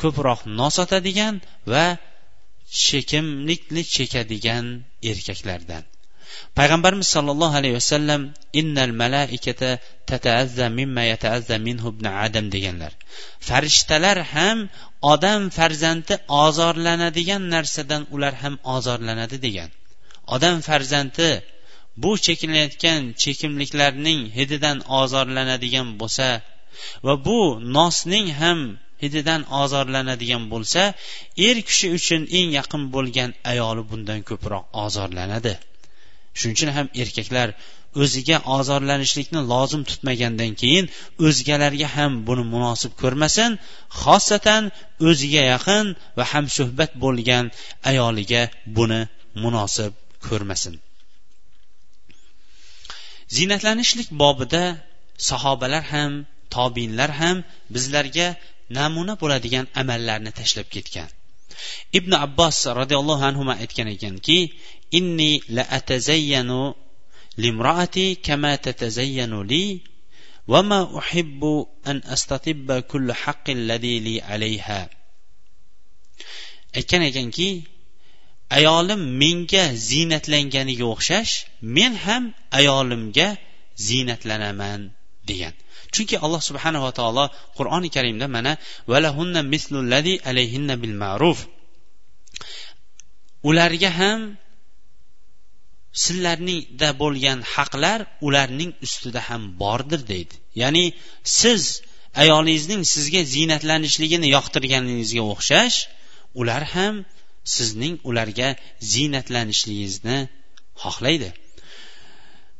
ko'proq 0.02 0.40
nosotadigan 0.60 1.34
va 1.72 1.86
chekimlikni 2.84 3.82
chekadigan 3.94 4.66
erkaklardan. 5.10 5.84
Payg'ambarimiz 6.58 7.08
sollallohu 7.16 7.54
alayhi 7.60 7.76
vasallam 7.80 8.20
innal 8.60 8.92
malaikata 9.02 9.70
tataazza 10.10 10.66
mimma 10.78 11.02
yataazza 11.12 11.56
minhu 11.66 11.88
ibn 11.94 12.06
adam 12.24 12.46
deganlar. 12.54 12.92
Farishtalar 13.48 14.18
ham 14.34 14.58
odam 15.12 15.42
farzandi 15.58 16.14
ozorlanadigan 16.44 17.42
narsadan 17.54 18.02
ular 18.14 18.34
ham 18.42 18.54
ozorlanadi 18.74 19.36
degan. 19.46 19.70
Odam 20.34 20.56
farzandi 20.68 21.30
bu 22.02 22.10
chekinayotgan 22.26 23.00
chekimliklarning 23.22 24.20
hididan 24.38 24.78
ozorlanadigan 25.00 25.88
bo'lsa 26.00 26.28
va 27.06 27.14
bu 27.26 27.40
nosning 27.76 28.26
ham 28.40 28.60
hididan 29.02 29.42
ozorlanadigan 29.62 30.44
bo'lsa 30.52 30.82
er 31.48 31.56
kishi 31.68 31.86
uchun 31.98 32.22
eng 32.38 32.48
yaqin 32.58 32.82
bo'lgan 32.94 33.30
ayoli 33.52 33.82
bundan 33.90 34.20
ko'proq 34.28 34.64
ozorlanadi. 34.84 35.54
Shuning 36.38 36.54
uchun 36.56 36.70
ham 36.76 36.86
erkaklar 37.02 37.48
o'ziga 38.02 38.36
ozorlanishlikni 38.56 39.40
lozim 39.52 39.82
tutmagandan 39.90 40.52
keyin 40.60 40.86
o'zgalarga 41.26 41.88
ham 41.96 42.12
buni 42.28 42.44
munosib 42.54 42.92
ko'rmasin 43.02 43.50
xosatan 44.02 44.62
o'ziga 45.08 45.42
yaqin 45.52 45.86
va 46.18 46.24
hamsuhbat 46.32 46.90
bo'lgan 47.04 47.44
ayoliga 47.90 48.42
buni 48.76 49.00
munosib 49.42 49.92
ko'rmasin. 50.28 50.74
Ziynatlanishlik 53.36 54.08
bobida 54.22 54.64
sahobalar 55.28 55.84
ham 55.94 56.12
tobinlar 56.54 57.10
ham 57.20 57.36
bizlarga 57.74 58.28
namuna 58.78 59.14
bo'ladigan 59.22 59.66
amallarni 59.80 60.30
tashlab 60.40 60.68
ketgan. 60.74 61.10
Ibn 61.98 62.12
abbos 62.26 62.56
roziyallohu 62.80 63.24
anhu 63.30 63.42
aytgan 63.62 63.88
ekanki 63.96 64.38
inni 64.98 65.32
la 65.56 65.62
atazayyanu 65.78 66.60
limraati 67.42 68.06
kama 68.26 68.52
tatazayyanu 68.64 69.38
li 69.50 69.64
va 70.52 70.60
ma 70.70 70.80
uhibbu 70.98 71.52
an 71.90 71.96
astatibba 72.14 72.76
kulli 72.90 73.14
haqqin 73.22 73.58
ladhi 73.70 73.94
li 74.06 74.14
alayha. 74.32 74.80
Aytgan 76.78 77.02
ekanki 77.10 77.48
ayolim 78.56 79.02
menga 79.22 79.64
ziynatlanganiga 79.88 80.86
o'xshash 80.94 81.32
men 81.76 81.92
ham 82.04 82.22
ayolimga 82.58 83.28
ziynatlanaman 83.86 84.80
degan. 85.28 85.54
Chunki 85.94 86.16
alloh 86.24 86.42
subhanava 86.48 86.90
taolo 86.98 87.24
qur'oni 87.58 87.88
karimda 87.96 88.26
mana 88.36 88.52
valahunna 88.90 89.40
mislullazi 89.52 90.14
alayhinna 90.28 90.74
bil 90.82 90.94
ma'ruf. 91.02 91.38
Ularga 93.48 93.90
ham 93.98 94.20
sizlarningda 96.04 96.88
bo'lgan 97.02 97.38
haqlar 97.54 98.00
ularning 98.26 98.72
ustida 98.86 99.20
ham 99.28 99.42
bordir 99.62 100.00
deydi. 100.12 100.34
Ya'ni 100.62 100.84
siz 101.38 101.62
ayolingizning 102.22 102.82
sizga 102.94 103.22
ziynatlanishligini 103.34 104.28
yoqtirganingizga 104.36 105.22
o'xshash 105.32 105.78
ular 106.40 106.62
ham 106.74 106.94
sizning 107.54 107.94
ularga 108.08 108.48
ziynatlanishligingizni 108.92 110.18
xohlaydi. 110.82 111.30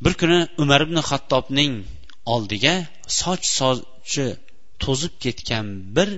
Bir 0.05 0.15
kuni 0.21 0.39
umar 0.63 0.81
ibn 0.87 0.99
xattobning 1.11 1.75
oldiga 2.35 2.75
soch 3.21 3.45
sochi 3.59 4.27
to'zib 4.83 5.15
ketgan 5.25 5.67
bir 5.97 6.09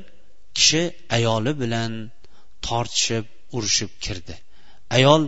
kishi 0.56 0.82
ayoli 1.16 1.52
bilan 1.62 1.92
tortishib 2.66 3.24
urushib 3.56 3.92
kirdi. 4.04 4.34
Ayol 4.96 5.22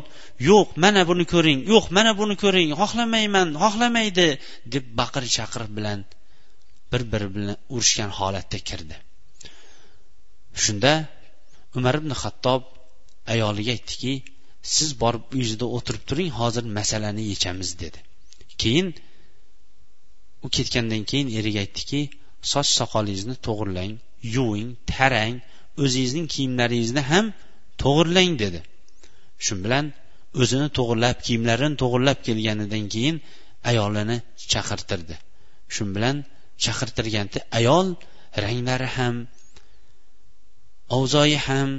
yo'q 0.48 0.68
mana 0.84 1.02
buni 1.10 1.24
ko'ring 1.32 1.60
yo'q 1.72 1.86
mana 1.96 2.12
buni 2.20 2.34
ko'ring 2.42 2.70
xohlamayman 2.80 3.48
xohlamaydi 3.62 4.28
deb 4.74 4.84
baqir 5.00 5.24
chaqir 5.36 5.62
bilan 5.76 5.98
bir 6.90 7.02
biri 7.12 7.28
bilan 7.34 7.56
urushgan 7.74 8.10
holatda 8.18 8.58
kirdi. 8.68 8.96
Shunda 10.62 10.92
umar 11.78 11.94
ibn 12.00 12.12
xattob 12.22 12.62
ayoliga 13.32 13.72
aytdiki 13.76 14.12
siz 14.74 14.90
borib 15.02 15.24
uyingizda 15.34 15.66
o'tirib 15.76 16.02
turing 16.08 16.30
hozir 16.40 16.64
masalani 16.78 17.22
yechamiz 17.32 17.70
dedi. 17.82 18.00
Keyin 18.62 18.88
u 20.44 20.48
ketgandan 20.56 21.02
keyin 21.10 21.28
eriga 21.38 21.60
aytdiki 21.64 22.00
soch 22.52 22.68
soqolingizni 22.78 23.36
to'g'irlang 23.46 23.92
yuving 24.36 24.70
tarang 24.92 25.34
o'zingizning 25.82 26.26
kiyimlaringizni 26.34 27.02
ham 27.10 27.26
to'g'irlang 27.82 28.32
dedi. 28.44 28.60
Shu 29.44 29.54
bilan 29.64 29.86
o'zini 30.42 30.68
to'g'irlab 30.78 31.16
kiyimlarini 31.26 31.76
to'g'irlab 31.82 32.18
kelganidan 32.26 32.84
keyin 32.94 33.16
ayolini 33.70 34.16
chaqirtirdi. 34.52 35.14
Shu 35.74 35.82
bilan 35.94 36.16
chaqirtirganda 36.64 37.38
ayol 37.58 37.86
ranglari 38.44 38.88
ham 38.96 39.14
avzoyi 40.96 41.38
ham 41.46 41.70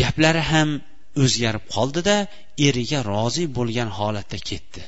gaplari 0.00 0.42
ham 0.52 0.68
o'zgarib 1.22 1.64
qoldida 1.74 2.16
eriga 2.66 2.98
rozi 3.12 3.44
bo'lgan 3.58 3.90
holatda 3.98 4.38
ketdi. 4.50 4.82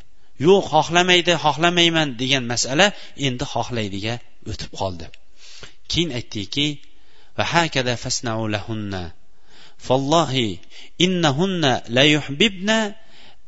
Yo'q 0.47 0.65
xohlamaydi 0.73 1.33
xohlamayman 1.45 2.09
degan 2.21 2.45
masala 2.53 2.87
endi 3.27 3.45
xohlaydiga 3.55 4.15
o'tib 4.51 4.71
qoldi. 4.81 5.07
Keyin 5.91 6.11
aytdiki 6.19 6.67
فالله 9.78 10.58
إنهن 11.02 11.82
لا 11.88 12.04
يحببن 12.04 12.70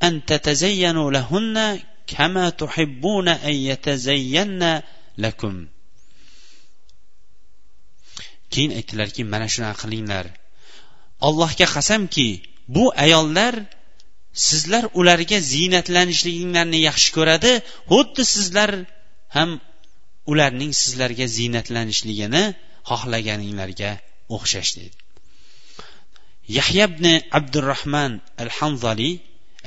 أن 0.04 0.26
تتزينوا 0.26 1.12
لهن 1.12 1.80
كما 2.08 2.50
تحبون 2.50 3.28
أن 3.28 3.54
يتزين 3.54 4.82
لكم 5.18 5.68
keyin 8.54 8.72
aytdilarki 8.80 9.24
mana 9.34 9.48
shunaqa 9.54 9.80
qilinglar 9.84 10.26
allohga 11.28 11.68
qasamki 11.76 12.30
bu 12.76 12.84
ayollar 13.06 13.56
sizlar 14.48 14.84
ularga 15.00 15.40
ziynatlanishliginglarni 15.54 16.80
yaxshi 16.90 17.10
ko'radi 17.18 17.52
xuddi 17.92 18.24
sizlar 18.36 18.72
ham 19.36 19.50
ularning 20.32 20.72
sizlarga 20.82 21.26
ziynatlanishligini 21.38 22.44
xohlaganinglarga 22.90 23.92
o'xshash 24.36 24.72
deydi 24.78 24.98
yahya 26.57 26.85
ibn 26.91 27.07
abdurahmon 27.39 28.13
al 28.43 28.51
hanzaliy 28.59 29.15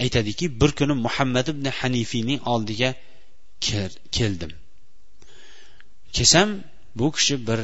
aytadiki 0.03 0.45
bir 0.61 0.71
kuni 0.79 0.95
muhammad 1.05 1.47
ibn 1.53 1.65
hanifiyning 1.79 2.39
oldiga 2.53 2.89
keldim. 4.17 4.53
Kelsam 6.15 6.49
bu 6.97 7.11
kishi 7.15 7.35
bir 7.47 7.59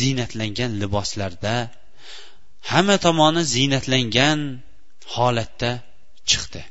ziynatlangan 0.00 0.72
liboslarda 0.80 1.54
hamma 2.70 2.96
tomoni 3.06 3.42
ziynatlangan 3.54 4.40
holatda 5.14 5.70
chiqdi. 6.30 6.62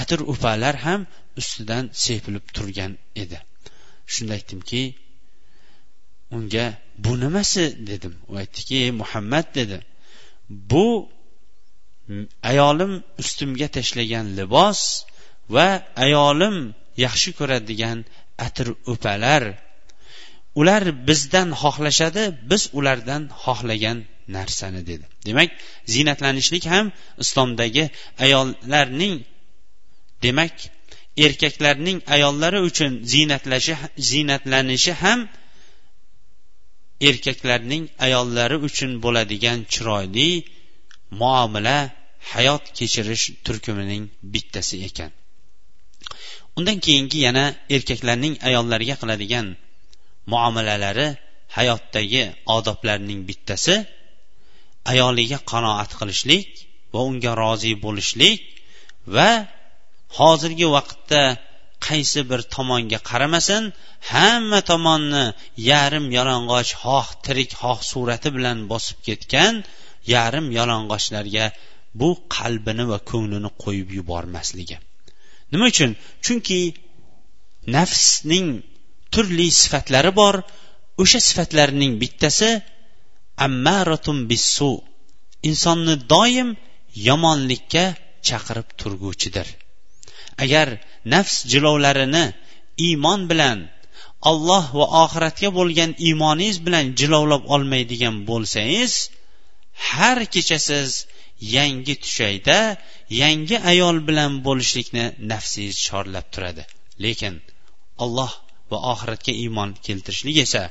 Atir 0.00 0.20
upalar 0.32 0.76
ham 0.86 1.00
ustidan 1.40 1.84
sepilib 2.04 2.46
turgan 2.56 2.92
edi. 3.22 3.38
Shunda 4.12 4.32
aytdimki 4.38 4.82
unga 6.36 6.66
bu 7.04 7.12
nimasi 7.22 7.64
dedim. 7.90 8.14
U 8.30 8.32
aytdiki 8.42 8.80
muhammad 9.00 9.46
dedi. 9.58 9.78
Bu 10.70 10.86
Hmm. 12.08 12.24
ayolim 12.50 12.92
ustimga 13.22 13.68
tashlagan 13.76 14.26
libos 14.38 14.80
va 15.54 15.68
ayolim 16.04 16.56
yaxshi 17.04 17.30
ko'radigan 17.38 17.98
atir 18.46 18.68
o'palar. 18.92 19.42
Ular 20.60 20.82
bizdan 21.08 21.48
xohlashadi 21.62 22.24
biz 22.50 22.62
ulardan 22.78 23.22
xohlagan 23.42 23.98
narsani 24.36 24.82
dedi. 24.90 25.04
Demak 25.28 25.50
ziynatlanishlik 25.92 26.64
ham 26.72 26.86
islomdagi 27.24 27.84
ayollarning 28.24 29.14
demak 30.24 30.54
erkaklarning 31.26 31.98
ayollari 32.14 32.60
uchun 32.70 32.92
ziynatlashi 33.12 33.74
ziynatlanishi 34.10 34.92
ham 35.02 35.20
erkaklarning 37.08 37.84
ayollari 38.06 38.56
uchun 38.68 38.90
bo'ladigan 39.04 39.58
chiroyli 39.72 40.30
muomala 41.20 41.78
hayot 42.32 42.64
kechirish 42.76 43.24
turkumining 43.44 44.04
bittasi 44.32 44.76
ekan. 44.88 45.10
Undan 46.56 46.78
keyingi 46.84 47.18
yana 47.26 47.44
erkaklarning 47.76 48.34
ayollarga 48.48 48.94
qiladigan 49.00 49.46
muomalalari 50.32 51.08
hayotdagi 51.56 52.22
odoblarning 52.56 53.20
bittasi 53.28 53.74
ayoliga 54.92 55.38
qanoat 55.52 55.90
qilishlik 56.00 56.48
va 56.92 57.00
unga 57.08 57.32
rozi 57.42 57.72
bo'lishlik 57.84 58.40
va 59.14 59.30
hozirgi 60.18 60.66
vaqtda 60.76 61.22
qaysi 61.86 62.20
bir 62.30 62.40
tomonga 62.54 62.98
qaramasin 63.10 63.62
hamma 64.12 64.60
tomonni 64.70 65.24
yarim 65.70 66.06
yalang'och 66.18 66.70
xoh 66.82 67.08
tirik 67.24 67.50
xoh 67.60 67.78
surati 67.90 68.28
bilan 68.36 68.58
bosib 68.72 68.98
ketgan 69.08 69.54
yarim 70.14 70.46
yalang'ochlarga 70.58 71.46
bu 72.00 72.08
qalbini 72.36 72.84
va 72.92 72.98
ko'nglini 73.10 73.50
qo'yib 73.62 73.88
yubormasligi. 73.98 74.76
Nima 75.52 75.64
uchun? 75.72 75.90
Chunki 76.24 76.60
nafsning 77.76 78.48
turli 79.12 79.48
sifatlari 79.62 80.12
bor 80.20 80.34
o'sha 81.02 81.20
sifatlarning 81.28 81.92
bittasi 82.02 82.50
ammaratun 83.46 84.18
bissu 84.30 84.70
insonni 85.48 85.94
doim 86.14 86.48
yomonlikka 87.08 87.84
chaqirib 88.28 88.68
turguvchidir. 88.80 89.46
Agar 90.44 90.68
nafs 91.12 91.36
jilovlarini 91.52 92.24
iymon 92.86 93.20
bilan 93.30 93.58
alloh 94.30 94.64
va 94.78 94.86
oxiratga 95.04 95.48
bo'lgan 95.58 95.90
iymoningiz 96.06 96.58
bilan 96.66 96.84
jilovlab 97.00 97.42
olmaydigan 97.54 98.16
bo'lsangiz 98.28 98.92
har 99.90 100.18
kecha 100.34 100.58
siz 100.68 100.88
yangi 101.40 101.94
tushayda 102.04 102.58
yangi 103.22 103.56
ayol 103.72 103.96
bilan 104.08 104.32
bo'lishlikni 104.46 105.04
nafsingiz 105.30 105.76
chorlab 105.86 106.26
turadi. 106.34 106.64
Lekin 107.04 107.34
alloh 108.04 108.32
va 108.70 108.78
oxiratga 108.92 109.32
iymon 109.42 109.70
keltirishlik 109.86 110.36
esa 110.46 110.62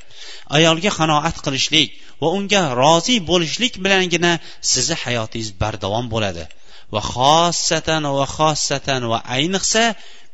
ayolga 0.58 0.92
qanoat 1.00 1.38
qilishlik 1.46 1.90
va 2.22 2.28
unga 2.38 2.62
rozi 2.82 3.16
bo'lishlik 3.30 3.74
bilangina 3.86 4.32
sizni 4.72 4.96
hayotingiz 5.04 5.50
bardavom 5.62 6.06
bo'ladi. 6.14 6.46
Va 6.94 7.02
xossatan 7.14 8.04
va 8.18 8.26
xossatan 8.38 9.02
va 9.12 9.20
ayniqsa 9.36 9.84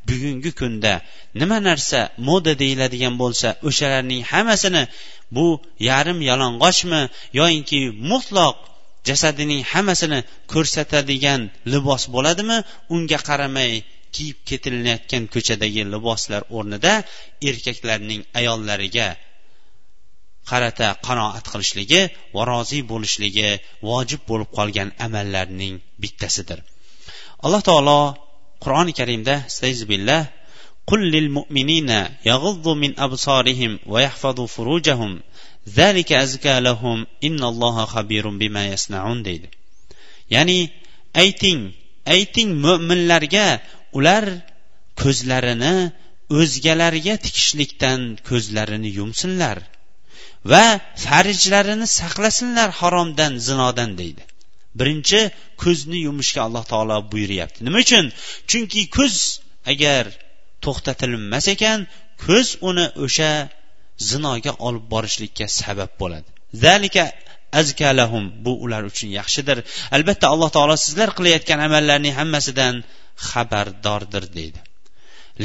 bugungi 0.07 0.51
kunda 0.59 0.93
nima 1.39 1.57
narsa 1.69 1.99
moda 2.27 2.53
deyiladigan 2.61 3.15
bo'lsa 3.21 3.47
o'shalarning 3.67 4.21
hammasini 4.31 4.83
bu 5.35 5.47
yarim 5.89 6.19
yalang'ochmi 6.29 7.01
yoyinki 7.39 7.79
mutlaq 8.11 8.55
jasadining 9.08 9.62
hammasini 9.72 10.20
ko'rsatadigan 10.52 11.40
libos 11.72 12.02
bo'ladimi 12.14 12.58
unga 12.94 13.18
qaramay 13.28 13.72
kiyib 14.14 14.38
ketilayotgan 14.48 15.24
ko'chadagi 15.34 15.82
liboslar 15.94 16.42
o'rnida 16.56 16.92
erkaklarning 17.50 18.22
ayollariga 18.40 19.08
qarata 20.50 20.88
qanoat 21.06 21.44
qilishligi 21.52 22.02
va 22.36 22.42
rozi 22.50 22.78
bo'lishligi 22.92 23.50
vojib 23.88 24.20
bo'lib 24.30 24.50
qolgan 24.58 24.88
amallarning 25.06 25.74
bittasidir 26.02 26.58
alloh 27.44 27.62
taolo 27.68 28.00
qur'oni 28.64 28.92
karimda 29.00 29.34
billah 29.92 30.22
قل 30.90 31.00
للمؤمنين 31.14 31.90
يغضوا 32.26 32.74
من 32.74 33.00
أبصارهم 33.00 33.78
ويحفظوا 33.86 34.46
فروجهم 34.46 35.12
zalika 35.65 36.15
azka 36.25 36.55
lahum 36.67 36.99
innalloha 37.27 37.83
bima 38.41 38.63
yasnaun 38.73 39.19
deydi. 39.27 39.47
Ya'ni 40.33 40.59
ayting 41.23 41.59
ayting 42.15 42.49
mo'minlarga 42.65 43.47
ular 43.97 44.25
ko'zlarini 45.01 45.75
o'zgalarga 46.39 47.15
tikishlikdan 47.25 48.01
ko'zlarini 48.29 48.89
yumsinlar 48.99 49.57
va 50.51 50.65
farjlarini 51.05 51.87
saqlasinlar 51.99 52.69
haromdan 52.79 53.33
zinodan 53.47 53.91
deydi. 54.01 54.23
Birinchi 54.79 55.19
ko'zni 55.63 55.99
yumishga 56.07 56.41
alloh 56.47 56.63
taolo 56.71 56.97
buyuryapti. 57.11 57.59
Nima 57.67 57.79
uchun? 57.85 58.05
Chunki 58.49 58.81
ko'z 58.97 59.15
agar 59.71 60.03
to'xtatilmas 60.65 61.45
ekan 61.55 61.79
ko'z 62.25 62.47
uni 62.69 62.85
o'sha 63.05 63.31
zinoga 64.09 64.51
olib 64.67 64.85
borishlikka 64.93 65.45
sabab 65.59 65.91
bo'ladi. 66.01 66.29
Zalika 66.65 67.03
azkalahum 67.61 68.25
bu 68.45 68.51
ular 68.65 68.83
uchun 68.91 69.09
yaxshidir. 69.19 69.57
Albatta 69.95 70.25
alloh 70.33 70.49
taolo 70.55 70.75
sizlar 70.85 71.09
qilayotgan 71.17 71.59
amallarning 71.67 72.15
hammasidan 72.19 72.75
xabardordir 73.29 74.23
deydi. 74.37 74.59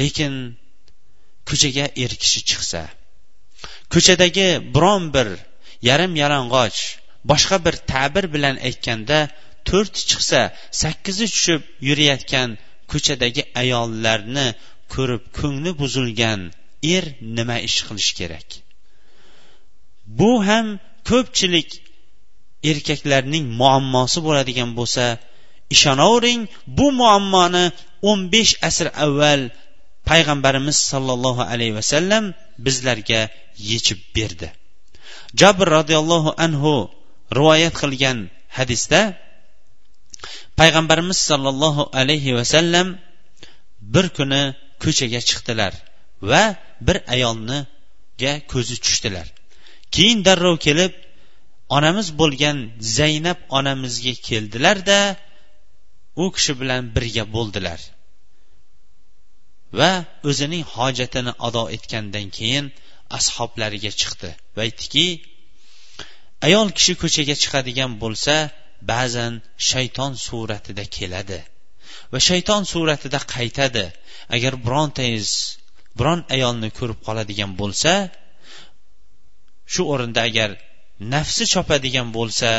Lekin 0.01 0.33
ko'chaga 1.49 1.85
er 2.03 2.11
kishi 2.21 2.41
chiqsa 2.49 2.81
ko'chadagi 3.93 4.47
biron 4.75 5.03
bir 5.15 5.27
yarim 5.89 6.13
yalang'och 6.23 6.79
boshqa 7.31 7.57
bir 7.65 7.75
ta'bir 7.91 8.25
bilan 8.35 8.55
aytganda 8.67 9.19
to'rti 9.69 10.01
chiqsa 10.09 10.41
sakkizi 10.81 11.25
tushib 11.33 11.61
yurayotgan 11.87 12.49
ko'chadagi 12.91 13.43
ayollarni 13.61 14.47
ko'rib 14.93 15.23
ko'ngli 15.39 15.71
buzilgan 15.81 16.39
er 16.95 17.05
nima 17.37 17.57
ish 17.67 17.79
qilishi 17.87 18.13
kerak? 18.19 18.47
Bu 20.19 20.31
ham 20.47 20.67
ko'pchilik 21.09 21.69
erkaklarning 22.71 23.45
muammosi 23.59 24.19
bo'ladigan 24.27 24.69
bo'lsa 24.79 25.05
ishonavering 25.75 26.41
bu 26.77 26.87
muammoni 26.99 27.65
o'n 28.09 28.19
besh 28.33 28.53
asr 28.69 28.87
avval 29.05 29.41
payg'ambarimiz 30.09 30.77
sollallohu 30.91 31.41
alayhi 31.53 31.77
vasallam 31.79 32.23
bizlarga 32.65 33.21
yechib 33.71 33.99
berdi. 34.15 34.47
Jabr 35.39 35.65
roziyallohu 35.77 36.31
anhu 36.45 36.73
rivoyat 37.37 37.75
qilgan 37.81 38.17
hadisda 38.57 39.01
payg'ambarimiz 40.59 41.19
sollallohu 41.29 41.83
alayhi 42.01 42.35
vasallam 42.39 42.87
bir 43.93 44.05
kuni 44.17 44.43
ko'chaga 44.83 45.21
chiqdilar. 45.29 45.73
Va 46.21 46.43
bir 46.87 46.97
ayolniga 47.15 48.33
ko'zi 48.51 48.75
tushdilar. 48.85 49.27
Keyin 49.95 50.19
darrov 50.27 50.57
kelib 50.65 50.93
onamiz 51.77 52.07
bo'lgan 52.21 52.57
zaynab 52.97 53.39
onamizga 53.57 54.13
keldilarda 54.27 54.99
u 56.23 56.25
kishi 56.35 56.53
bilan 56.61 56.83
birga 56.95 57.23
bo'ldilar. 57.35 57.79
Va 59.79 59.91
o'zining 60.29 60.63
hojatini 60.75 61.33
ado 61.47 61.63
etgandan 61.75 62.27
keyin 62.37 62.65
ashoblariga 63.17 63.91
chiqdi 64.01 64.29
va 64.55 64.61
aytdiki 64.67 65.05
ayol 66.47 66.67
kishi 66.77 66.93
ko'chaga 67.01 67.35
chiqadigan 67.43 67.91
bo'lsa 68.03 68.35
ba'zan 68.91 69.33
shayton 69.69 70.11
suratida 70.27 70.85
keladi 70.97 71.39
va 72.11 72.19
shayton 72.29 72.63
suratida 72.73 73.19
qaytadi. 73.35 73.85
Agar 74.35 74.53
birontangiz 74.65 75.29
biron 75.97 76.21
ayolni 76.35 76.69
ko'rib 76.77 76.99
qoladigan 77.07 77.51
bo'lsa 77.61 77.93
shu 79.73 79.81
o'rinda 79.93 80.21
agar 80.29 80.49
nafsi 81.13 81.43
chopadigan 81.53 82.07
bo'lsa 82.17 82.49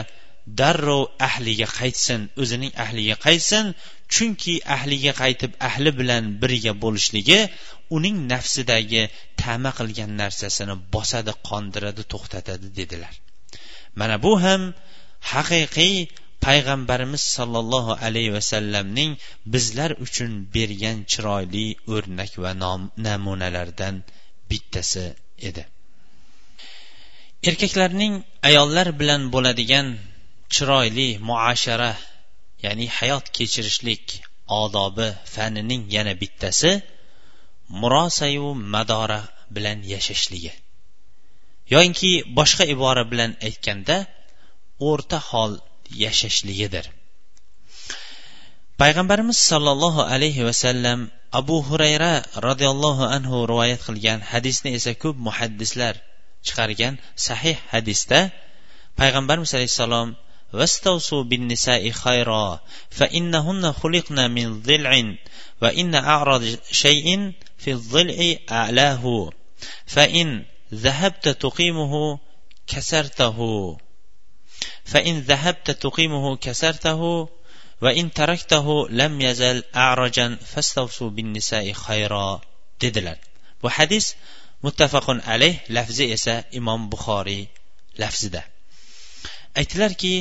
darrov 0.61 1.03
ahliga 1.29 1.69
qaytsin 1.79 2.21
o'zining 2.43 2.73
ahliga 2.85 3.17
qaytsin 3.27 3.65
chunki 4.15 4.55
ahliga 4.77 5.13
qaytib 5.23 5.53
ahli 5.69 5.91
bilan 6.01 6.25
birga 6.43 6.73
bo'lishligi 6.85 7.41
uning 7.97 8.17
nafsidagi 8.33 9.03
tama 9.43 9.71
qilgan 9.79 10.11
narsasini 10.23 10.75
bosadi 10.95 11.33
qondiradi 11.49 12.03
to'xtatadi 12.13 12.67
dedilar. 12.79 13.15
Mana 14.01 14.17
bu 14.25 14.33
ham 14.45 14.63
haqiqiy 15.33 15.95
payg'ambarimiz 16.47 17.23
sollallohu 17.37 17.93
alayhi 18.07 18.35
vasallamning 18.37 19.13
bizlar 19.55 19.91
uchun 20.05 20.31
bergan 20.55 20.99
chiroyli 21.13 21.67
o'rnak 21.95 22.33
va 22.45 22.53
namunalardan 23.07 23.97
bittasi 24.51 25.07
edi. 25.49 25.63
Erkaklarning 27.49 28.15
ayollar 28.49 28.89
bilan 29.01 29.23
bo'ladigan 29.35 29.87
chiroyli 30.55 31.09
muashara 31.29 31.93
ya'ni 32.65 32.87
hayot 32.99 33.27
kechirishlik 33.37 34.05
odobi 34.63 35.09
fanining 35.35 35.83
yana 35.97 36.15
bittasi 36.23 36.73
murosayu 37.81 38.49
madora 38.75 39.21
bilan 39.55 39.79
yashashligi. 39.93 40.53
Yoinki 41.73 42.13
boshqa 42.39 42.65
ibora 42.75 43.05
bilan 43.13 43.33
aytganda 43.49 43.97
o'rta 44.89 45.19
hol 45.31 45.53
yashashligidir 46.05 46.85
payg'ambarimiz 48.81 49.39
sollallohu 49.51 50.07
alayhi 50.15 50.47
vasallam 50.49 51.11
abu 51.41 51.57
hurayra 51.69 52.25
roziyallohu 52.47 53.11
anhu 53.17 53.47
rivoyat 53.51 53.81
qilgan 53.87 54.21
hadisni 54.33 54.71
esa 54.79 54.93
ko'p 55.03 55.17
muhaddislar 55.27 55.95
chiqargan 56.47 56.95
sahih 57.27 57.57
hadisda 57.73 58.21
payg'ambarimiz 59.01 59.51
alayhissalom 59.59 60.11
واستوصوا 60.53 61.23
بالنساء 61.31 61.91
خيرا 61.91 62.61
فإنهن 62.91 63.73
خلقن 63.73 64.31
من 64.31 64.63
ضلع 64.63 65.15
وإن 65.63 65.95
أعرض 65.95 66.59
شيء 66.71 67.33
في 67.59 67.71
الضلع 67.73 68.19
أعلاه 68.51 69.31
فإن 69.87 70.45
ذهبت 70.75 71.29
تقيمه 71.29 72.19
كسرته 72.67 73.39
فإن 74.90 75.20
ذهبت 75.20 75.72
تقيمه 75.72 76.36
كسرته 76.36 77.30
وإن 77.82 78.14
تركته 78.14 78.90
لم 78.90 79.22
يزل 79.22 79.64
أعرجا 79.76 80.38
فاستوصوا 80.46 81.10
بالنساء 81.10 81.72
خيرا 81.72 82.42
dedilar 82.84 83.18
bu 83.64 83.70
hadis 83.78 84.06
muttafaqun 84.66 85.20
alayh 85.34 85.56
lafzi 85.76 86.06
esa 86.16 86.36
imom 86.60 86.82
buxoriy 86.92 87.44
lafzida 88.02 88.42
aytdilarki 89.60 90.14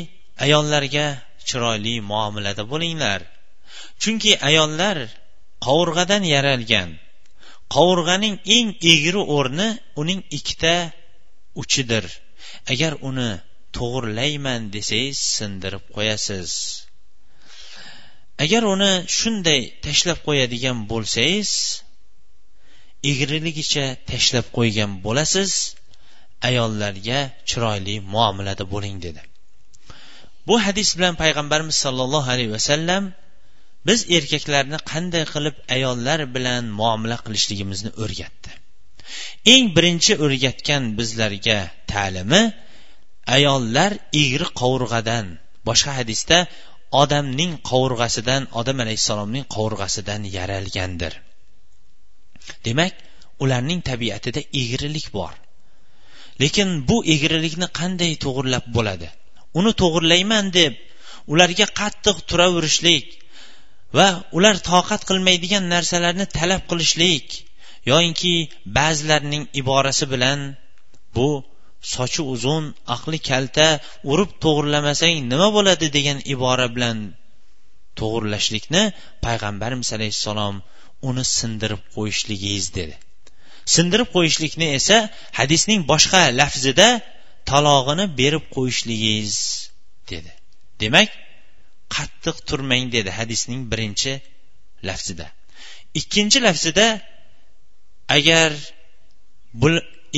ayollarga 0.45 1.07
chiroyli 1.49 1.95
muomalada 2.11 2.63
bo'linglar 2.73 3.21
chunki 4.03 4.33
ayollar 4.49 4.97
qovurg'adan 5.67 6.23
yaralgan 6.35 6.91
qovurg'aning 7.75 8.37
eng 8.57 8.69
egri 8.93 9.23
o'rni 9.37 9.69
uning 10.01 10.21
ikkita 10.39 10.75
uchidir 11.63 12.05
agar 12.73 12.93
uni 13.09 13.31
to'g'irlayman 13.78 14.62
desangiz 14.76 15.20
sindirib 15.38 15.86
qo'yasiz. 15.96 16.50
Agar 18.44 18.64
uni 18.74 18.94
shunday 19.18 19.62
tashlab 19.86 20.20
qo'yadigan 20.28 20.78
bo'lsangiz 20.92 21.52
egriligicha 23.12 23.86
tashlab 24.10 24.48
qo'ygan 24.58 24.92
bo'lasiz 25.06 25.52
ayollarga 26.50 27.20
chiroyli 27.50 27.96
muomalada 28.14 28.64
bo'ling 28.74 28.98
dedi. 29.06 29.22
Bu 30.48 30.56
hadis 30.66 30.90
bilan 30.98 31.16
payg'ambarimiz 31.24 31.78
sollallohu 31.86 32.30
alayhi 32.36 32.52
vasallam 32.58 33.04
biz 33.88 34.00
erkaklarni 34.18 34.80
qanday 34.92 35.24
qilib 35.34 35.56
ayollar 35.76 36.20
bilan 36.36 36.64
muomala 36.80 37.18
qilishligimizni 37.26 37.92
o'rgatdi. 38.04 38.52
Eng 39.54 39.66
birinchi 39.76 40.14
o'rgatgan 40.26 40.84
bizlarga 41.00 41.60
ta'limi 41.92 42.42
ayollar 43.38 43.92
egri 44.24 44.48
qovurg'adan. 44.62 45.26
Boshqa 45.68 45.92
hadisda 46.00 46.38
odamning 47.02 47.52
qovurg'asidan 47.70 48.48
odam 48.60 48.78
alayhissalomning 48.84 49.46
qovurg'asidan 49.56 50.22
yaralgandir. 50.38 51.14
Demak 52.66 52.94
ularning 53.44 53.82
tabiatida 53.90 54.42
egrilik 54.62 55.08
bor. 55.18 55.34
Lekin 56.42 56.70
bu 56.90 56.98
egrilikni 57.16 57.68
qanday 57.80 58.14
to'g'irlab 58.26 58.66
bo'ladi? 58.76 59.10
Uni 59.60 59.72
to'g'irlayman 59.82 60.46
deb 60.60 60.74
ularga 61.34 61.68
qattiq 61.80 62.18
turaverishlik 62.30 63.06
va 63.98 64.08
ular 64.38 64.56
toqat 64.72 65.02
qilmaydigan 65.10 65.66
narsalarni 65.74 66.26
talab 66.38 66.64
qilishlik 66.72 67.26
yoyinki 67.92 68.34
ba'zilarning 68.78 69.44
iborasi 69.62 70.06
bilan 70.14 70.40
bu 71.16 71.30
sochi 71.82 72.22
uzun 72.34 72.64
aqli 72.96 73.20
kalta 73.30 73.68
urib 74.12 74.32
to'g'irlamasang 74.44 75.16
nima 75.32 75.48
bo'ladi 75.56 75.88
degan 75.98 76.18
ibora 76.34 76.68
bilan 76.76 76.98
to'g'irlashlikni 78.00 78.84
payg'ambarimiz 79.26 79.90
alayhissalom 79.98 80.56
uni 81.10 81.24
sindirib 81.38 81.84
qo'yishligingiz 81.96 82.66
dedi. 82.80 82.96
Sindirib 83.76 84.10
qo'yishlikni 84.16 84.68
esa 84.80 84.98
hadisning 85.40 85.82
boshqa 85.92 86.22
lafzida 86.40 86.88
talog'ini 87.50 88.06
berib 88.20 88.46
qo'yishligingiz 88.56 89.36
dedi. 90.12 90.32
Demak 90.82 91.10
qattiq 91.96 92.38
turmang 92.50 92.86
dedi 92.96 93.10
hadisning 93.20 93.62
birinchi 93.72 94.14
lafzida. 94.88 95.28
Ikkinchi 96.00 96.40
lafzida 96.48 96.88
agar 98.18 98.52
bu 99.62 99.68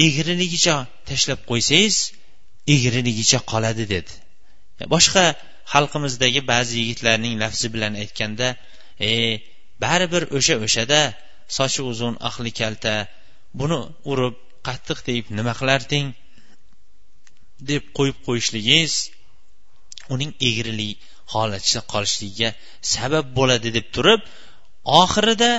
egriligicha 0.06 0.76
tashlab 1.10 1.39
qo'ysangiz 1.50 1.96
egriligicha 2.76 3.39
qoladi 3.52 3.86
dedi. 3.96 4.14
Boshqa 4.94 5.26
xalqimizdagi 5.74 6.42
ba'zi 6.54 6.74
yigitlarning 6.82 7.34
lafzi 7.44 7.68
bilan 7.74 7.94
aytganda 8.04 8.48
e 9.10 9.12
baribir 9.84 10.24
o'sha 10.38 10.56
o'shada 10.66 11.02
sochi 11.58 11.82
uzun 11.92 12.14
aqli 12.30 12.52
kalta 12.62 12.94
buni 13.60 13.80
urib 14.12 14.36
qattiq 14.68 15.00
deyib 15.08 15.26
nima 15.38 15.54
qilarding 15.60 16.06
deb 17.70 17.84
qo'yib 17.98 18.18
qo'yishligingiz 18.28 18.94
uning 20.14 20.32
egrili 20.50 20.89
holatida 21.34 21.82
qolishligiga 21.94 22.50
sabab 22.94 23.26
bo'ladi 23.38 23.70
deb 23.78 23.88
turib 23.96 24.22
oxirida 25.02 25.52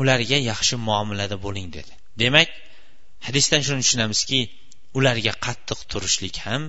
ularga 0.00 0.38
yaxshi 0.50 0.74
muomalada 0.88 1.36
bo'ling 1.44 1.68
dedi. 1.76 1.92
Demak 2.22 2.48
hadisdan 3.26 3.62
shuni 3.66 3.82
tushunamizki 3.84 4.40
ularga 4.98 5.32
qattiq 5.46 5.80
turishlik 5.90 6.36
ham 6.46 6.62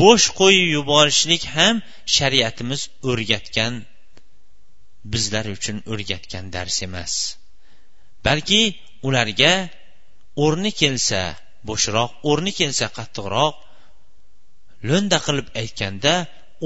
bo'sh 0.00 0.26
qo'yib 0.40 0.68
yuborishlik 0.76 1.42
ham 1.56 1.74
shariatimiz 2.16 2.82
o'rgatgan 3.10 3.74
bizlar 5.12 5.46
uchun 5.56 5.76
o'rgatgan 5.92 6.44
dars 6.54 6.76
emas. 6.86 7.12
Balki 8.26 8.62
ularga 9.08 9.52
o'rni 10.44 10.72
kelsa 10.80 11.22
bo'shroq 11.68 12.10
o'rni 12.30 12.52
kelsa 12.60 12.86
qattiqroq 12.98 13.54
lo'nda 14.88 15.18
qilib 15.26 15.48
aytganda 15.62 16.14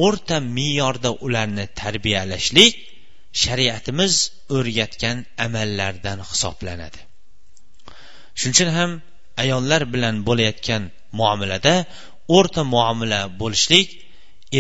o'rta 0.04 0.36
me'yorda 0.56 1.10
ularni 1.26 1.66
tarbiyalashlik 1.80 2.74
shariatimiz 3.42 4.14
o'rgatgan 4.56 5.18
amallardan 5.46 6.18
hisoblanadi. 6.30 7.00
Shuning 8.38 8.54
uchun 8.56 8.70
ham 8.78 8.90
ayollar 9.42 9.82
bilan 9.94 10.14
bo'layotgan 10.28 10.82
muomalada 11.18 11.74
o'rta 12.36 12.62
muomala 12.74 13.20
bo'lishlik 13.40 13.88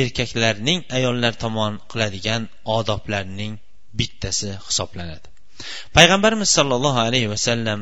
erkaklarning 0.00 0.78
ayollar 0.98 1.32
tomon 1.44 1.72
qiladigan 1.90 2.42
odoblarning 2.76 3.52
bittasi 3.98 4.50
hisoblanadi. 4.66 5.26
Payg'ambarimiz 5.96 6.50
sollallohu 6.58 7.00
alayhi 7.08 7.28
vasallam 7.34 7.80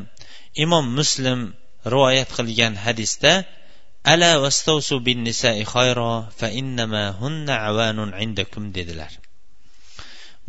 imom 0.64 0.84
muslim 0.98 1.40
rivoyat 1.92 2.30
qilgan 2.38 2.74
hadisda 2.84 3.32
ala 4.12 4.30
vastavsu 4.44 4.94
bin 5.06 5.18
nisai 5.28 5.62
khayro 5.72 6.12
fa 6.38 6.48
innama 6.60 7.04
hunna 7.20 7.54
avanun 7.70 8.10
indakum 8.24 8.64
dedilar. 8.76 9.12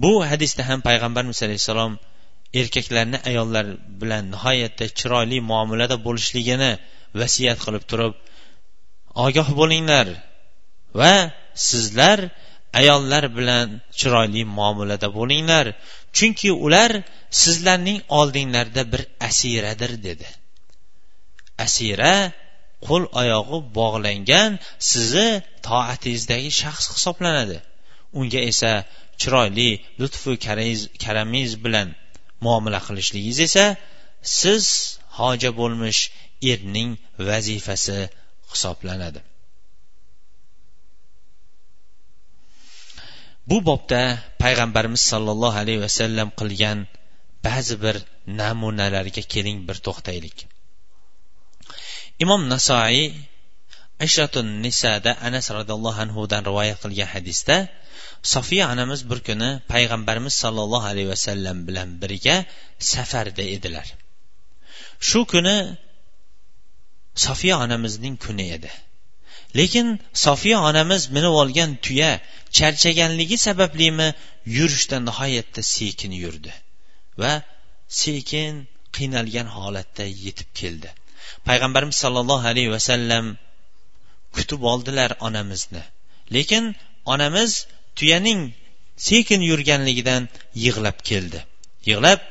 Bu 0.02 0.12
hadisda 0.32 0.62
ham 0.70 0.80
payg'ambarimiz 0.88 1.40
alayhissalom 1.46 1.94
erkaklarni 2.54 3.18
ayollar 3.30 3.66
bilan 4.02 4.24
nihoyatda 4.34 4.86
chiroyli 5.00 5.38
muomalada 5.52 5.98
bo'lishligini 6.06 6.72
vasiyat 7.20 7.60
qilib 7.66 7.84
turib 7.92 8.14
ogoh 9.26 9.50
bo'linglar 9.60 10.08
va 11.00 11.14
sizlar 11.70 12.20
ayollar 12.82 13.24
bilan 13.38 13.68
chiroyli 14.00 14.42
muomalada 14.58 15.08
bo'linglar 15.18 15.66
chunki 16.18 16.50
ular 16.66 16.92
sizlarning 17.42 18.00
oldinglarda 18.20 18.82
bir 18.92 19.02
asiradir 19.30 19.92
dedi. 20.08 20.28
Asira 21.66 22.16
qo'l 22.88 23.04
oyog'i 23.22 23.60
bog'langan 23.80 24.52
sizni 24.92 25.30
toatingizdagi 25.68 26.52
shaxs 26.62 26.86
hisoblanadi. 26.96 27.58
Unga 28.20 28.42
esa 28.52 28.72
chiroyli 29.22 29.70
lutfu 30.00 30.32
karamingiz 31.04 31.54
bilan 31.66 31.88
muomala 32.46 32.80
qilishligingiz 32.88 33.40
esa 33.48 33.66
siz 34.40 34.66
hoja 35.20 35.52
bo'lmish 35.60 36.02
erning 36.52 36.90
vazifasi 37.30 38.00
hisoblanadi. 38.52 39.22
Bu 43.50 43.58
bobda 43.70 44.02
payg'ambarimiz 44.44 45.04
sollallohu 45.12 45.58
alayhi 45.64 45.82
vasallam 45.88 46.30
qilgan 46.40 46.80
ba'zi 47.46 47.76
bir 47.84 47.96
namunalarga 48.42 49.24
keling 49.34 49.58
bir 49.68 49.78
to'xtaylik. 49.86 50.38
Imom 52.24 52.42
nasoiy 52.54 53.02
ashratun 54.06 54.48
nisada 54.66 55.12
anas 55.28 55.48
roziyallohu 55.58 56.00
anhudan 56.06 56.42
rivoyat 56.50 56.78
qilgan 56.84 57.10
hadisda 57.16 57.56
sofiya 58.24 58.72
onamiz 58.74 59.02
bir 59.10 59.20
kuni 59.28 59.50
payg'ambarimiz 59.74 60.34
sollallohu 60.44 60.86
alayhi 60.92 61.10
vasallam 61.10 61.68
bilan 61.68 61.90
birga 62.02 62.46
safarda 62.80 63.42
edilar. 63.42 63.88
Shu 65.00 65.26
kuni 65.26 65.78
sofiya 67.26 67.56
onamizning 67.64 68.16
kuni 68.26 68.46
edi. 68.58 68.72
Lekin 69.60 69.88
sofiya 70.26 70.58
onamiz 70.70 71.02
minib 71.16 71.34
olgan 71.42 71.72
tuya 71.86 72.12
charchaganligi 72.58 73.38
sabablimi 73.48 74.08
yurishda 74.58 74.98
nihoyatda 75.08 75.62
sekin 75.76 76.12
yurdi 76.24 76.54
va 77.22 77.32
sekin 78.02 78.54
qiynalgan 78.96 79.48
holatda 79.58 80.06
yetib 80.26 80.50
keldi. 80.60 80.90
Payg'ambarimiz 81.48 81.98
sollallohu 82.04 82.46
alayhi 82.52 82.72
vasallam 82.78 83.26
kutib 84.36 84.62
oldilar 84.72 85.12
onamizni. 85.28 85.84
Lekin 86.36 86.76
onamiz 87.14 87.52
tuyaning 88.00 88.42
sekin 89.08 89.42
yurganligidan 89.50 90.24
yig'lab 90.66 90.98
keldi. 91.10 91.40
Yig'lab 91.90 92.22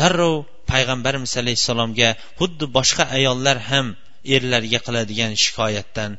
darrov 0.00 0.36
payg'ambarimiz 0.70 1.32
alayhissalomga 1.42 2.08
xuddi 2.38 2.64
boshqa 2.76 3.04
ayollar 3.18 3.58
ham 3.70 3.86
erlarga 4.34 4.78
qiladigan 4.86 5.32
shikoyatdan 5.44 6.10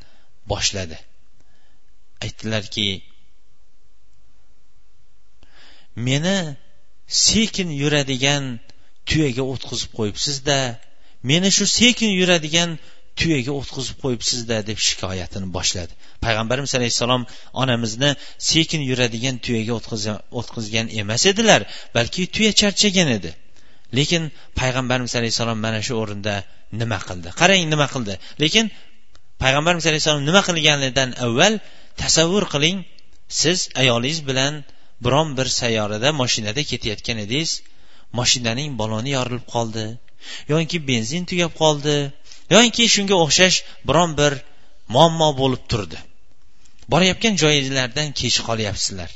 boshladi. 0.52 0.98
Aytdilarki 2.26 2.88
meni 6.08 6.38
sekin 7.08 7.70
yuradigan 7.82 8.44
tuyaga 9.10 9.44
o'tqizib 9.54 9.92
qo'yibsizda 9.98 10.60
meni 11.30 11.50
shu 11.58 11.66
sekin 11.80 12.12
yuradigan 12.20 12.70
tuyaga 13.20 13.52
o'tqizib 13.60 13.98
qo'yibsizda 14.04 14.58
deb 14.70 14.80
shikoyatini 14.88 15.48
boshladi. 15.58 15.94
Payg'ambarimiz 16.26 16.72
alayhissalom 16.80 17.24
onamizni 17.62 18.12
sekin 18.52 18.82
yuradigan 18.90 19.36
tuyaga 19.46 19.74
o'tqizgan 20.40 20.88
emas 21.02 21.24
edilar 21.32 21.62
balki 21.98 22.22
tuya 22.36 22.52
charchagan 22.62 23.10
edi. 23.18 23.32
Lekin 23.98 24.24
payg'ambarimiz 24.60 25.14
alayhissalom 25.20 25.60
mana 25.66 25.80
shu 25.88 25.94
o'rinda 26.04 26.36
nima 26.82 27.00
qildi? 27.08 27.30
Qarang 27.40 27.64
nima 27.74 27.88
qildi. 27.94 28.14
Lekin 28.44 28.66
payg'ambarimiz 29.44 29.86
alayhissalom 29.92 30.24
nima 30.30 30.42
qilganidan 30.48 31.10
avval 31.26 31.54
tasavvur 32.02 32.46
qiling 32.54 32.78
siz 33.42 33.60
ayolingiz 33.82 34.20
bilan 34.30 34.54
biron 35.06 35.30
bir 35.38 35.48
sayyorada 35.60 36.10
mashinada 36.22 36.62
ketayotgan 36.72 37.18
edingiz. 37.26 37.52
Mashinaning 38.20 38.70
baloni 38.82 39.12
yorilib 39.18 39.46
qoldi 39.56 39.86
yoki 40.54 40.78
benzin 40.90 41.24
tugab 41.30 41.52
qoldi 41.62 41.96
yoki 42.54 42.86
shunga 42.96 43.16
o'xshash 43.26 43.58
biron 43.88 44.12
bir 44.20 44.34
muammo 44.96 45.30
bo'lib 45.42 45.64
turdi. 45.72 46.00
Borayotgan 46.92 47.36
joyinglardan 47.44 48.08
kech 48.20 48.38
qolyapsizlar. 48.48 49.10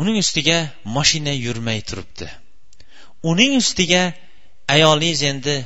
Uning 0.00 0.16
ustiga 0.24 0.58
moshina 0.96 1.34
yurmay 1.46 1.80
turibdi. 1.88 2.26
Uning 3.30 3.52
ustiga 3.62 4.02
ayolingiz 4.74 5.22
endi 5.32 5.56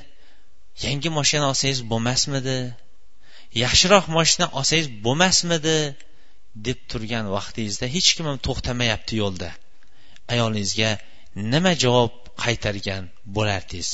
yangi 0.84 1.08
moshina 1.18 1.44
olsangiz 1.50 1.80
bo'lmasmidi? 1.92 2.58
Yaxshiroq 3.64 4.04
moshina 4.16 4.46
olsangiz 4.58 4.88
bo'lmasmidi? 5.04 5.78
deb 6.64 6.78
turgan 6.90 7.26
vaqtingizda 7.36 7.86
hech 7.96 8.08
kim 8.16 8.26
ham 8.30 8.38
to'xtamayapti 8.46 9.14
yo'lda. 9.22 9.50
Ayolingizga 10.32 10.90
nima 11.52 11.72
javob 11.84 12.12
qaytargan 12.44 13.02
bo'lardingiz? 13.36 13.90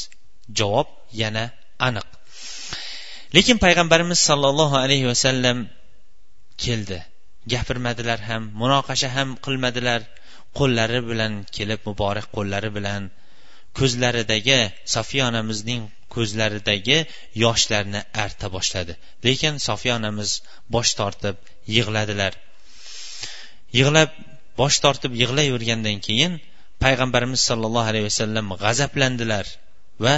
Javob 0.59 0.89
yana 1.23 1.45
aniq. 1.89 2.07
Lekin 3.37 3.57
payg'ambarimiz 3.65 4.21
sollallohu 4.29 4.77
alayhi 4.85 5.07
vasallam 5.13 5.59
keldi. 6.65 6.99
Gapirmadilar 7.53 8.21
ham 8.29 8.43
munoqasha 8.63 9.09
ham 9.17 9.29
qilmadilar. 9.45 10.01
Qo'llari 10.59 11.01
bilan 11.11 11.33
kelib 11.57 11.81
muborak 11.89 12.27
qo'llari 12.37 12.71
bilan 12.77 13.03
ko'zlaridagi 13.79 14.61
sofiya 14.95 15.25
onamizning 15.31 15.83
ko'zlaridagi 16.15 16.99
yoshlarni 17.45 18.01
arta 18.25 18.47
boshladi. 18.57 18.93
Lekin 19.27 19.55
sofiya 19.69 19.95
onamiz 20.01 20.31
bosh 20.75 20.93
tortib 21.01 21.37
yig'ladilar. 21.77 22.33
Yig'lab 23.79 24.11
bosh 24.61 24.79
tortib 24.85 25.13
yig'layvergandan 25.23 25.99
keyin 26.07 26.33
payg'ambarimiz 26.85 27.41
sollallohu 27.49 27.91
alayhi 27.93 28.07
vasallam 28.11 28.47
g'azablandilar 28.63 29.47
va 30.05 30.15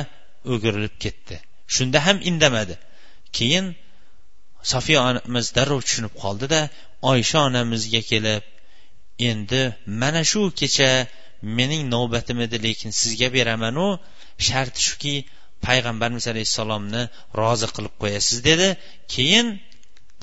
o'girilib 0.52 0.94
ketdi. 1.04 1.36
Shunda 1.74 1.98
ham 2.06 2.18
indamadi. 2.30 2.74
Keyin 3.36 3.66
sofiya 4.72 5.00
onamiz 5.10 5.46
darrov 5.56 5.80
tushunib 5.86 6.14
qoldida 6.22 6.60
oysha 7.12 7.38
onamizga 7.48 8.02
kelib 8.10 8.42
endi 9.30 9.62
mana 10.00 10.22
shu 10.30 10.42
kecha 10.60 10.90
mening 11.58 11.82
navbatim 11.94 12.38
edi 12.46 12.56
lekin 12.66 12.90
sizga 13.00 13.28
beramanu 13.36 13.86
sharti 14.46 14.80
shuki 14.88 15.14
payg'ambarimiz 15.66 16.24
alayhissalomni 16.32 17.02
rozi 17.40 17.66
qilib 17.76 17.94
qo'yasiz 18.02 18.38
dedi. 18.48 18.68
Keyin 19.14 19.46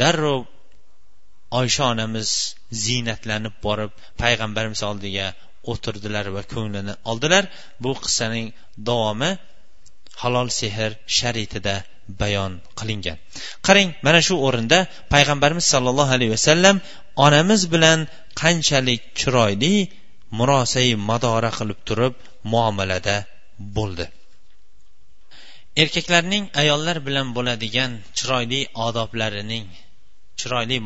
darrov 0.02 0.42
oysha 1.60 1.84
onamiz 1.94 2.30
ziynatlanib 2.84 3.56
borib 3.66 3.92
payg'ambarimiz 4.22 4.82
oldiga 4.90 5.28
o'tirdilar 5.72 6.26
va 6.36 6.44
ko'nglini 6.54 6.94
oldilar. 7.12 7.44
Bu 7.84 7.92
qissaning 8.04 8.48
davomi 8.90 9.32
halol 10.22 10.48
sehr 10.60 10.92
sharitida 11.18 11.76
bayon 12.22 12.52
qilingan. 12.80 13.18
Qarang 13.66 13.90
mana 14.06 14.20
shu 14.28 14.36
o'rinda 14.48 14.80
payg'ambarimiz 15.14 15.66
sollallohu 15.74 16.12
alayhi 16.18 16.34
vasallam 16.38 16.76
onamiz 17.26 17.62
bilan 17.74 18.00
qanchalik 18.42 19.02
chiroyli 19.20 19.76
murosai 20.38 20.90
madora 21.10 21.52
qilib 21.58 21.80
turib 21.88 22.14
muomalada 22.52 23.18
bo'ldi. 23.78 24.06
Erkaklarning 25.82 26.44
ayollar 26.62 26.98
bilan 27.08 27.28
bo'ladigan 27.38 27.92
chiroyli 28.18 28.62
odoblarining 28.88 29.66
chiroyli 30.40 30.78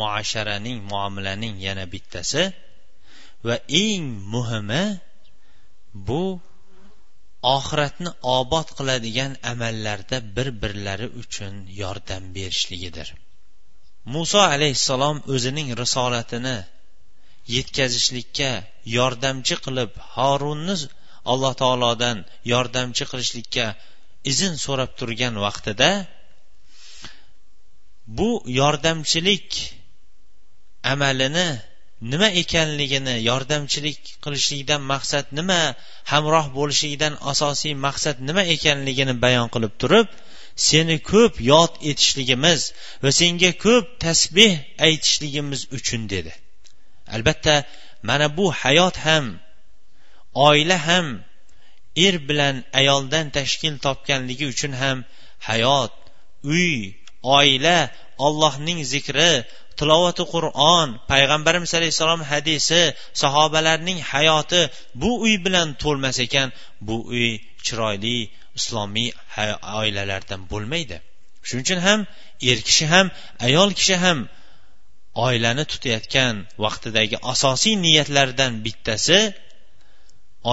muasharaning 0.00 0.78
muomalaning 0.90 1.54
yana 1.66 1.84
bittasi 1.92 2.42
va 3.46 3.56
eng 3.84 4.04
muhimi 4.34 4.84
bu 6.08 6.22
oxiratni 7.56 8.10
obod 8.38 8.68
qiladigan 8.78 9.32
amallarda 9.52 10.18
bir 10.36 10.48
birlari 10.62 11.08
uchun 11.22 11.54
yordam 11.82 12.22
berishligidir. 12.36 13.08
Muso 14.14 14.40
alayhissalom 14.54 15.16
o'zining 15.34 15.68
risolatini 15.82 16.56
yetkazishlikka 17.56 18.50
yordamchi 18.98 19.56
qilib 19.64 19.92
horunni 20.14 20.76
alloh 21.32 21.52
taolodan 21.62 22.18
yordamchi 22.52 23.04
qilishlikka 23.10 23.66
izn 24.32 24.52
so'rab 24.64 24.90
turgan 24.98 25.34
vaqtida 25.46 25.90
bu 28.18 28.30
yordamchilik 28.60 29.48
amalini 30.92 31.48
nima 32.12 32.28
ekanligini 32.42 33.14
yordamchilik 33.28 34.00
qilishlikdan 34.24 34.82
maqsad 34.92 35.26
nima 35.38 35.60
hamroh 36.12 36.46
bo'lishlikdan 36.58 37.14
asosiy 37.32 37.74
maqsad 37.86 38.16
nima 38.28 38.42
ekanligini 38.54 39.14
bayon 39.24 39.48
qilib 39.54 39.72
turib 39.82 40.08
seni 40.68 40.96
ko'p 41.10 41.34
yod 41.52 41.72
etishligimiz 41.90 42.60
va 43.02 43.10
senga 43.20 43.50
ko'p 43.64 43.86
tasbeh 44.04 44.54
aytishligimiz 44.86 45.60
uchun 45.76 46.02
dedi. 46.12 46.32
Albatta 47.14 47.54
mana 48.08 48.26
bu 48.36 48.46
hayot 48.62 48.96
ham 49.06 49.26
oila 50.48 50.78
ham 50.88 51.06
er 52.06 52.14
bilan 52.28 52.56
ayoldan 52.80 53.26
tashkil 53.36 53.74
topganligi 53.86 54.46
uchun 54.52 54.72
ham 54.82 54.98
hayot 55.48 55.92
uy 56.54 56.74
oila 57.38 57.78
ollohning 58.26 58.80
zikri 58.92 59.32
tilovati 59.78 60.24
qur'on 60.34 60.88
payg'ambarimiz 61.12 61.72
alayhissalom 61.78 62.22
hadisi 62.32 62.80
sahobalarning 63.22 63.98
hayoti 64.12 64.62
bu 65.00 65.10
uy 65.24 65.34
bilan 65.44 65.68
to'lmas 65.82 66.16
ekan 66.26 66.48
bu 66.86 66.96
uy 67.14 67.28
chiroyli 67.66 68.18
islomiy 68.58 69.10
oilalardan 69.80 70.40
bo'lmaydi. 70.52 70.96
Shuning 71.46 71.64
uchun 71.66 71.80
ham 71.86 72.00
er 72.50 72.58
kishi 72.68 72.86
ham 72.92 73.06
ayol 73.46 73.70
kishi 73.78 73.96
ham 74.04 74.18
oilani 75.26 75.64
tutayotgan 75.72 76.34
vaqtidagi 76.64 77.16
asosiy 77.32 77.74
niyatlardan 77.86 78.52
bittasi 78.64 79.18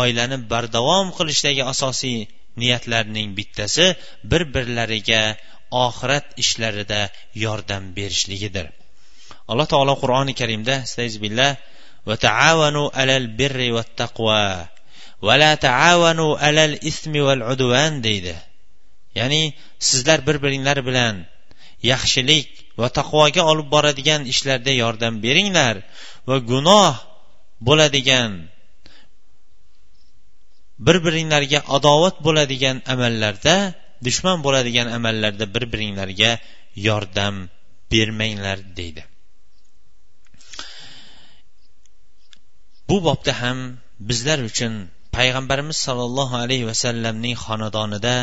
oilani 0.02 0.38
bardavom 0.52 1.08
qilishdagi 1.18 1.64
asosiy 1.74 2.20
niyatlarning 2.62 3.30
bittasi 3.38 3.86
bir 4.32 4.42
birlariga 4.54 5.24
oxirat 5.86 6.26
ishlarida 6.44 7.02
yordam 7.46 7.84
berishligidir. 7.98 8.68
Alloh 9.52 9.68
taolo 9.74 9.94
qur'oni 10.02 10.34
karimda 10.42 10.76
billah 11.24 11.52
va 12.08 12.16
taavanu 12.28 12.84
alal 13.02 13.28
birri 13.40 13.70
va 13.76 13.84
taqvo 14.02 14.42
va 15.26 15.34
la 15.42 15.52
taavanu 15.68 16.28
alal 16.48 16.74
ismi 16.92 17.22
val 17.28 17.42
udvan 17.54 18.02
deydi. 18.08 18.36
Ya'ni 19.20 19.44
sizlar 19.90 20.20
bir 20.28 20.38
biringlar 20.44 20.78
bilan 20.88 21.16
yaxshilik 21.92 22.48
va 22.80 22.88
taqvoga 22.98 23.42
olib 23.52 23.68
boradigan 23.76 24.22
ishlarda 24.34 24.72
yordam 24.84 25.14
beringlar 25.26 25.76
va 26.30 26.38
gunoh 26.52 26.94
bo'ladigan 27.68 28.32
bir 30.86 30.98
biringlarga 31.06 31.60
adovat 31.76 32.16
bo'ladigan 32.26 32.78
amallarda 32.94 33.56
dushman 34.06 34.38
bo'ladigan 34.46 34.88
amallarda 34.98 35.46
bir 35.56 35.64
biringlarga 35.74 36.32
yordam 36.88 37.36
bermanglar 37.92 38.58
deydi. 38.80 39.11
Bu 42.92 42.98
bobda 43.08 43.34
ham 43.42 43.60
bizlar 44.10 44.40
uchun 44.50 44.74
payg'ambarimiz 45.18 45.78
sollallohu 45.88 46.36
alayhi 46.44 46.66
vasallamning 46.72 47.36
xonadonida 47.46 48.16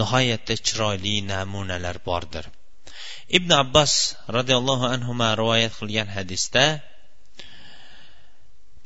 nihoyatda 0.00 0.54
chiroyli 0.66 1.14
namunalar 1.32 1.96
bordir. 2.08 2.44
Ibn 3.38 3.50
abbos 3.62 3.92
roziyallohu 4.36 4.86
anhu 4.94 5.12
rivoyat 5.40 5.72
qilgan 5.80 6.08
hadisda 6.16 6.64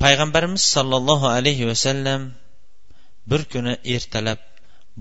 payg'ambarimiz 0.03 0.63
sollallohu 0.75 1.27
alayhi 1.37 1.65
vasallam 1.71 2.21
bir 3.31 3.41
kuni 3.53 3.73
ertalab 3.95 4.41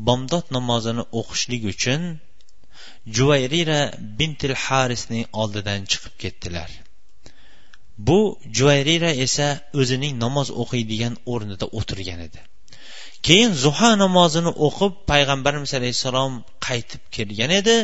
bomdod 0.07 0.47
namozini 0.57 1.05
o'qishlik 1.21 1.63
uchun 1.73 2.01
juvayrira 3.17 3.81
bintil 4.19 4.55
harisning 4.65 5.25
oldidan 5.41 5.81
chiqib 5.91 6.15
ketdilar. 6.23 6.71
Bu 8.07 8.21
juvayrira 8.57 9.11
esa 9.27 9.49
o'zining 9.81 10.15
namoz 10.25 10.49
o'qiydigan 10.63 11.15
o'rnida 11.33 11.67
o'tirgan 11.79 12.21
edi. 12.29 12.41
Keyin 13.27 13.53
zuha 13.65 13.91
namozini 14.05 14.53
o'qib 14.67 14.95
payg'ambarimiz 15.11 15.73
alayhissalom 15.79 16.33
qaytib 16.67 17.03
kelgan 17.17 17.53
edi. 17.61 17.77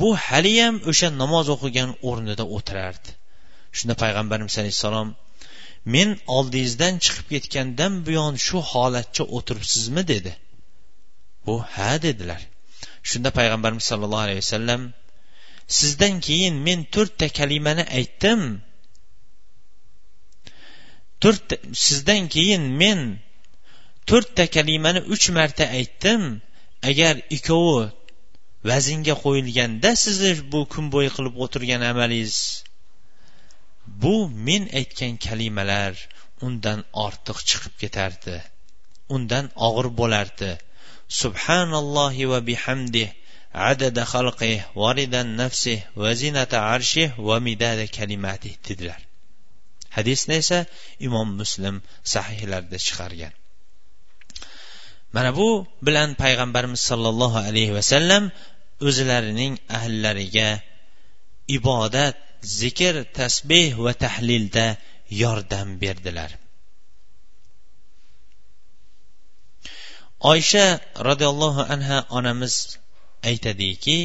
Bu 0.00 0.08
haliyam 0.26 0.76
o'sha 0.90 1.08
namoz 1.22 1.46
o'qigan 1.54 1.90
o'rnida 2.08 2.44
o'tirardi. 2.56 3.10
Shunda 3.76 3.94
payg'ambarimiz 4.02 4.54
alayhissalom 4.60 5.08
men 5.94 6.08
oldingizdan 6.36 6.94
chiqib 7.04 7.26
ketgandan 7.34 7.92
buyon 8.06 8.34
shu 8.46 8.58
holatcha 8.70 9.24
o'tiribsizmi? 9.36 10.02
dedi. 10.12 10.32
Bu 11.46 11.54
ha 11.74 11.92
dedilar. 12.06 12.42
Shunda 13.10 13.30
payg'ambarimiz 13.38 13.84
sollallohu 13.90 14.24
alayhi 14.26 14.42
vasallam 14.44 14.82
sizdan 15.78 16.14
keyin 16.26 16.54
men 16.66 16.78
to'rtta 16.94 17.26
kalimani 17.38 17.84
aytdim. 17.98 18.40
To'rtta 21.22 21.56
sizdan 21.84 22.22
keyin 22.34 22.64
men 22.80 23.00
to'rtta 24.08 24.44
kalimani 24.56 25.00
uch 25.14 25.26
marta 25.36 25.64
aytdim. 25.78 26.22
Agar 26.90 27.14
ikkovi 27.36 27.82
vaznga 28.68 29.14
qo'yilganda 29.24 29.90
sizni 30.04 30.32
bu 30.52 30.60
kun 30.72 30.86
bo'yi 30.94 31.10
qilib 31.16 31.34
o'tirgan 31.44 31.82
amalingiz 31.90 32.36
bu 34.02 34.14
men 34.46 34.62
aytgan 34.78 35.14
kalimalar 35.26 35.92
undan 36.46 36.80
ortiq 37.06 37.38
chiqib 37.48 37.74
ketardi 37.82 38.36
undan 39.14 39.46
og'ir 39.66 39.88
bo'lardi. 40.00 40.50
Subhanallohi 41.20 42.24
va 42.32 42.40
bihamdih 42.50 43.08
adada 43.70 44.02
xalqih 44.12 44.58
varidan 44.82 45.28
nafsih 45.40 45.80
va 46.02 46.10
zinata 46.22 46.58
arshih 46.74 47.10
va 47.26 47.36
midada 47.46 47.86
kalimatih 47.98 48.54
dedilar. 48.66 49.00
Hadisni 49.96 50.34
esa 50.42 50.58
imom 51.06 51.28
muslim 51.40 51.74
sahihlarida 52.14 52.78
chiqargan. 52.86 53.32
Mana 55.14 55.30
bu 55.38 55.48
bilan 55.86 56.10
payg'ambarimiz 56.22 56.82
sollallohu 56.90 57.38
alayhi 57.48 57.72
vasallam 57.78 58.24
o'zlarining 58.88 59.54
ahllariga 59.78 60.50
ibodat 61.56 62.16
zikr 62.60 62.94
tasbeh 63.18 63.68
va 63.84 63.92
tahlilda 64.04 64.66
yordam 65.22 65.68
berdilar. 65.82 66.30
Oysha 70.32 70.66
roziyallohu 71.08 71.62
anha 71.74 71.98
onamiz 72.18 72.54
aytadiki 73.30 73.98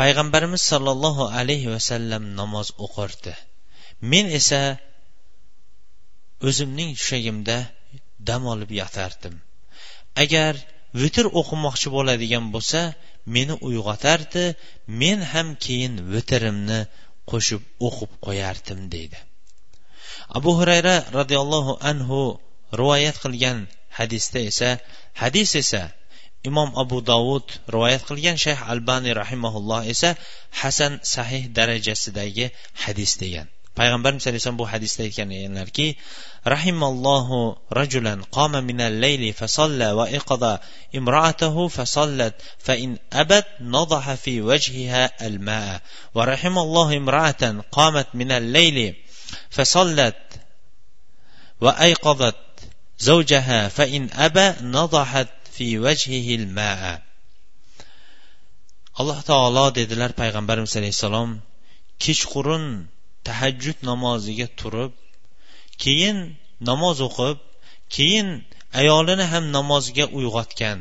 payg'ambarimiz 0.00 0.62
sollallohu 0.72 1.24
alayhi 1.40 1.72
vasallam 1.74 2.22
namoz 2.40 2.68
o'qirdi. 2.84 3.34
Men 4.10 4.24
esa 4.40 4.62
o'zimning 6.48 6.90
tushagimda 6.98 7.56
dam 8.28 8.42
olib 8.52 8.70
yotardim 8.80 9.34
agar 10.24 10.54
vitr 11.02 11.24
o'qimoqchi 11.40 11.88
bo'ladigan 11.96 12.46
bo'lsa 12.54 12.80
meni 13.34 13.54
uyg'otardi 13.68 14.44
men 15.02 15.18
ham 15.32 15.48
keyin 15.64 15.94
vitrimni 16.14 16.80
qo'shib 17.30 17.62
o'qib 17.86 18.12
qo'yardim 18.26 18.80
deydi. 18.94 19.18
Abu 20.38 20.50
hurayra 20.58 20.96
roziyallohu 21.18 21.72
anhu 21.90 22.20
rivoyat 22.80 23.16
qilgan 23.24 23.58
hadisda 23.98 24.40
esa 24.50 24.70
hadis 25.22 25.50
esa 25.62 25.82
imom 26.48 26.70
abu 26.82 26.98
dovud 27.12 27.46
rivoyat 27.74 28.02
qilgan 28.08 28.36
shayx 28.44 28.60
albani 28.72 29.10
rahimaulloh 29.22 29.80
esa 29.94 30.10
hasan 30.60 30.92
sahih 31.14 31.42
darajasidagi 31.56 32.46
hadis 32.82 33.12
degan. 33.22 33.48
Payg'ambarimiz 33.78 34.24
alayhissalom 34.26 34.60
bu 34.62 34.66
hadisda 34.72 35.00
aytganlarki 35.06 35.86
rahimallohu 36.54 37.38
rajulan 37.80 38.18
qoma 38.36 38.60
minal 38.70 38.94
layli 39.04 39.30
fasalla 39.40 39.88
va 39.98 40.06
iqada 40.18 40.52
imraatahu 40.98 41.70
fasallat 41.78 42.34
fa 42.66 42.74
in 42.84 42.90
abat 43.22 43.46
nadaha 43.76 44.14
fi 44.24 44.34
wajhiha 44.48 45.04
al 45.28 45.36
ma'a 45.48 45.76
va 46.16 46.22
rahimallohu 46.32 46.92
imraatan 47.00 47.54
qamat 47.76 48.08
minal 48.20 48.46
layli 48.56 48.88
fasallat 49.56 50.20
va 51.64 51.72
ayqadat 51.88 52.38
زوجها 53.00 53.68
فإن 53.68 54.08
أبى 54.12 54.54
نضحت 54.62 55.28
في 55.52 55.78
وجهه 55.78 56.34
الماء 56.34 57.02
alloh 59.00 59.20
taolo 59.24 59.72
dedilar 59.72 60.12
payg'ambarimiz 60.12 60.76
alayhissalom 60.76 61.40
kechqurun 62.04 62.64
tahajjud 63.26 63.78
namoziga 63.90 64.48
turib 64.60 64.92
keyin 65.82 66.18
namoz 66.68 66.98
o'qib 67.08 67.38
keyin 67.96 68.28
ayolini 68.80 69.24
ham 69.32 69.44
namozga 69.56 70.04
uyg'otgan. 70.18 70.78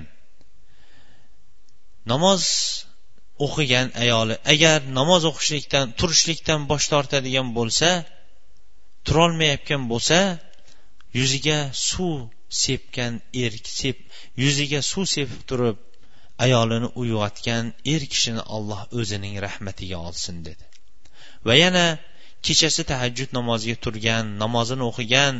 Namoz 2.12 2.44
o'qigan 3.46 3.88
ayoli 4.04 4.36
agar 4.54 4.80
namoz 5.00 5.24
o'qishlikdan 5.32 5.86
turishlikdan 6.00 6.60
bosh 6.72 6.86
tortadigan 6.94 7.48
bo'lsa 7.58 7.90
turolmayotgan 9.06 9.84
bo'lsa 9.92 10.20
yuziga 11.20 11.60
suv 11.90 12.18
sepgan 12.64 13.14
er 13.44 13.54
sep 13.80 13.98
yuziga 14.44 14.80
suv 14.92 15.06
sepib 15.16 15.42
turib 15.50 15.78
ayolini 16.46 16.90
uyg'otgan 17.02 17.66
er 17.94 18.02
kishini 18.12 18.44
olloh 18.56 18.82
o'zining 19.00 19.36
rahmatiga 19.46 19.98
olsin 20.08 20.36
dedi. 20.48 20.66
Va 21.48 21.56
yana 21.64 21.86
kechasi 22.46 22.82
tahajjud 22.92 23.30
namoziga 23.38 23.78
turgan 23.86 24.26
namozini 24.44 24.84
o'qigan 24.90 25.34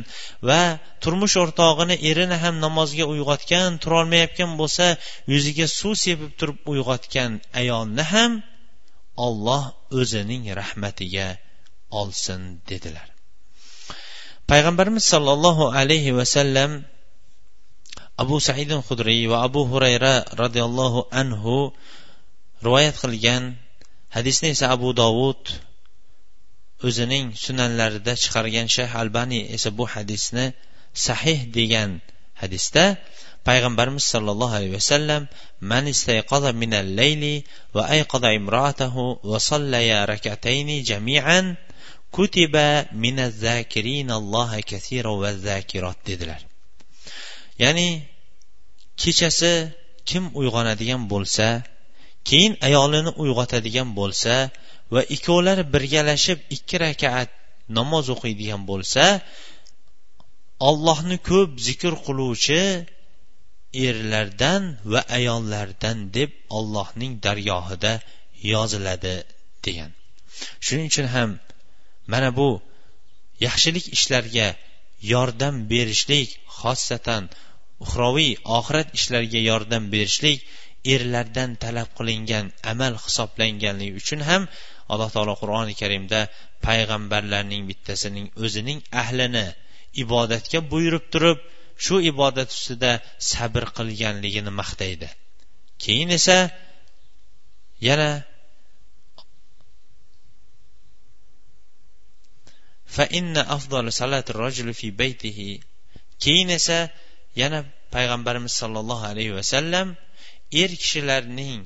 va 0.48 0.62
turmush 1.02 1.36
o'rtog'ini 1.42 1.96
erini 2.10 2.36
ham 2.42 2.54
namozga 2.66 3.04
uyg'otgan 3.12 3.78
turolmayotgan 3.82 4.50
bo'lsa 4.60 4.86
yuziga 5.32 5.66
suv 5.78 5.94
sepib 6.04 6.32
turib 6.40 6.58
uyg'otgan 6.72 7.30
ayolni 7.60 8.04
ham 8.12 8.32
olloh 9.26 9.64
o'zining 10.00 10.42
rahmatiga 10.60 11.28
olsin 12.00 12.40
dedilar. 12.70 13.08
Payg'ambarimiz 14.50 15.04
sollallohu 15.12 15.64
alayhi 15.80 16.16
vasallam 16.18 16.70
abu 18.22 18.36
said 18.46 18.70
hudriy 18.88 19.22
va 19.32 19.38
abu 19.48 19.60
hurayra 19.72 20.14
roziyallohu 20.42 21.00
anhu 21.22 21.56
rivoyat 22.66 22.96
qilgan 23.02 23.42
hadisni 24.16 24.48
esa 24.54 24.66
abu 24.76 24.88
dovud 25.02 25.42
o'zining 26.86 27.26
sunanlarida 27.44 28.12
chiqargan 28.22 28.66
shayx 28.74 28.90
albaniy 29.02 29.42
esa 29.56 29.68
bu 29.78 29.84
hadisni 29.94 30.46
sahih 31.06 31.38
degan 31.56 31.90
hadisda 32.42 32.84
payg'ambarimiz 33.48 34.04
sollallohu 34.12 34.54
alayhi 34.58 34.74
vasallam 34.80 35.22
man 35.70 35.84
istayqaza 35.94 36.50
minal 36.62 36.88
layli 37.00 37.34
va 37.74 37.82
ayqada 37.96 38.28
imroatahu 38.40 39.04
va 39.30 39.38
sallaya 39.50 39.98
rakatayni 40.12 40.76
jami'an 40.90 41.46
kutiba 42.16 42.68
minaz 43.04 43.32
zakirinalloha 43.46 44.58
kasira 44.70 45.12
va 45.22 45.30
zakirat 45.48 45.98
dedilar. 46.08 46.40
Ya'ni 47.62 47.88
kechasi 49.00 49.52
kim 50.08 50.24
uyg'onadigan 50.40 51.02
bo'lsa 51.12 51.46
keyin 52.28 52.52
ayolini 52.68 53.10
uyg'otadigan 53.22 53.88
bo'lsa 53.98 54.34
va 54.94 55.02
ikkovlari 55.14 55.64
birgalashib 55.74 56.38
ikki 56.56 56.76
rakaat 56.86 57.30
namoz 57.78 58.06
o'qiydigan 58.14 58.62
bo'lsa 58.70 59.04
ollohni 60.68 61.18
ko'p 61.30 61.50
zikr 61.68 61.92
qiluvchi 62.06 62.62
erlardan 63.88 64.62
va 64.92 65.00
ayollardan 65.18 65.98
deb 66.16 66.30
ollohning 66.58 67.12
dargohida 67.26 67.92
yoziladi 68.52 69.16
degan. 69.64 69.90
Shuning 70.64 70.86
uchun 70.92 71.08
ham 71.14 71.30
mana 72.12 72.30
bu 72.38 72.48
yaxshilik 73.46 73.86
ishlarga 73.96 74.48
yordam 75.12 75.54
berishlik 75.72 76.28
xossatan 76.58 77.22
uxroviy 77.84 78.32
oxirat 78.58 78.88
ishlariga 78.98 79.40
yordam 79.50 79.84
berishlik 79.94 80.38
erlardan 80.94 81.50
talab 81.64 81.88
qilingan 81.98 82.46
amal 82.72 82.94
hisoblanganligi 83.04 83.92
uchun 84.02 84.20
ham 84.28 84.42
alloh 84.92 85.10
taolo 85.14 85.34
qur'oni 85.42 85.74
karimda 85.82 86.20
payg'ambarlarning 86.66 87.62
bittasining 87.70 88.26
o'zining 88.44 88.78
ahlini 89.02 89.46
ibodatga 90.02 90.58
buyurib 90.72 91.04
turib 91.12 91.38
shu 91.84 91.96
ibodat 92.12 92.48
ustida 92.56 92.92
sabr 93.32 93.64
qilganligini 93.76 94.52
maqtaydi. 94.60 95.08
Keyin 95.82 96.10
esa 96.18 96.38
yana 97.88 98.10
keyin 106.22 106.48
esa 106.58 106.78
yana 107.42 107.60
payg'ambarimiz 107.94 108.52
sollallohu 108.60 109.04
alayhi 109.12 109.34
vasallam 109.40 109.88
er 110.62 110.70
kishilarning 110.82 111.60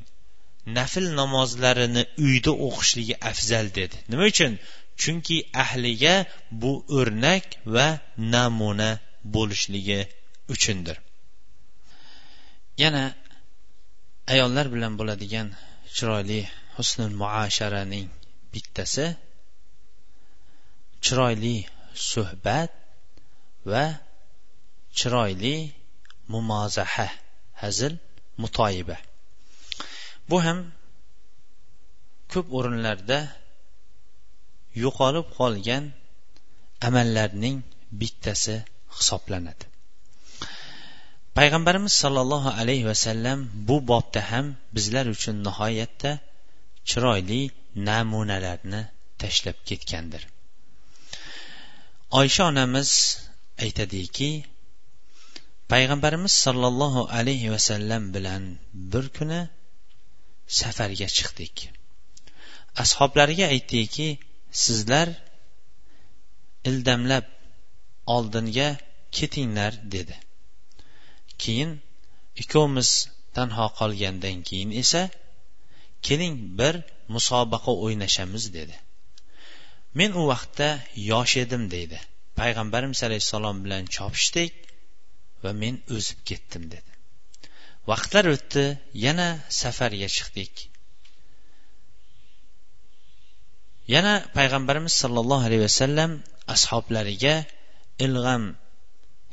nafl 0.78 1.04
namozlarini 1.20 2.02
uyda 2.26 2.52
o'qishligi 2.66 3.14
afzal 3.30 3.66
dedi. 3.78 3.96
Nima 4.10 4.24
uchun? 4.32 4.52
Chunki 5.00 5.36
ahliga 5.64 6.14
bu 6.60 6.72
o'rnak 6.98 7.46
va 7.74 7.86
namuna 8.34 8.90
bo'lishligi 9.34 10.00
uchundir. 10.54 10.96
Yana 12.82 13.04
ayollar 14.32 14.66
bilan 14.74 14.92
bo'ladigan 14.98 15.48
chiroyli 15.96 16.40
husnul 16.76 17.14
muasharaning 17.22 18.08
bittasi 18.52 19.06
chiroyli 21.04 21.56
suhbat 22.10 22.70
va 23.70 23.84
chiroyli 24.98 25.56
mumozaha 26.32 27.08
hazil 27.62 27.94
mutoyiba 28.42 28.96
bu 30.30 30.36
ham 30.44 30.58
ko'p 32.32 32.46
o'rinlarda 32.58 33.18
yo'qolib 34.84 35.26
qolgan 35.38 35.84
amallarning 36.88 37.56
bittasi 38.00 38.56
hisoblanadi. 38.96 39.64
Payg'ambarimiz 41.38 41.94
sollallohu 42.02 42.50
alayhi 42.60 42.86
vasallam 42.90 43.38
bu 43.68 43.76
bobda 43.90 44.20
ham 44.30 44.46
bizlar 44.76 45.06
uchun 45.16 45.36
nihoyatda 45.46 46.10
chiroyli 46.88 47.40
namunalarni 47.88 48.82
tashlab 49.20 49.58
ketgandir. 49.68 50.22
Oysha 52.20 52.42
onamiz 52.50 52.90
aytadiki 53.64 54.30
payg'ambarimiz 55.72 56.34
sollallohu 56.44 57.02
alayhi 57.18 57.52
vasallam 57.54 58.02
bilan 58.14 58.42
bir 58.92 59.04
kuni 59.16 59.40
safarga 60.46 61.08
chiqdik. 61.16 61.56
Ashoblariga 62.82 63.46
aytdiki 63.54 64.08
sizlar 64.50 65.08
ildamlab 66.64 67.26
oldinga 68.06 68.68
ketinglar 69.16 69.72
dedi. 69.94 70.16
Keyin 71.38 71.82
ikkovimiz 72.42 72.90
tanho 73.36 73.66
qolgandan 73.78 74.38
keyin 74.48 74.70
esa 74.82 75.02
keling 76.06 76.36
bir 76.58 76.74
musobaqa 77.14 77.72
o'ynashamiz 77.84 78.44
dedi. 78.58 78.76
Men 79.98 80.10
u 80.20 80.22
vaqtda 80.32 80.68
yosh 81.10 81.34
edim 81.44 81.70
deydi. 81.74 81.98
Payg'ambarimiz 82.40 83.00
alayhissalom 83.06 83.56
bilan 83.64 83.84
chopishdik 83.96 84.52
va 85.42 85.50
men 85.62 85.74
o'zib 85.96 86.18
ketdim 86.30 86.64
dedi. 86.74 86.93
Vaqtlar 87.90 88.24
o'tdi 88.34 88.64
yana 89.06 89.28
safarga 89.60 90.08
chiqdik. 90.16 90.54
Yana 93.94 94.14
payg'ambarimiz 94.36 94.94
sollallohu 95.02 95.44
alayhi 95.48 95.64
vasallam 95.68 96.10
ashoblariga 96.54 97.34
ilg'am 98.06 98.44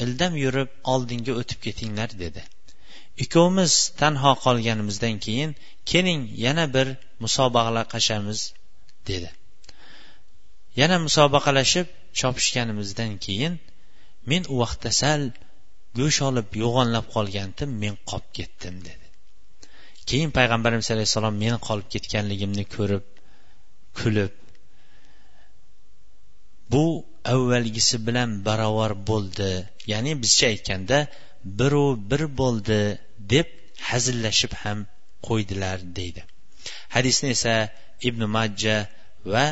ildam 0.04 0.34
yurib 0.44 0.70
oldinga 0.94 1.34
o'tib 1.42 1.60
ketinglar 1.68 2.10
dedi. 2.24 2.42
Ikkovimiz 3.24 3.74
tanho 4.02 4.32
qolganimizdan 4.46 5.16
keyin 5.26 5.52
keling 5.92 6.22
yana 6.46 6.66
bir 6.76 6.88
musobaqalashamiz 7.24 8.40
dedi. 9.10 9.30
Yana 10.82 10.98
musobaqalashib 11.08 11.88
chopishganimizdan 12.20 13.12
keyin 13.26 13.54
men 14.30 14.44
u 14.54 14.56
vaqtda 14.64 14.92
sal 15.02 15.22
go'sht 16.00 16.22
olib 16.30 16.50
yo'g'onlab 16.64 17.06
qolgandim 17.16 17.72
men 17.84 17.96
qolib 18.10 18.30
ketdim 18.38 18.76
dedi. 18.88 19.08
Keyin 20.10 20.32
payg'ambarimiz 20.38 20.88
alayhissalom 20.96 21.36
meni 21.44 21.58
qolib 21.68 21.88
ketganligimni 21.94 22.66
ko'rib 22.76 23.06
kulib 24.00 24.34
bu 26.74 26.86
avvalgisi 27.34 27.98
bilan 28.08 28.30
barobar 28.48 28.94
bo'ldi. 29.10 29.52
Ya'ni 29.92 30.12
bizcha 30.24 30.46
aytganda 30.54 31.00
biru 31.60 31.88
bir 32.12 32.24
bo'ldi 32.40 32.82
deb 33.34 33.48
hazillashib 33.90 34.54
ham 34.64 34.80
qo'ydilar 35.28 35.78
deydi. 35.98 36.22
Hadisni 36.96 37.30
esa 37.38 37.56
ibn 38.08 38.22
majja 38.36 38.78
va 39.34 39.46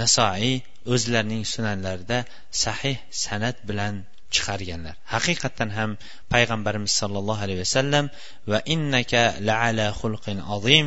nasoiy 0.00 0.54
o'zlarining 0.94 1.44
sunanlarida 1.54 2.18
sahih 2.62 2.96
san'at 3.24 3.56
bilan 3.68 3.94
chiqarganlar. 4.34 4.94
Haqiqatdan 5.14 5.70
ham 5.78 5.90
payg'ambarimiz 6.32 6.92
sollallohu 7.00 7.44
alayhi 7.46 7.60
vasallam 7.64 8.06
va 8.50 8.58
innaka 8.74 9.22
laala 9.48 9.86
xulqin 10.00 10.38
azim 10.56 10.86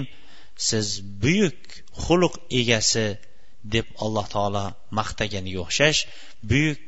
siz 0.69 0.87
buyuk 1.23 1.59
xulq 2.05 2.33
egasi 2.61 3.07
deb 3.73 3.87
alloh 4.05 4.25
taolo 4.35 4.65
maqtaganiga 4.99 5.59
o'xshash 5.65 5.99
buyuk 6.51 6.79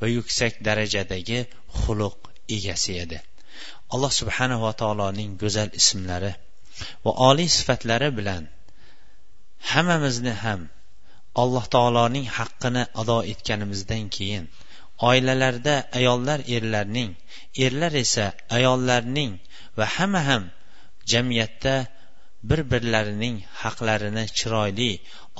va 0.00 0.06
yuksak 0.16 0.52
darajadagi 0.66 1.40
xuluq 1.80 2.18
egasi 2.56 2.92
edi. 3.04 3.18
Alloh 3.94 4.12
subhanava 4.20 4.70
taoloning 4.80 5.30
go'zal 5.42 5.70
ismlari 5.80 6.32
va 7.04 7.12
oliy 7.28 7.48
sifatlari 7.58 8.08
bilan 8.18 8.42
hammamizni 9.72 10.34
ham 10.44 10.60
alloh 11.42 11.64
taoloning 11.74 12.26
haqqini 12.38 12.82
ado 13.00 13.18
etganimizdan 13.32 14.04
keyin 14.16 14.44
oilalarda 15.08 15.74
ayollar 15.98 16.40
erlarning 16.56 17.10
erlar 17.66 17.92
esa 18.04 18.26
ayollarning 18.56 19.32
va 19.78 19.86
hamma 19.96 20.22
ham 20.28 20.44
jamiyatda 21.12 21.74
bir 22.48 22.60
birlarining 22.72 23.36
haqlarini 23.62 24.24
chiroyli 24.38 24.92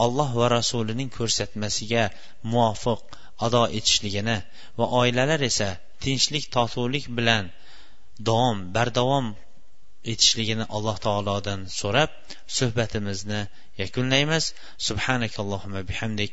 alloh 0.05 0.31
va 0.41 0.47
rasulining 0.57 1.11
ko'rsatmasiga 1.19 2.05
muvofiq 2.53 3.01
ado 3.47 3.62
etishligini 3.79 4.39
va 4.79 4.87
oilalar 5.01 5.41
esa 5.51 5.71
tinchlik 6.05 6.45
totuvlik 6.57 7.05
bilan 7.19 7.45
davom 8.29 8.59
bardavom 8.77 9.27
etishligini 10.12 10.65
alloh 10.77 10.97
taolodan 11.07 11.61
so'rab 11.81 12.11
suhbatimizni 12.57 13.41
yakunlaymiz. 13.83 14.45
Subhanakallohumma 14.89 15.83
bihamdik. 15.91 16.33